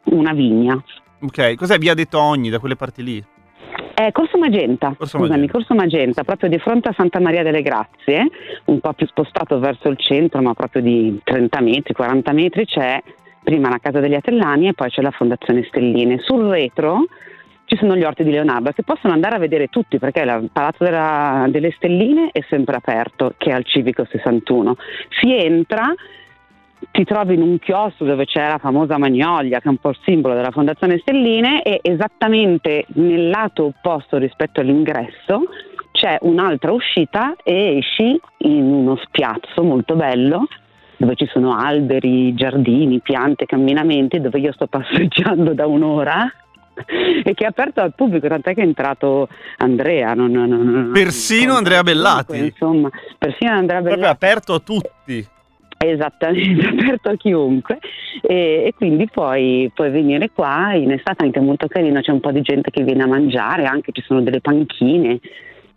una 0.04 0.32
vigna. 0.32 0.82
Ok, 1.20 1.54
cos'è 1.54 1.78
via 1.78 1.94
dei 1.94 2.08
Togni, 2.08 2.50
da 2.50 2.58
quelle 2.58 2.76
parti 2.76 3.02
lì? 3.02 3.24
È 3.94 4.10
Corso 4.10 4.38
Magenta, 4.38 4.94
Corso 4.96 5.18
scusami, 5.18 5.28
Magenta. 5.28 5.52
Corso 5.52 5.74
Magenta, 5.74 6.24
proprio 6.24 6.48
di 6.48 6.58
fronte 6.58 6.88
a 6.88 6.94
Santa 6.96 7.20
Maria 7.20 7.42
delle 7.42 7.62
Grazie, 7.62 8.28
un 8.66 8.80
po' 8.80 8.92
più 8.94 9.06
spostato 9.06 9.58
verso 9.58 9.88
il 9.88 9.98
centro, 9.98 10.42
ma 10.42 10.54
proprio 10.54 10.82
di 10.82 11.20
30 11.22 11.60
metri, 11.60 11.94
40 11.94 12.32
metri, 12.32 12.64
c'è 12.66 13.00
prima 13.42 13.68
la 13.68 13.78
Casa 13.78 14.00
degli 14.00 14.14
Atellani 14.14 14.68
e 14.68 14.74
poi 14.74 14.90
c'è 14.90 15.02
la 15.02 15.10
Fondazione 15.10 15.64
Stelline. 15.64 16.18
Sul 16.20 16.44
retro 16.44 17.06
ci 17.64 17.76
sono 17.76 17.96
gli 17.96 18.04
orti 18.04 18.22
di 18.22 18.30
Leonardo 18.30 18.70
che 18.72 18.82
possono 18.82 19.12
andare 19.12 19.36
a 19.36 19.38
vedere 19.38 19.68
tutti 19.68 19.98
perché 19.98 20.20
il 20.20 20.50
Palazzo 20.52 20.84
della- 20.84 21.46
delle 21.48 21.72
Stelline 21.72 22.28
è 22.32 22.44
sempre 22.48 22.76
aperto, 22.76 23.34
che 23.38 23.50
è 23.50 23.54
al 23.54 23.64
Civico 23.64 24.04
61. 24.04 24.76
Si 25.20 25.34
entra 25.34 25.92
ti 26.90 27.04
trovi 27.04 27.34
in 27.34 27.42
un 27.42 27.58
chiosco 27.58 28.04
dove 28.04 28.24
c'è 28.24 28.48
la 28.48 28.58
famosa 28.58 28.98
magnolia, 28.98 29.60
che 29.60 29.66
è 29.66 29.70
un 29.70 29.76
po' 29.76 29.90
il 29.90 29.98
simbolo 30.04 30.34
della 30.34 30.50
Fondazione 30.50 30.98
Stelline, 30.98 31.62
e 31.62 31.78
esattamente 31.80 32.86
nel 32.94 33.28
lato 33.28 33.66
opposto 33.66 34.18
rispetto 34.18 34.60
all'ingresso 34.60 35.42
c'è 35.92 36.18
un'altra 36.22 36.72
uscita 36.72 37.36
e 37.44 37.78
esci 37.78 38.20
in 38.38 38.64
uno 38.64 38.96
spiazzo 38.96 39.62
molto 39.62 39.94
bello 39.94 40.48
dove 41.02 41.16
ci 41.16 41.26
sono 41.32 41.56
alberi, 41.56 42.32
giardini, 42.34 43.00
piante, 43.00 43.44
camminamenti, 43.44 44.20
dove 44.20 44.38
io 44.38 44.52
sto 44.52 44.66
passeggiando 44.70 45.52
da 45.52 45.66
un'ora 45.66 46.32
e 47.24 47.34
che 47.34 47.44
è 47.44 47.48
aperto 47.48 47.80
al 47.80 47.92
pubblico, 47.94 48.28
tant'è 48.28 48.54
che 48.54 48.62
è 48.62 48.64
entrato 48.64 49.28
Andrea. 49.58 50.14
non- 50.14 50.30
non- 50.30 50.48
non- 50.48 50.90
Persino 50.92 51.54
Andrea 51.54 51.82
Bellati. 51.82 52.26
comunque, 52.26 52.46
Insomma, 52.46 52.90
persino 53.18 53.50
Andrea 53.52 53.80
Proprio 53.80 54.00
Bellati. 54.02 54.24
aperto 54.24 54.54
a 54.54 54.58
tutti. 54.60 55.26
Esattamente, 55.78 56.66
aperto 56.70 57.08
a 57.08 57.16
chiunque 57.16 57.78
e, 58.22 58.62
e 58.66 58.72
quindi 58.76 59.08
poi 59.12 59.68
puoi 59.74 59.90
venire 59.90 60.30
qua, 60.32 60.74
in 60.74 60.92
estate 60.92 61.24
anche 61.24 61.40
molto 61.40 61.66
carino, 61.66 62.00
c'è 62.00 62.12
un 62.12 62.20
po' 62.20 62.30
di 62.30 62.40
gente 62.42 62.70
che 62.70 62.84
viene 62.84 63.02
a 63.02 63.08
mangiare, 63.08 63.64
anche 63.64 63.90
ci 63.90 64.00
sono 64.02 64.22
delle 64.22 64.40
panchine, 64.40 65.18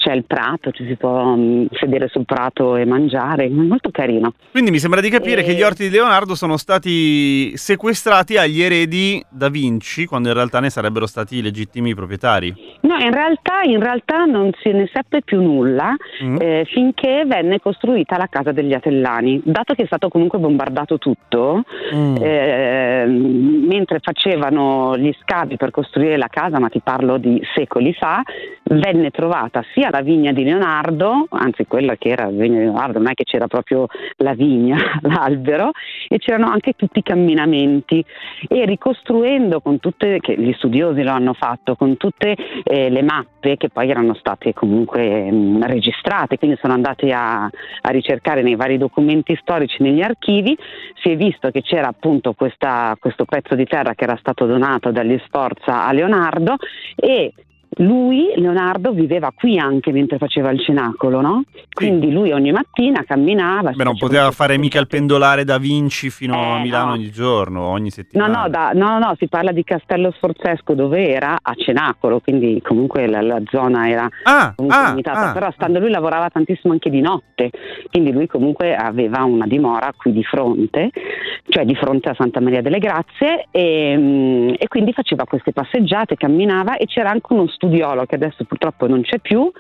c'è 0.06 0.14
il 0.14 0.24
prato, 0.26 0.70
ci 0.72 0.86
si 0.86 0.96
può 0.96 1.36
mm, 1.36 1.66
sedere 1.72 2.08
sul 2.10 2.26
prato 2.26 2.76
e 2.76 2.86
mangiare, 2.86 3.46
è 3.46 3.50
molto 3.50 3.90
carino. 3.90 4.34
Quindi 4.52 4.70
mi 4.70 4.78
sembra 4.78 5.02
di 5.02 5.10
capire 5.10 5.42
E- 5.42 5.44
che 5.44 5.54
gli 5.54 5.64
orti 5.64 5.84
di 5.84 5.90
Leonardo 5.90 6.36
sono 6.36 6.58
stati 6.58 7.58
sequestrati 7.58 8.38
agli 8.38 8.62
eredi 8.62 9.24
da 9.30 9.50
Vinci, 9.50 10.06
quando 10.06 10.28
in 10.28 10.36
realtà 10.36 10.60
ne 10.60 10.70
sarebbero 10.70 11.08
stati 11.08 11.38
i 11.38 11.42
legittimi 11.42 11.96
proprietari. 11.96 12.54
No, 12.82 12.98
in 13.00 13.12
realtà, 13.12 13.62
in 13.64 13.80
realtà 13.80 14.26
non 14.26 14.52
se 14.62 14.72
ne 14.72 14.88
seppe 14.94 15.22
più 15.24 15.42
nulla 15.42 15.96
Mm. 16.24 16.38
eh, 16.40 16.66
finché 16.72 17.24
venne 17.26 17.60
costruita 17.60 18.16
la 18.18 18.28
casa 18.30 18.52
degli 18.52 18.74
Atellani. 18.74 19.42
Dato 19.44 19.74
che 19.74 19.84
è 19.84 19.86
stato 19.88 20.08
comunque 20.10 20.38
bombardato 20.40 20.98
tutto, 21.00 21.64
Mm. 21.94 22.16
eh, 22.22 23.06
mentre 23.08 24.00
facevano 24.02 24.96
gli 24.98 25.12
scavi 25.22 25.58
per 25.58 25.72
costruire 25.72 26.18
la 26.18 26.28
casa, 26.30 26.60
ma 26.60 26.70
ti 26.70 26.80
parlo 26.84 27.18
di 27.18 27.42
secoli 27.56 27.94
fa, 27.94 28.22
venne 28.64 29.10
trovata 29.12 29.64
sia 29.74 29.90
la 29.96 30.02
vigna 30.02 30.34
di 30.34 30.44
Leonardo, 30.44 31.28
anzi 31.30 31.66
quella 31.66 31.96
che 31.96 32.10
era 32.10 32.26
la 32.26 32.32
vigna 32.32 32.60
di 32.60 32.66
Leonardo, 32.66 32.98
non 32.98 33.10
è 33.10 33.14
che 33.14 33.24
c'era 33.24 33.48
proprio 33.48 33.88
la 34.18 34.34
vigna, 34.34 34.78
l'albero, 35.04 35.72
e 36.10 36.18
c'erano 36.18 36.50
anche 36.50 36.74
tutti 36.74 37.00
i 37.00 37.04
camminamenti. 37.04 38.04
E 38.48 38.66
ricostruendo 38.66 39.62
con 39.62 39.80
tutte, 39.80 40.20
che 40.20 40.36
gli 40.38 40.52
studiosi 40.54 41.02
lo 41.02 41.12
hanno 41.12 41.34
fatto, 41.34 41.76
con 41.76 41.96
tutte 41.96 42.36
eh, 42.64 42.90
le, 42.90 43.02
mappe 43.04 43.56
che 43.56 43.70
poi 43.70 43.90
erano 43.90 44.16
state 44.16 44.54
comunque 44.54 45.32
mh, 45.32 45.66
registrate, 45.66 46.38
quindi 46.38 46.58
sono 46.60 46.74
andati 46.74 47.12
a, 47.12 47.44
a 47.46 47.90
ricercare 47.90 48.42
nei 48.42 48.56
vari 48.56 48.78
documenti 48.78 49.38
storici, 49.40 49.82
negli 49.82 50.02
archivi, 50.02 50.58
si 51.02 51.12
è 51.12 51.16
visto 51.16 51.52
che 51.52 51.62
c'era 51.62 51.88
appunto 51.88 52.34
questa- 52.34 52.98
questo 53.00 53.24
pezzo 53.24 53.56
di 53.56 53.66
terra 53.66 53.94
che 53.94 54.04
era 54.04 54.18
stato 54.18 54.46
donato 54.46 54.92
dagli 54.92 55.18
Sforza 55.26 55.86
a 55.86 55.92
Leonardo 55.94 56.56
e 56.96 57.32
lui, 57.78 58.32
Leonardo, 58.36 58.92
viveva 58.94 59.32
qui 59.36 59.58
anche 59.58 59.92
mentre 59.92 60.18
faceva 60.18 60.50
il 60.52 60.62
cenacolo, 60.62 61.20
no? 61.22 61.44
Quindi 61.74 62.12
lui 62.12 62.32
ogni 62.32 62.52
mattina 62.52 63.04
camminava. 63.06 63.72
Beh, 63.72 63.84
non 63.84 63.98
poteva 63.98 64.32
fare 64.32 64.58
mica 64.58 64.80
il 64.80 64.88
pendolare 64.88 65.44
da 65.44 65.58
Vinci 65.58 66.10
fino 66.10 66.34
a 66.54 66.58
Eh, 66.60 66.62
Milano 66.62 66.86
no. 66.88 66.92
ogni 66.94 67.12
giorno, 67.12 67.62
ogni 67.64 67.84
No, 67.86 67.90
settimana. 67.90 68.42
no, 68.44 68.50
da- 68.50 68.72
no, 68.74 68.98
no, 68.98 69.00
no, 69.00 69.16
si 69.18 69.28
parla 69.28 69.52
di 69.52 69.64
Castello 69.64 70.12
Sforzesco 70.12 70.74
dove 70.74 71.08
era 71.10 71.38
a 71.42 71.54
Cenacolo, 71.56 72.20
quindi 72.22 72.62
comunque 72.64 73.08
la, 73.08 73.22
la 73.22 73.42
zona 73.52 73.90
era 73.90 74.08
Ah, 74.24 74.54
ah, 74.68 74.90
limitata, 74.90 75.30
ah. 75.30 75.34
però 75.34 75.52
stando 75.52 75.80
lui 75.80 75.90
lavorava 75.90 76.30
tantissimo 76.30 76.72
anche 76.74 76.90
di 76.90 77.02
notte, 77.02 77.50
quindi 77.92 78.12
lui 78.14 78.28
comunque 78.28 78.74
aveva 78.76 79.24
una 79.24 79.46
dimora 79.48 79.92
qui 79.98 80.12
di 80.14 80.24
fronte, 80.24 80.92
cioè 81.50 81.66
di 81.66 81.76
fronte 81.76 82.10
a 82.10 82.16
Santa 82.18 82.40
Maria 82.40 82.62
delle 82.62 82.80
Grazie 82.80 83.48
e, 83.52 83.96
mm, 83.98 84.50
e 84.58 84.68
quindi 84.68 84.94
faceva 84.94 85.26
queste 85.26 85.52
passeggiate, 85.52 86.16
camminava 86.16 86.78
e 86.78 86.86
c'era 86.86 87.10
anche 87.10 87.34
uno 87.34 87.48
studiolo 87.56 88.06
che 88.06 88.16
adesso 88.16 88.44
purtroppo 88.44 88.88
non 88.88 89.02
c'è 89.02 89.20
più 89.20 89.52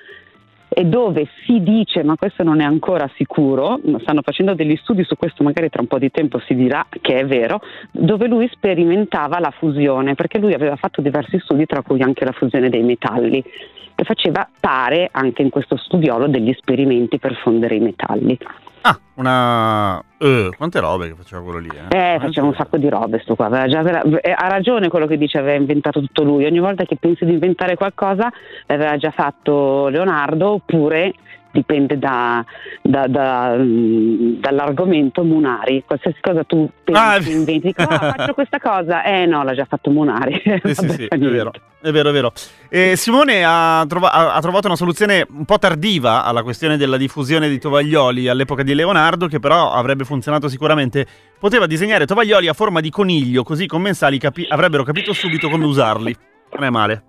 e 0.67 0.83
dove 0.83 1.27
si 1.45 1.61
dice, 1.61 2.03
ma 2.03 2.17
questo 2.17 2.43
non 2.43 2.59
è 2.59 2.65
ancora 2.65 3.09
sicuro, 3.15 3.79
stanno 4.01 4.21
facendo 4.21 4.55
degli 4.55 4.75
studi 4.75 5.03
su 5.05 5.15
questo, 5.15 5.41
magari 5.43 5.69
tra 5.69 5.81
un 5.81 5.87
po' 5.87 5.99
di 5.99 6.11
tempo 6.11 6.39
si 6.39 6.53
dirà 6.53 6.85
che 7.01 7.19
è 7.19 7.25
vero, 7.25 7.61
dove 7.91 8.27
lui 8.27 8.49
sperimentava 8.51 9.39
la 9.39 9.51
fusione, 9.51 10.15
perché 10.15 10.37
lui 10.37 10.53
aveva 10.53 10.75
fatto 10.75 11.01
diversi 11.01 11.39
studi, 11.39 11.65
tra 11.65 11.81
cui 11.81 12.01
anche 12.01 12.25
la 12.25 12.33
fusione 12.33 12.69
dei 12.69 12.83
metalli, 12.83 13.41
e 13.95 14.03
faceva 14.03 14.49
pare 14.59 15.07
anche 15.11 15.41
in 15.41 15.49
questo 15.49 15.77
studiolo 15.77 16.27
degli 16.27 16.49
esperimenti 16.49 17.19
per 17.19 17.35
fondere 17.35 17.75
i 17.75 17.79
metalli. 17.79 18.37
Ah, 18.87 18.99
una... 19.15 19.99
Eh, 20.19 20.51
quante 20.55 20.79
robe 20.79 21.07
che 21.07 21.15
faceva 21.15 21.41
quello 21.41 21.57
lì, 21.57 21.69
eh? 21.69 22.13
Eh, 22.13 22.19
faceva 22.19 22.45
un 22.45 22.53
sacco 22.53 22.77
di 22.77 22.87
robe 22.87 23.19
sto 23.23 23.33
qua, 23.33 23.47
aveva 23.47 23.67
già 23.67 23.81
vera- 23.81 24.03
eh, 24.03 24.31
ha 24.31 24.47
ragione 24.47 24.89
quello 24.89 25.07
che 25.07 25.17
dice, 25.17 25.39
aveva 25.39 25.57
inventato 25.57 25.99
tutto 26.01 26.23
lui, 26.23 26.45
ogni 26.45 26.59
volta 26.59 26.83
che 26.85 26.95
pensi 26.95 27.25
di 27.25 27.31
inventare 27.31 27.75
qualcosa 27.75 28.31
l'aveva 28.67 28.95
già 28.97 29.09
fatto 29.09 29.87
Leonardo 29.87 30.51
oppure 30.51 31.13
dipende 31.55 31.97
da- 31.97 32.43
da- 32.81 33.07
da- 33.07 33.55
mm, 33.57 34.39
dall'argomento 34.39 35.23
Munari, 35.23 35.83
qualsiasi 35.85 36.17
cosa 36.21 36.43
tu 36.43 36.69
pensi, 36.83 37.01
Ah, 37.01 37.17
inventi, 37.31 37.67
dico, 37.67 37.81
"Ah, 37.83 38.13
faccio 38.15 38.33
questa 38.33 38.59
cosa, 38.59 39.03
eh 39.03 39.25
no, 39.25 39.43
l'ha 39.43 39.53
già 39.55 39.65
fatto 39.65 39.89
Munari. 39.89 40.41
Sì, 40.63 40.73
sì, 40.75 40.89
sì, 40.89 41.05
è 41.05 41.17
vero, 41.17 41.51
è 41.81 41.91
vero, 41.91 42.09
è 42.09 42.11
vero. 42.11 42.33
Eh, 42.69 42.95
Simone 42.97 43.43
ha, 43.45 43.85
trova- 43.87 44.33
ha 44.33 44.39
trovato 44.41 44.67
una 44.67 44.75
soluzione 44.75 45.25
un 45.29 45.45
po' 45.45 45.57
tardiva 45.57 46.23
alla 46.25 46.43
questione 46.43 46.75
della 46.77 46.97
diffusione 46.97 47.47
di 47.47 47.57
tovaglioli 47.59 48.27
all'epoca 48.27 48.63
di 48.63 48.73
Leonardo, 48.73 49.27
che 49.27 49.39
però 49.39 49.71
avrebbe 49.71 50.03
funzionato 50.03 50.47
sicuramente. 50.49 51.05
Poteva 51.39 51.65
disegnare 51.67 52.05
tovaglioli 52.05 52.47
a 52.47 52.53
forma 52.53 52.81
di 52.81 52.89
coniglio, 52.89 53.43
così 53.43 53.63
i 53.63 53.67
commensali 53.67 54.17
capi- 54.17 54.45
avrebbero 54.49 54.83
capito 54.83 55.13
subito 55.13 55.49
come 55.49 55.65
usarli. 55.65 56.15
Non 56.53 56.63
è 56.63 56.69
male. 56.69 57.03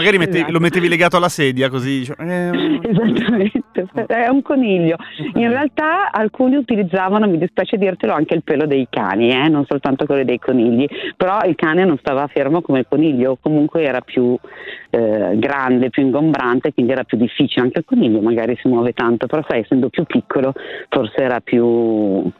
Magari 0.00 0.16
mette- 0.18 0.38
Esatto. 0.38 0.52
lo 0.52 0.60
mettevi 0.60 0.88
legato 0.88 1.16
alla 1.18 1.28
sedia, 1.28 1.68
così. 1.68 1.98
dice, 1.98 2.14
eh, 2.18 2.80
Esattamente, 2.88 3.86
è 4.06 4.28
un 4.28 4.40
coniglio. 4.40 4.96
In 5.34 5.48
realtà 5.48 6.10
alcuni 6.10 6.56
utilizzavano, 6.56 7.28
mi 7.28 7.36
dispiace 7.36 7.76
dirtelo, 7.76 8.14
anche 8.14 8.34
il 8.34 8.42
pelo 8.42 8.66
dei 8.66 8.86
cani, 8.88 9.30
eh, 9.30 9.48
non 9.48 9.66
soltanto 9.66 10.06
quello 10.06 10.24
dei 10.24 10.38
conigli, 10.38 10.86
però 11.16 11.40
il 11.46 11.54
cane 11.54 11.84
non 11.84 11.98
stava 11.98 12.26
fermo 12.28 12.62
come 12.62 12.80
il 12.80 12.86
coniglio, 12.88 13.36
comunque 13.40 13.82
era 13.82 14.00
più 14.00 14.36
eh, 14.90 15.32
grande, 15.36 15.90
più 15.90 16.02
ingombrante, 16.02 16.72
quindi 16.72 16.92
era 16.92 17.04
più 17.04 17.18
difficile. 17.18 17.64
Anche 17.66 17.80
il 17.80 17.84
coniglio 17.84 18.20
magari 18.20 18.56
si 18.60 18.68
muove 18.68 18.92
tanto, 18.92 19.26
però 19.26 19.44
sai, 19.46 19.60
essendo 19.60 19.90
più 19.90 20.04
piccolo 20.04 20.54
forse 20.88 21.16
era 21.16 21.40
più... 21.40 22.30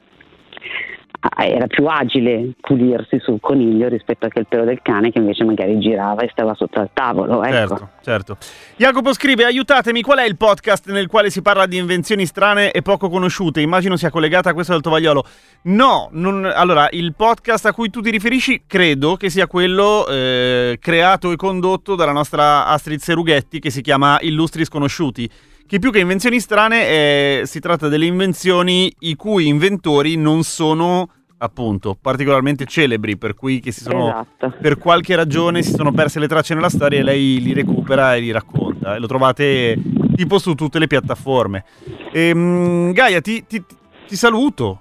ah, 1.21 1.45
Era 1.45 1.67
più 1.67 1.87
agile 1.87 2.53
pulirsi 2.61 3.19
sul 3.21 3.39
coniglio 3.41 3.89
rispetto 3.89 4.27
a 4.27 4.29
che 4.29 4.45
pelo 4.49 4.65
del 4.65 4.81
cane 4.83 5.11
che 5.11 5.19
invece 5.19 5.45
magari 5.45 5.79
girava 5.79 6.23
e 6.23 6.29
stava 6.33 6.55
sotto 6.55 6.81
al 6.81 6.91
tavolo. 6.93 7.43
Ecco. 7.43 7.55
Certo, 7.55 7.89
certo. 8.03 8.37
Jacopo 8.77 9.13
scrive: 9.13 9.45
Aiutatemi, 9.45 10.03
qual 10.03 10.19
è 10.19 10.25
il 10.25 10.37
podcast 10.37 10.91
nel 10.91 11.07
quale 11.07 11.31
si 11.31 11.43
parla 11.43 11.67
di 11.67 11.77
invenzioni 11.77 12.27
strane 12.27 12.71
e 12.71 12.83
poco 12.83 13.09
conosciute? 13.09 13.61
Immagino 13.61 13.97
sia 13.97 14.11
collegata 14.11 14.51
a 14.51 14.55
questo 14.55 14.73
del 14.73 14.83
tovagliolo. 14.83 15.25
No, 15.63 16.09
non- 16.13 16.45
allora 16.45 16.89
il 16.93 17.15
podcast 17.15 17.67
a 17.67 17.73
cui 17.73 17.91
tu 17.91 18.01
ti 18.01 18.11
riferisci 18.11 18.63
credo 18.67 19.17
che 19.17 19.31
sia 19.31 19.47
quello 19.47 20.07
eh, 20.09 20.79
creato 20.81 21.33
e 21.33 21.37
condotto 21.37 21.95
dalla 21.95 22.13
nostra 22.13 22.67
Astrid 22.67 23.01
Serughetti 23.01 23.61
che 23.61 23.71
si 23.71 23.83
chiama 23.83 24.19
Illustri 24.21 24.65
Sconosciuti. 24.65 25.31
Che 25.71 25.79
più 25.79 25.93
che 25.93 26.01
invenzioni 26.01 26.41
strane 26.41 26.89
eh, 26.89 27.43
si 27.45 27.61
tratta 27.61 27.87
delle 27.87 28.05
invenzioni 28.05 28.93
i 29.03 29.15
cui 29.15 29.47
inventori 29.47 30.17
non 30.17 30.43
sono 30.43 31.09
appunto 31.39 31.97
particolarmente 31.99 32.65
celebri, 32.65 33.17
per 33.17 33.35
cui 33.37 33.61
che 33.61 33.71
si 33.71 33.83
sono 33.85 34.09
Esatto. 34.09 34.53
per 34.61 34.79
qualche 34.79 35.15
ragione 35.15 35.63
si 35.63 35.71
sono 35.71 35.93
perse 35.93 36.19
le 36.19 36.27
tracce 36.27 36.55
nella 36.55 36.69
storia 36.71 36.99
e 36.99 37.03
lei 37.05 37.41
li 37.41 37.53
recupera 37.53 38.17
e 38.17 38.21
li 38.21 38.33
racconta. 38.33 38.97
E 38.97 38.99
lo 38.99 39.07
trovate 39.07 39.79
tipo 40.17 40.41
su 40.41 40.55
tutte 40.55 40.81
le 40.81 40.89
piattaforme. 40.89 41.65
Ehm, 42.13 42.91
Gaia, 42.93 43.21
ti, 43.21 43.45
ti- 43.47 43.63
ti 44.09 44.17
saluto. 44.17 44.81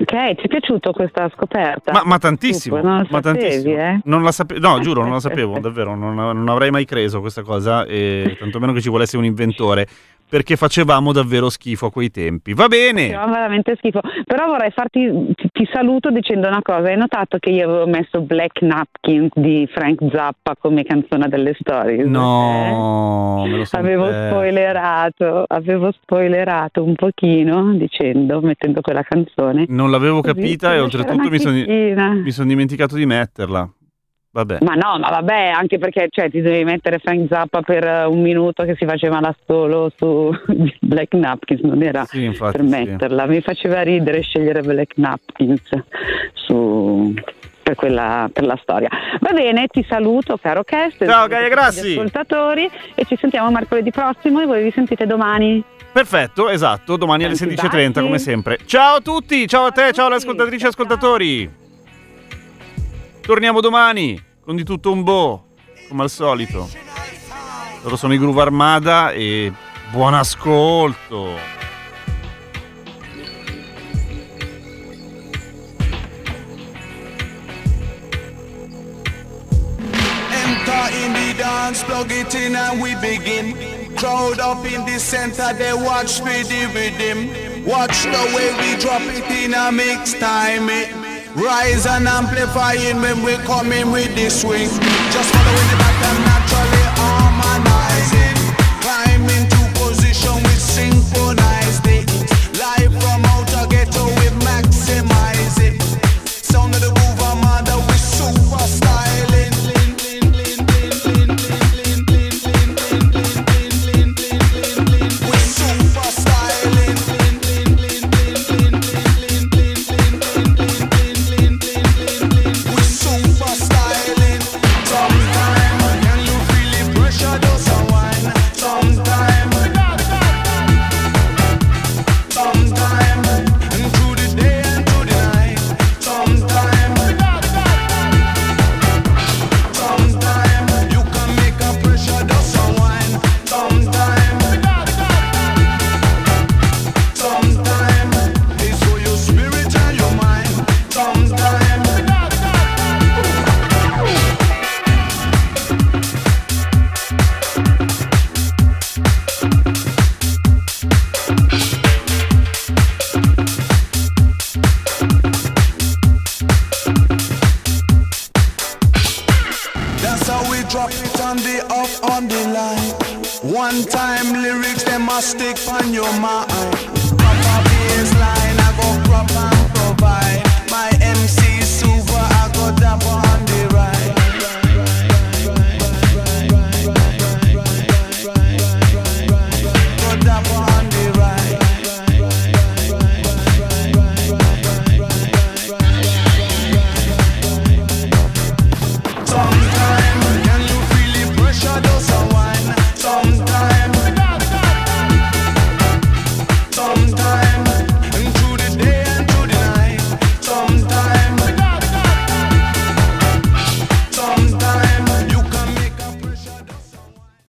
Ok, 0.00 0.34
ti 0.36 0.42
è 0.42 0.48
piaciuta 0.48 0.92
questa 0.92 1.30
scoperta? 1.36 1.92
Ma, 1.92 2.02
ma 2.04 2.18
tantissimo. 2.18 2.76
Super, 2.76 2.90
non 2.90 3.06
ma 3.10 3.20
sapevi, 3.22 3.38
tantissimo. 3.38 3.78
eh? 3.78 4.00
Non 4.04 4.22
la 4.22 4.32
sape- 4.32 4.58
no, 4.58 4.80
giuro, 4.80 5.02
non 5.02 5.12
la 5.12 5.20
sapevo, 5.20 5.58
davvero. 5.58 5.94
Non, 5.94 6.14
non 6.14 6.48
avrei 6.48 6.70
mai 6.70 6.86
creso 6.86 7.20
questa 7.20 7.42
cosa, 7.42 7.84
e 7.84 8.34
tantomeno 8.38 8.72
che 8.72 8.80
ci 8.80 8.88
volesse 8.88 9.16
un 9.18 9.24
inventore. 9.26 9.86
Perché 10.30 10.56
facevamo 10.56 11.12
davvero 11.12 11.50
schifo 11.50 11.86
a 11.86 11.90
quei 11.90 12.10
tempi. 12.10 12.54
Va 12.54 12.68
bene. 12.68 13.08
Faceva 13.08 13.26
veramente 13.26 13.74
schifo. 13.76 14.00
Però 14.24 14.46
vorrei 14.46 14.70
farti, 14.70 15.34
ti, 15.34 15.48
ti 15.52 15.68
saluto 15.72 16.10
dicendo 16.10 16.46
una 16.46 16.62
cosa. 16.62 16.88
Hai 16.88 16.96
notato 16.96 17.38
che 17.38 17.50
io 17.50 17.68
avevo 17.68 17.86
messo 17.88 18.20
Black 18.20 18.62
Napkin 18.62 19.28
di 19.34 19.68
Frank 19.72 19.98
Zappa 20.12 20.54
come 20.56 20.84
canzone 20.84 21.28
delle 21.28 21.56
storie? 21.58 22.04
No, 22.04 23.44
me 23.44 23.56
lo 23.56 23.64
sono 23.64 23.82
Avevo 23.82 24.06
spoilerato, 24.06 25.44
avevo 25.48 25.92
spoilerato 26.00 26.84
un 26.84 26.94
pochino 26.94 27.72
dicendo, 27.74 28.40
mettendo 28.40 28.80
quella 28.80 29.02
canzone. 29.02 29.64
Non 29.68 29.90
l'avevo 29.90 30.20
Così, 30.20 30.34
capita 30.34 30.68
e 30.68 30.70
c'era 30.70 30.82
oltretutto 30.84 31.28
mi 31.28 31.38
sono, 31.40 31.56
mi 31.56 32.30
sono 32.30 32.48
dimenticato 32.48 32.94
di 32.94 33.06
metterla. 33.06 33.68
Vabbè. 34.32 34.58
Ma 34.60 34.74
no, 34.74 34.96
ma 35.00 35.08
vabbè, 35.08 35.48
anche 35.54 35.78
perché 35.78 36.06
cioè, 36.08 36.30
ti 36.30 36.40
devi 36.40 36.62
mettere 36.62 36.98
Frank 36.98 37.26
Zappa 37.28 37.62
per 37.62 37.84
eh, 37.84 38.04
un 38.04 38.20
minuto 38.22 38.62
che 38.62 38.76
si 38.78 38.84
faceva 38.86 39.18
da 39.18 39.34
solo 39.44 39.90
su 39.96 40.30
Black 40.80 41.14
Napkins, 41.14 41.60
non 41.62 41.82
era 41.82 42.04
Sì, 42.04 42.24
infatti, 42.24 42.56
per 42.58 42.66
sì. 42.66 42.70
metterla. 42.70 43.26
Mi 43.26 43.40
faceva 43.40 43.82
ridere 43.82 44.20
scegliere 44.20 44.62
Black 44.62 44.92
Napkins 44.98 45.68
su, 46.32 47.12
per, 47.62 47.74
quella, 47.74 48.30
per 48.32 48.44
la 48.46 48.56
storia. 48.62 48.88
Va 49.18 49.32
bene, 49.32 49.66
ti 49.66 49.84
saluto, 49.88 50.36
caro 50.36 50.62
Kest. 50.62 51.04
Ciao, 51.04 51.26
Gaia 51.26 51.48
Grassi. 51.48 51.90
ascoltatori 51.92 52.70
e 52.94 53.04
ci 53.06 53.16
sentiamo 53.16 53.50
mercoledì 53.50 53.90
prossimo 53.90 54.40
e 54.40 54.46
voi 54.46 54.62
vi 54.62 54.70
sentite 54.70 55.06
domani. 55.06 55.62
Perfetto, 55.92 56.48
esatto, 56.48 56.96
domani 56.96 57.24
alle 57.24 57.34
Tanti 57.34 57.54
16.30 57.56 57.86
baci. 57.92 58.00
come 58.00 58.18
sempre. 58.18 58.58
Ciao 58.64 58.96
a 58.98 59.00
tutti, 59.00 59.44
ciao 59.48 59.64
a 59.64 59.70
te, 59.72 59.90
ciao 59.92 60.06
alle 60.06 60.14
ascoltatrici 60.16 60.64
e 60.66 60.68
ascoltatori. 60.68 61.50
Torniamo 63.30 63.60
domani 63.60 64.20
con 64.44 64.56
di 64.56 64.64
tutto 64.64 64.90
un 64.90 65.04
bo, 65.04 65.44
come 65.88 66.02
al 66.02 66.10
solito. 66.10 66.68
Loro 67.80 67.94
sono 67.94 68.12
i 68.12 68.18
Groove 68.18 68.42
Armada 68.42 69.12
e 69.12 69.52
buon 69.92 70.14
ascolto. 70.14 71.38
Dance, 81.36 81.84
plug 81.84 82.10
it 82.10 82.34
in 82.34 82.56
and 82.56 82.82
we 82.82 82.96
begin. 82.96 83.54
Crowd 83.94 84.40
up 84.40 84.64
in 84.66 84.84
the 84.84 84.98
center, 84.98 85.54
they 85.54 85.72
watch 85.72 86.20
for 86.20 86.28
the 86.28 86.66
rhythm. 86.74 87.64
Watch 87.64 88.02
the 88.02 88.32
way 88.34 88.52
we 88.58 88.76
drop 88.78 89.00
it 89.02 89.30
in 89.30 89.54
a 89.54 89.70
mix 89.70 90.14
time. 90.18 90.68
It 90.68 91.09
rise 91.40 91.86
and 91.86 92.06
amplifying 92.06 93.00
when 93.00 93.22
we 93.22 93.34
come 93.48 93.72
in 93.72 93.90
with 93.90 94.14
the 94.14 94.28
swing. 94.30 94.68
Just 95.10 95.30
following 95.32 95.68
the 95.70 95.76
pattern 95.80 96.18
naturally 96.24 96.84
harmonizing. 97.00 98.39